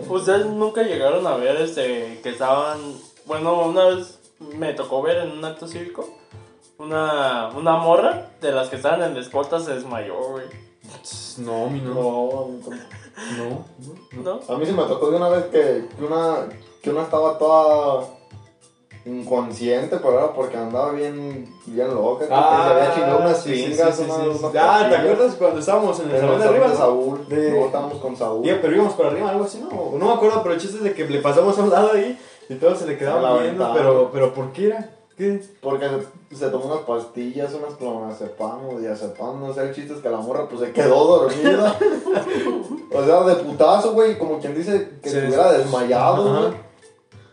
Ustedes 0.09 0.47
nunca 0.47 0.83
llegaron 0.83 1.25
a 1.29 1.37
ver 1.37 1.61
este 1.61 2.19
que 2.23 2.31
estaban. 2.31 2.81
Bueno, 3.27 3.67
una 3.67 3.85
vez 3.87 4.19
me 4.41 4.73
tocó 4.75 5.03
ver 5.03 5.19
en 5.19 5.33
un 5.33 5.45
acto 5.45 5.67
cívico 5.67 6.09
una, 6.79 7.51
una 7.57 7.77
morra 7.77 8.31
de 8.41 8.53
las 8.53 8.69
que 8.69 8.77
estaban 8.77 9.03
en 9.03 9.15
la 9.15 9.21
escolta 9.21 9.61
se 9.61 9.75
desmayó, 9.75 10.17
güey. 10.31 10.47
no, 11.39 11.67
mi 11.69 11.81
no. 11.81 11.93
No, 11.95 12.49
No. 13.37 13.65
¿No? 14.25 14.41
a 14.55 14.57
mí 14.59 14.65
se 14.67 14.73
me 14.73 14.83
tocó 14.85 15.11
de 15.11 15.17
una 15.19 15.29
vez 15.29 15.45
que, 15.47 15.87
que 15.97 16.05
una, 16.05 16.49
que 16.83 16.91
una 16.91 17.03
estaba 17.03 17.37
toda 17.39 18.05
inconsciente, 19.05 19.97
pero 19.97 20.19
era 20.19 20.33
porque 20.33 20.57
andaba 20.57 20.93
bien, 20.93 21.55
bien 21.67 21.89
loca. 21.95 22.27
creo 22.27 22.39
que 22.39 22.57
se 22.63 22.69
había 22.71 22.95
chingado 22.95 23.19
unas 23.19 23.39
Ah, 23.39 23.43
sí, 23.43 23.57
sí, 23.57 23.71
pingas, 23.71 23.97
sí, 23.97 24.05
sí, 24.05 24.39
sí. 24.39 24.47
Ah, 24.59 24.87
¿te 24.89 24.97
acuerdas 24.97 25.35
cuando 25.37 25.61
estábamos 25.61 26.01
en 26.01 26.11
el 26.11 26.21
salón 26.21 26.39
de 26.39 26.45
arriba? 26.47 26.67
de 26.67 26.73
no? 26.73 26.79
Saúl. 26.79 27.29
De- 27.29 27.51
No, 27.51 27.67
estábamos 27.67 27.99
con 27.99 28.17
Saúl. 28.17 28.45
Ya, 28.45 28.61
pero 28.61 28.75
íbamos 28.75 28.95
para 28.95 29.09
arriba, 29.11 29.31
algo 29.31 29.45
así, 29.45 29.59
¿no? 29.59 29.99
No 29.99 30.07
me 30.07 30.13
acuerdo, 30.13 30.43
pero 30.43 30.55
el 30.55 30.61
chiste 30.61 30.77
es 30.79 30.83
de 30.85 30.95
que 30.95 31.07
le 31.07 31.21
pasamos 31.21 31.59
a 31.59 31.63
un 31.63 31.71
lado 31.71 31.93
ahí 31.93 32.19
y 32.51 32.55
todos 32.57 32.79
se 32.79 32.87
le 32.87 32.99
quedaban 32.99 33.43
viendo, 33.43 33.73
pero, 33.75 34.11
pero 34.13 34.35
¿por 34.35 34.53
qué 34.53 34.67
era? 34.67 34.91
¿Qué? 35.17 35.43
Porque 35.61 35.87
se, 36.31 36.37
se 36.37 36.49
tomó 36.51 36.65
unas 36.67 36.81
pastillas, 36.81 37.53
unas 37.55 37.75
clonazepam 37.75 38.69
o 38.69 38.79
diazepam, 38.79 39.39
no 39.41 39.53
sé, 39.53 39.63
el 39.63 39.75
chiste 39.75 39.93
es 39.95 40.01
que 40.01 40.09
la 40.09 40.17
morra 40.19 40.49
pues 40.49 40.61
se 40.63 40.73
quedó 40.73 41.05
dormida. 41.19 41.77
o 42.95 43.05
sea, 43.05 43.23
de 43.25 43.35
putazo, 43.37 43.93
güey, 43.93 44.19
como 44.19 44.39
quien 44.39 44.55
dice 44.55 44.91
que 45.03 45.11
Se 45.11 45.19
estuviera 45.19 45.53
des- 45.53 45.63
desmayado, 45.65 46.23
güey. 46.41 46.53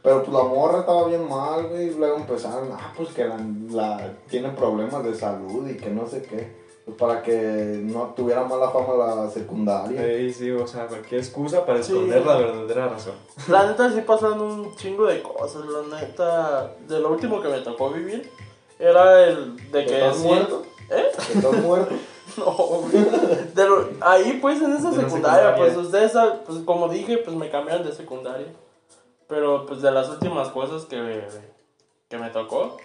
Pero 0.03 0.23
pues 0.23 0.33
la 0.37 0.43
morra 0.43 0.79
estaba 0.81 1.07
bien 1.07 1.27
mal, 1.27 1.67
güey, 1.67 1.87
y 1.87 1.93
luego 1.95 2.17
empezaron, 2.17 2.69
ah, 2.73 2.93
pues 2.95 3.09
que 3.09 3.25
la, 3.25 3.37
la- 3.71 4.13
tiene 4.29 4.49
problemas 4.49 5.03
de 5.03 5.15
salud 5.15 5.67
y 5.67 5.75
que 5.77 5.89
no 5.89 6.05
sé 6.07 6.21
qué. 6.23 6.66
Pues 6.87 6.97
para 6.97 7.21
que 7.21 7.33
no 7.83 8.13
tuviera 8.15 8.43
mala 8.45 8.69
fama 8.69 8.93
la 8.95 9.29
secundaria. 9.29 10.01
Sí, 10.01 10.33
sí, 10.33 10.51
o 10.51 10.65
sea, 10.65 10.87
cualquier 10.87 11.19
excusa 11.19 11.65
para 11.65 11.83
Sí. 11.83 11.91
esconder 11.91 12.25
la 12.25 12.37
verdadera 12.37 12.87
razón. 12.87 13.13
La 13.49 13.65
neta 13.67 13.91
sí 13.91 13.99
pasaron 14.07 14.39
un 14.41 14.75
chingo 14.77 15.05
de 15.05 15.21
cosas. 15.21 15.63
La 15.65 15.99
neta, 15.99 16.71
de 16.87 16.99
lo 17.01 17.09
último 17.11 17.41
que 17.41 17.49
me 17.49 17.59
tocó 17.59 17.89
vivir 17.89 18.31
era 18.79 19.21
el 19.25 19.57
de 19.69 19.85
que. 19.85 19.95
¿Estás 19.97 20.15
sí- 20.17 20.23
muerto? 20.27 20.63
¿Eh? 20.89 21.07
¿Estás 21.35 21.53
muerto? 21.61 21.93
No, 22.37 22.45
güey. 22.51 23.03
De 23.55 23.65
lo- 23.67 23.89
ahí 24.01 24.37
pues 24.41 24.61
en 24.61 24.71
esa 24.73 24.91
secundaria, 24.93 25.07
secundaria. 25.49 25.55
pues 25.55 25.75
ustedes, 25.77 26.11
pues 26.45 26.59
como 26.65 26.87
dije, 26.87 27.17
pues 27.17 27.35
me 27.35 27.49
cambiaron 27.49 27.83
de 27.85 27.91
secundaria. 27.93 28.47
Pero 29.27 29.65
pues 29.65 29.81
de 29.81 29.91
las 29.91 30.07
últimas 30.09 30.49
cosas 30.49 30.85
que, 30.85 31.25
que 32.09 32.17
me 32.17 32.29
tocó, 32.29 32.77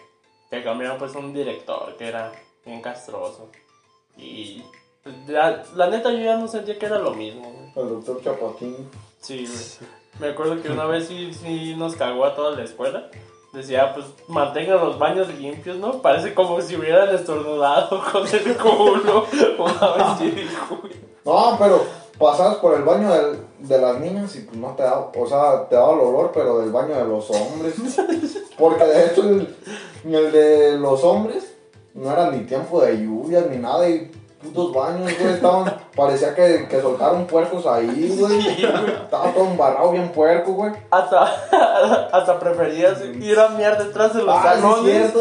que 0.51 0.63
cambiaron 0.65 0.97
pues 0.99 1.15
un 1.15 1.35
director 1.35 1.95
que 1.99 2.09
era 2.09 2.33
bien 2.65 2.81
castroso. 2.81 3.49
Y 4.17 4.63
pues, 5.03 5.15
la, 5.29 5.63
la 5.75 5.89
neta 5.89 6.11
yo 6.13 6.19
ya 6.19 6.37
no 6.37 6.47
sentía 6.49 6.79
que 6.79 6.87
era 6.87 6.99
lo 6.99 7.13
mismo, 7.15 7.43
güey. 7.51 7.87
El 7.87 7.95
doctor 7.95 8.23
Chapatín. 8.23 8.77
Sí, 9.21 9.47
güey. 9.47 9.91
Me 10.21 10.29
acuerdo 10.29 10.63
que 10.63 10.71
una 10.71 10.85
vez 10.87 11.07
sí, 11.09 11.33
sí 11.33 11.75
nos 11.77 11.97
cagó 11.97 12.25
a 12.25 12.35
toda 12.35 12.57
la 12.57 12.63
escuela. 12.65 13.09
Decía, 13.53 13.93
pues 13.95 14.07
mantengan 14.29 14.79
los 14.79 14.99
baños 14.99 15.29
limpios, 15.39 15.77
¿no? 15.77 16.01
Parece 16.01 16.33
como 16.35 16.61
si 16.61 16.77
hubieran 16.77 17.15
estornudado 17.15 18.03
con 18.13 18.27
el 18.27 18.57
culo. 18.57 19.27
Una 19.59 19.95
vez 19.95 20.07
sí 20.19 20.31
dijo, 20.31 20.79
güey. 20.81 20.93
No, 21.25 21.57
pero 21.59 21.83
pasabas 22.19 22.57
por 22.57 22.75
el 22.75 22.83
baño 22.83 23.13
del- 23.13 23.39
de 23.59 23.79
las 23.79 24.01
niñas 24.01 24.35
y 24.37 24.41
pues 24.41 24.57
no 24.57 24.75
te 24.75 24.83
daba, 24.83 25.13
o 25.17 25.27
sea, 25.27 25.69
te 25.69 25.77
daba 25.77 25.93
el 25.93 26.01
olor, 26.01 26.33
pero 26.35 26.59
del 26.59 26.73
baño 26.73 26.97
de 26.97 27.05
los 27.05 27.31
hombres. 27.31 27.75
Porque 28.59 28.85
de 28.85 29.07
hecho 29.07 29.23
el, 29.29 29.57
el 30.05 30.33
de 30.33 30.79
los 30.79 31.05
hombres 31.05 31.52
no 31.95 32.11
era 32.13 32.31
ni 32.31 32.41
tiempo 32.45 32.81
de 32.83 32.97
lluvias 32.99 33.47
ni 33.51 33.57
nada 33.59 33.89
y 33.89 34.11
putos 34.43 34.73
baños, 34.75 35.13
güey, 35.21 35.35
estaban, 35.35 35.77
parecía 35.97 36.35
que, 36.35 36.67
que 36.69 36.81
soltaron 36.81 37.27
puercos 37.27 37.65
ahí, 37.67 38.17
güey. 38.19 38.41
Estaba 39.05 39.33
todo 39.33 39.47
embarrado 39.47 39.93
bien 39.93 40.09
puerco, 40.11 40.53
güey. 40.53 40.73
Hasta, 40.91 41.23
hasta 42.13 42.39
preferías 42.41 43.01
ir 43.21 43.39
a 43.39 43.49
miar 43.51 43.79
detrás 43.83 44.15
de 44.15 44.23
los 44.23 44.35
Ah, 44.37 44.55
salones 44.55 45.13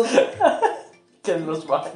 que 1.24 1.32
en 1.34 1.46
los 1.46 1.68
baños. 1.68 1.94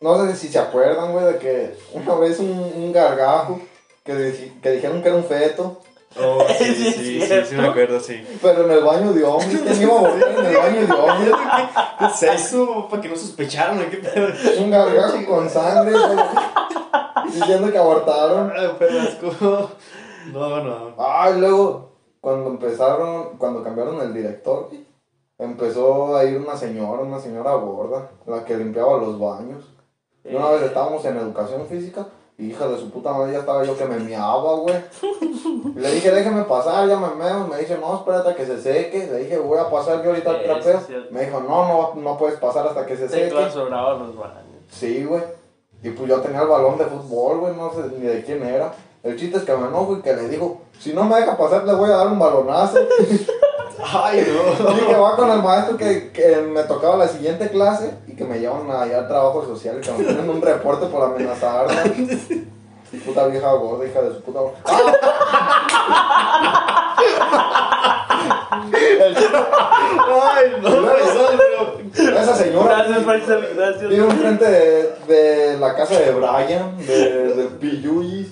No 0.00 0.24
sé 0.24 0.36
si 0.36 0.48
se 0.48 0.58
acuerdan, 0.58 1.12
güey, 1.12 1.24
de 1.26 1.38
que 1.38 1.76
una 1.92 2.14
vez 2.14 2.38
un, 2.38 2.50
un 2.50 2.92
gargajo 2.92 3.60
que, 4.04 4.52
que 4.62 4.70
dijeron 4.70 5.02
que 5.02 5.08
era 5.08 5.16
un 5.18 5.24
feto. 5.24 5.80
Oh, 6.16 6.44
sí, 6.58 6.64
Sí, 6.64 7.20
sí, 7.20 7.44
sí, 7.44 7.54
me 7.54 7.68
acuerdo, 7.68 8.00
sí. 8.00 8.24
Pero 8.40 8.64
en 8.64 8.70
el 8.70 8.84
baño 8.84 9.12
de 9.12 9.24
hombres, 9.24 9.60
¿quién 9.62 9.82
iba 9.82 9.98
a 9.98 10.00
morir 10.00 10.24
en 10.26 10.46
el 10.46 10.56
baño 10.56 10.86
de 10.86 10.92
hombres? 10.92 11.34
¿Qué 11.98 12.04
es 12.06 12.22
eso? 12.22 12.88
Para 12.88 13.02
que 13.02 13.08
no 13.08 13.16
sospecharan, 13.16 13.90
¿qué 13.90 13.98
pedo? 13.98 14.28
Un 14.58 14.70
gargajo 14.70 15.26
con 15.26 15.50
sangre, 15.50 15.92
güey, 15.92 16.16
diciendo 17.32 17.70
que 17.70 17.78
abortaron. 17.78 18.52
Ay, 18.56 18.70
perrasco. 18.78 19.70
No, 20.32 20.62
no. 20.62 20.94
Ah, 20.98 21.30
y 21.34 21.40
luego, 21.40 21.92
cuando 22.20 22.50
empezaron, 22.50 23.36
cuando 23.38 23.62
cambiaron 23.62 24.00
el 24.00 24.12
director, 24.14 24.70
empezó 25.38 26.16
a 26.16 26.24
ir 26.24 26.38
una 26.38 26.56
señora, 26.56 27.02
una 27.02 27.20
señora 27.20 27.52
gorda, 27.54 28.10
la 28.26 28.44
que 28.44 28.56
limpiaba 28.56 28.98
los 28.98 29.18
baños. 29.18 29.64
Y 30.24 30.34
una 30.34 30.50
vez 30.50 30.62
estábamos 30.62 31.04
en 31.04 31.16
educación 31.16 31.66
física 31.66 32.06
Hija 32.38 32.68
de 32.68 32.78
su 32.78 32.88
puta 32.90 33.12
madre, 33.12 33.32
ya 33.32 33.40
estaba 33.40 33.64
yo 33.64 33.76
que 33.76 33.84
me 33.84 33.98
miaba, 33.98 34.54
güey. 34.54 34.76
Le 35.74 35.90
dije, 35.90 36.12
déjeme 36.12 36.42
pasar, 36.44 36.88
ya 36.88 36.96
me 36.96 37.12
meo. 37.16 37.48
Me 37.48 37.58
dice, 37.58 37.76
no, 37.80 37.96
espérate 37.96 38.28
a 38.30 38.36
que 38.36 38.46
se 38.46 38.62
seque. 38.62 39.08
Le 39.10 39.18
dije, 39.24 39.38
voy 39.38 39.58
a 39.58 39.68
pasar 39.68 40.04
yo 40.04 40.10
ahorita 40.10 40.36
Eso 40.36 40.44
trapeo. 40.44 40.80
Me 41.10 41.24
dijo, 41.24 41.40
no, 41.40 41.66
no, 41.66 42.00
no 42.00 42.16
puedes 42.16 42.38
pasar 42.38 42.64
hasta 42.68 42.86
que 42.86 42.96
se 42.96 43.08
Se 43.08 43.24
seque. 43.24 43.34
los 43.34 44.16
baños. 44.16 44.44
Sí, 44.70 45.04
güey. 45.04 45.22
Y 45.82 45.90
pues 45.90 46.08
yo 46.08 46.20
tenía 46.20 46.42
el 46.42 46.48
balón 46.48 46.78
de 46.78 46.84
fútbol, 46.84 47.38
güey, 47.38 47.56
no 47.56 47.72
sé 47.72 47.82
ni 47.98 48.06
de 48.06 48.22
quién 48.22 48.42
era. 48.44 48.72
El 49.02 49.16
chiste 49.18 49.38
es 49.38 49.44
que 49.44 49.56
me 49.56 49.66
enojo 49.66 49.96
y 49.96 50.02
que 50.02 50.14
le 50.14 50.28
digo, 50.28 50.60
si 50.78 50.92
no 50.92 51.04
me 51.04 51.16
deja 51.16 51.36
pasar, 51.36 51.64
le 51.64 51.74
voy 51.74 51.90
a 51.90 51.96
dar 51.96 52.06
un 52.08 52.18
balonazo. 52.20 52.78
Ay, 53.92 54.26
no. 54.26 54.70
Y 54.72 54.86
que 54.86 54.94
va 54.96 55.16
con 55.16 55.30
el 55.30 55.42
maestro 55.42 55.76
que, 55.76 56.10
que 56.12 56.36
me 56.36 56.62
tocaba 56.64 56.96
la 56.96 57.08
siguiente 57.08 57.48
clase 57.48 57.94
y 58.06 58.14
que 58.14 58.24
me 58.24 58.38
llevan 58.40 58.70
allá 58.70 58.98
al 58.98 59.08
trabajo 59.08 59.44
social 59.46 59.78
y 59.78 59.80
que 59.80 59.90
me 59.92 60.04
ponen 60.04 60.30
un 60.30 60.42
reporte 60.42 60.86
por 60.86 61.02
amenazarla. 61.04 61.82
Puta 63.04 63.26
vieja 63.26 63.52
gorda, 63.52 63.84
hija 63.86 64.00
de 64.00 64.14
su 64.14 64.22
puta 64.22 64.40
madre. 64.40 64.54
El 69.00 69.14
chiste- 69.16 69.46
Ay, 70.22 70.56
no. 70.62 70.68
Esa 71.94 72.34
señora 72.34 72.76
Gracias, 72.84 73.06
Marcel, 73.06 73.48
gracias. 73.56 73.88
vive 73.88 74.04
enfrente 74.04 74.44
de, 74.44 74.92
de 75.08 75.58
la 75.58 75.74
casa 75.74 75.98
de 75.98 76.10
Brian, 76.12 76.76
de, 76.86 77.34
de 77.34 77.44
Piyuyis. 77.60 78.28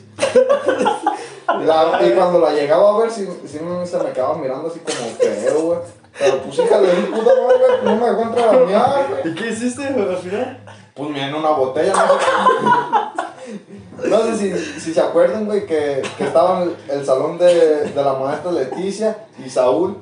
La- 1.64 2.00
y 2.04 2.10
cuando 2.10 2.40
la 2.40 2.52
llegaba 2.52 2.94
a 2.94 2.98
ver, 2.98 3.10
sí, 3.10 3.26
sí 3.46 3.60
me- 3.60 3.86
se 3.86 3.98
me 3.98 4.10
quedaba 4.10 4.36
mirando 4.36 4.68
así 4.68 4.80
como 4.80 5.08
feo, 5.16 5.60
güey. 5.62 5.78
Pero 6.18 6.38
pues 6.42 6.58
hija 6.58 6.80
de 6.80 6.92
mi 6.94 7.02
puta 7.06 7.30
madre, 7.42 7.58
güey, 7.82 7.84
no 7.84 7.96
me 7.96 8.10
dejó 8.10 8.22
entrar 8.22 8.48
a 8.48 8.58
miar, 8.60 9.06
güey. 9.10 9.32
¿Y 9.32 9.34
qué 9.34 9.50
hiciste 9.50 9.84
al 9.86 10.16
final? 10.16 10.58
Pues 10.94 11.10
me 11.10 11.28
en 11.28 11.34
una 11.34 11.50
botella, 11.50 11.92
no 11.92 12.18
sé. 12.18 14.08
No 14.08 14.22
sé 14.24 14.36
si, 14.36 14.80
si 14.80 14.94
se 14.94 15.00
acuerdan, 15.00 15.46
güey, 15.46 15.66
que, 15.66 16.02
que 16.18 16.24
estaban 16.24 16.62
el, 16.62 16.76
el 16.88 17.06
salón 17.06 17.38
de, 17.38 17.54
de 17.84 18.02
la 18.02 18.14
maestra 18.14 18.50
Leticia 18.50 19.16
y 19.44 19.48
Saúl. 19.48 19.98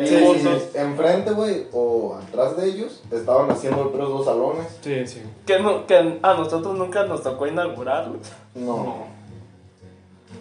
Y 0.00 0.06
Sí, 0.06 0.16
sí, 0.40 0.48
enfrente, 0.74 1.32
güey, 1.32 1.66
o 1.72 2.14
atrás 2.16 2.56
de 2.56 2.66
ellos, 2.66 3.02
estaban 3.10 3.50
haciendo 3.50 3.82
otros 3.82 4.08
dos 4.08 4.24
salones. 4.24 4.66
Sí, 4.82 5.06
sí. 5.06 5.22
Que, 5.46 5.58
no- 5.58 5.86
que 5.86 6.18
a 6.22 6.34
nosotros 6.34 6.76
nunca 6.76 7.04
nos 7.04 7.22
tocó 7.22 7.46
inaugurarlo. 7.46 8.18
No. 8.54 9.06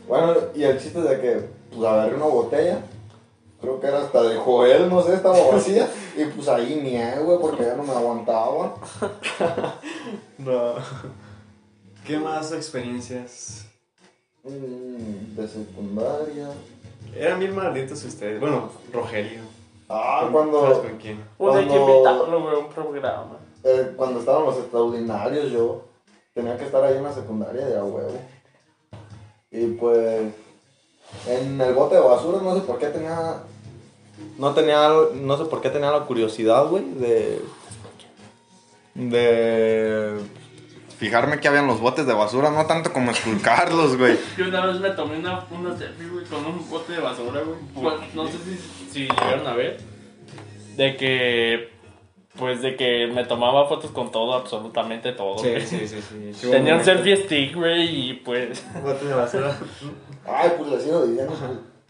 Bueno, 0.07 0.33
y 0.55 0.63
el 0.63 0.79
chiste 0.79 1.01
de 1.01 1.19
que, 1.19 1.49
pues 1.75 1.83
agarré 1.89 2.15
una 2.15 2.25
botella. 2.25 2.79
Creo 3.61 3.79
que 3.79 3.87
era 3.87 3.99
hasta 3.99 4.23
de 4.23 4.37
Joel, 4.37 4.89
no 4.89 5.03
sé, 5.03 5.13
estaba 5.13 5.37
vacía. 5.51 5.87
y 6.17 6.25
pues 6.25 6.47
ahí 6.47 6.79
nié, 6.81 7.19
güey, 7.19 7.37
porque 7.39 7.63
ya 7.63 7.75
no 7.75 7.83
me 7.83 7.91
aguantaba. 7.93 8.75
No. 10.37 10.73
¿Qué 12.05 12.17
más 12.17 12.51
experiencias? 12.51 13.65
Mm, 14.43 15.35
de 15.35 15.47
secundaria. 15.47 16.49
Eran 17.15 17.39
bien 17.39 17.55
malditos 17.55 18.03
ustedes. 18.05 18.39
Bueno, 18.39 18.69
Rogelio. 18.93 19.41
Ah, 19.89 20.17
¿Sabes 20.21 20.31
cuando, 20.33 20.81
con 20.81 20.97
quién? 20.97 21.23
Un 21.37 21.57
hay 21.57 21.63
que 21.65 21.69
Cuando- 21.69 21.93
invitarlo, 21.95 22.41
güey, 22.41 22.55
a 22.55 22.57
un 22.59 22.69
programa. 22.69 23.37
eh, 23.63 23.93
cuando 23.97 24.19
estaban 24.19 24.45
los 24.45 24.57
extraordinarios, 24.57 25.51
yo 25.51 25.83
tenía 26.33 26.57
que 26.57 26.63
estar 26.65 26.83
ahí 26.83 26.95
en 26.97 27.03
la 27.03 27.13
secundaria 27.13 27.65
de 27.65 27.77
a 27.77 27.83
huevo. 27.83 28.19
Y 29.51 29.67
pues, 29.73 30.33
en 31.27 31.59
el 31.59 31.73
bote 31.73 31.95
de 31.95 32.01
basura, 32.01 32.39
no 32.41 32.55
sé 32.55 32.61
por 32.61 32.79
qué 32.79 32.87
tenía. 32.87 33.43
No 34.37 34.53
tenía, 34.53 34.89
no 35.15 35.37
sé 35.37 35.45
por 35.45 35.61
qué 35.61 35.69
tenía 35.69 35.91
la 35.91 36.05
curiosidad, 36.05 36.67
güey, 36.67 36.85
de. 36.93 37.41
de. 38.95 40.19
Fijarme 41.01 41.39
que 41.39 41.47
habían 41.47 41.65
los 41.65 41.81
botes 41.81 42.05
de 42.05 42.13
basura, 42.13 42.51
no 42.51 42.67
tanto 42.67 42.93
como 42.93 43.09
esculcarlos, 43.09 43.97
güey. 43.97 44.19
Yo 44.37 44.47
una 44.49 44.67
vez 44.67 44.79
me 44.79 44.91
tomé 44.91 45.17
una, 45.17 45.43
una 45.49 45.75
selfie, 45.75 46.07
güey, 46.07 46.23
con 46.25 46.45
un 46.45 46.69
bote 46.69 46.93
de 46.93 46.99
basura, 46.99 47.41
güey. 47.41 47.57
Pues, 47.73 48.13
no 48.13 48.27
sé 48.27 48.37
si, 48.37 48.91
si 48.91 48.99
llegaron 49.07 49.47
a 49.47 49.55
ver. 49.55 49.79
De 50.77 50.95
que, 50.97 51.71
pues, 52.37 52.61
de 52.61 52.75
que 52.75 53.07
me 53.07 53.25
tomaba 53.25 53.67
fotos 53.67 53.89
con 53.89 54.11
todo, 54.11 54.35
absolutamente 54.35 55.13
todo. 55.13 55.39
Sí, 55.39 55.49
güey. 55.49 55.65
sí, 55.65 55.87
sí, 55.87 56.03
sí. 56.03 56.31
Qué 56.39 56.47
Tenía 56.51 56.75
un 56.75 56.81
bonito. 56.81 56.83
selfie 56.83 57.17
stick, 57.17 57.55
güey, 57.55 58.11
y 58.11 58.13
pues... 58.23 58.63
Bote 58.83 59.03
de 59.03 59.15
basura. 59.15 59.57
Ay, 60.27 60.51
pues 60.55 60.69
le 60.69 60.79
sigo 60.81 61.03
diciendo. 61.07 61.33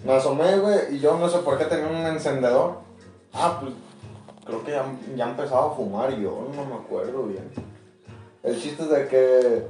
Me 0.06 0.14
asomé, 0.14 0.58
güey, 0.58 0.96
y 0.96 1.00
yo 1.02 1.18
no 1.18 1.28
sé 1.28 1.40
por 1.40 1.58
qué 1.58 1.66
tenía 1.66 1.88
un 1.88 2.08
encendedor. 2.08 2.80
Ah, 3.34 3.58
pues 3.60 3.74
creo 4.46 4.64
que 4.64 4.72
ya, 4.72 4.86
ya 5.18 5.30
empezaba 5.32 5.74
a 5.74 5.76
fumar 5.76 6.18
yo, 6.18 6.48
no 6.56 6.64
me 6.64 6.76
acuerdo 6.76 7.24
bien. 7.24 7.71
El 8.44 8.60
chiste 8.60 8.84
es 8.84 8.90
de 8.90 9.08
que 9.08 9.64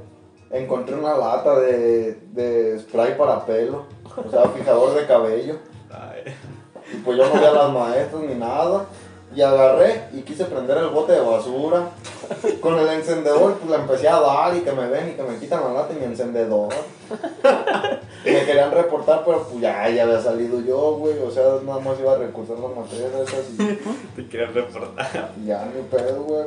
encontré 0.50 0.94
una 0.94 1.16
lata 1.16 1.58
de, 1.60 2.18
de 2.32 2.78
spray 2.78 3.16
para 3.18 3.44
pelo, 3.44 3.84
o 4.16 4.30
sea, 4.30 4.48
fijador 4.48 4.94
de 4.94 5.06
cabello. 5.06 5.56
Ay. 5.90 6.34
Y 6.92 6.96
pues 6.98 7.18
yo 7.18 7.26
no 7.26 7.40
vi 7.40 7.44
a 7.46 7.52
las 7.52 7.72
maestras 7.72 8.22
ni 8.22 8.34
nada. 8.34 8.86
Y 9.34 9.40
agarré 9.40 10.08
y 10.12 10.20
quise 10.20 10.44
prender 10.44 10.76
el 10.76 10.88
bote 10.88 11.12
de 11.12 11.20
basura. 11.20 11.88
Con 12.60 12.78
el 12.78 12.86
encendedor, 12.88 13.54
pues 13.54 13.70
le 13.70 13.76
empecé 13.76 14.06
a 14.06 14.20
dar 14.20 14.54
y 14.54 14.60
que 14.60 14.72
me 14.72 14.86
ven 14.88 15.08
y 15.08 15.12
que 15.12 15.22
me 15.22 15.38
quitan 15.38 15.64
la 15.64 15.72
lata 15.72 15.94
y 15.94 15.96
mi 15.96 16.04
encendedor. 16.04 16.68
Y 18.26 18.30
me 18.30 18.44
querían 18.44 18.70
reportar, 18.70 19.22
pero 19.24 19.42
pues 19.44 19.58
ya, 19.60 19.88
ya 19.88 20.02
había 20.02 20.20
salido 20.20 20.60
yo, 20.60 20.96
güey. 20.96 21.18
O 21.20 21.30
sea, 21.30 21.44
nada 21.64 21.80
más 21.80 21.98
iba 21.98 22.12
a 22.12 22.18
recursar 22.18 22.58
las 22.58 22.76
materias 22.76 23.10
esas 23.26 23.50
y 23.50 23.56
Te 24.16 24.28
quería 24.28 24.48
reportar. 24.48 25.32
ya 25.46 25.64
ni 25.74 25.82
pedo, 25.82 26.22
güey. 26.24 26.44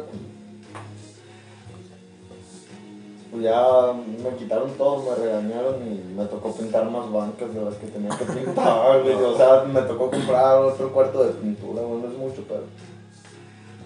Pues 3.36 3.44
ya 3.44 3.92
me 4.24 4.38
quitaron 4.38 4.72
todo, 4.78 5.12
me 5.12 5.14
regañaron 5.14 5.76
y 5.86 6.14
me 6.14 6.24
tocó 6.24 6.56
pintar 6.56 6.90
más 6.90 7.12
bancas 7.12 7.54
de 7.54 7.66
las 7.66 7.76
que 7.76 7.88
tenía 7.88 8.10
que 8.18 8.24
pintar, 8.24 9.04
güey. 9.04 9.14
O 9.14 9.36
sea, 9.36 9.64
me 9.66 9.82
tocó 9.82 10.10
comprar 10.10 10.60
otro 10.60 10.94
cuarto 10.94 11.26
de 11.26 11.34
pintura, 11.34 11.82
güey, 11.82 12.02
no 12.02 12.08
es 12.08 12.18
mucho, 12.18 12.46
pero 12.48 12.64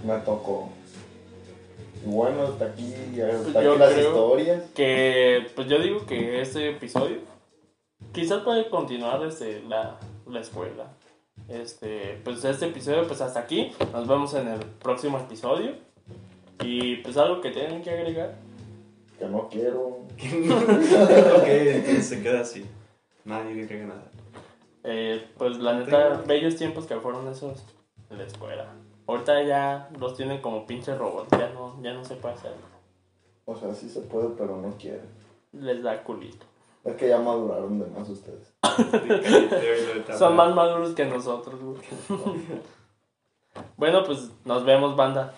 me 0.05 0.23
tocó. 0.23 0.69
Y 2.05 2.11
bueno, 2.11 2.43
hasta 2.43 2.65
aquí, 2.65 2.93
hasta 3.19 3.63
Yo 3.63 3.71
aquí 3.71 3.79
las 3.79 3.97
historias. 3.97 4.63
Que, 4.75 5.47
pues 5.55 5.67
yo 5.67 5.79
digo 5.79 6.05
que 6.05 6.41
este 6.41 6.69
episodio 6.69 7.17
quizás 8.13 8.43
puede 8.43 8.69
continuar 8.69 9.19
desde 9.19 9.63
la, 9.63 9.97
la 10.27 10.41
escuela. 10.41 10.93
Este, 11.47 12.21
pues 12.23 12.45
este 12.45 12.67
episodio, 12.67 13.07
pues 13.07 13.19
hasta 13.21 13.39
aquí. 13.39 13.71
Nos 13.93 14.07
vemos 14.07 14.31
en 14.35 14.47
el 14.47 14.59
próximo 14.59 15.17
episodio. 15.17 15.71
Y 16.63 16.97
pues 16.97 17.17
algo 17.17 17.41
que 17.41 17.49
tienen 17.49 17.81
que 17.81 17.89
agregar. 17.89 18.48
Que 19.19 19.25
no 19.27 19.49
quiero. 19.49 19.79
ok, 21.37 21.43
que 21.43 22.01
se 22.01 22.23
queda 22.23 22.39
así. 22.39 22.65
Nadie 23.25 23.63
agrega 23.63 23.85
nada. 23.85 24.11
Eh, 24.83 25.27
pues 25.37 25.57
la 25.57 25.77
neta, 25.77 26.23
bellos 26.25 26.55
tiempos 26.55 26.85
que 26.85 26.95
fueron 26.95 27.27
esos 27.27 27.63
en 28.09 28.17
la 28.17 28.23
escuela. 28.23 28.73
Ahorita 29.07 29.43
ya 29.43 29.89
los 29.99 30.15
tienen 30.15 30.41
como 30.41 30.65
pinche 30.65 30.95
robots, 30.95 31.29
ya 31.31 31.49
no, 31.49 31.81
ya 31.81 31.93
no 31.93 32.05
se 32.05 32.15
puede 32.15 32.35
hacer. 32.35 32.53
O 33.45 33.55
sea, 33.55 33.73
sí 33.73 33.89
se 33.89 34.01
puede, 34.01 34.29
pero 34.37 34.55
no 34.55 34.75
quiere. 34.77 35.01
Les 35.51 35.83
da 35.83 36.03
culito. 36.03 36.45
Es 36.85 36.95
que 36.95 37.09
ya 37.09 37.19
maduraron 37.19 37.79
de 37.79 37.87
más 37.87 38.07
ustedes. 38.07 38.53
Son 40.17 40.35
más 40.35 40.55
maduros 40.55 40.93
que 40.93 41.05
nosotros, 41.05 41.59
güey. 41.59 41.81
bueno, 43.77 44.03
pues 44.05 44.31
nos 44.45 44.63
vemos, 44.63 44.95
banda. 44.95 45.33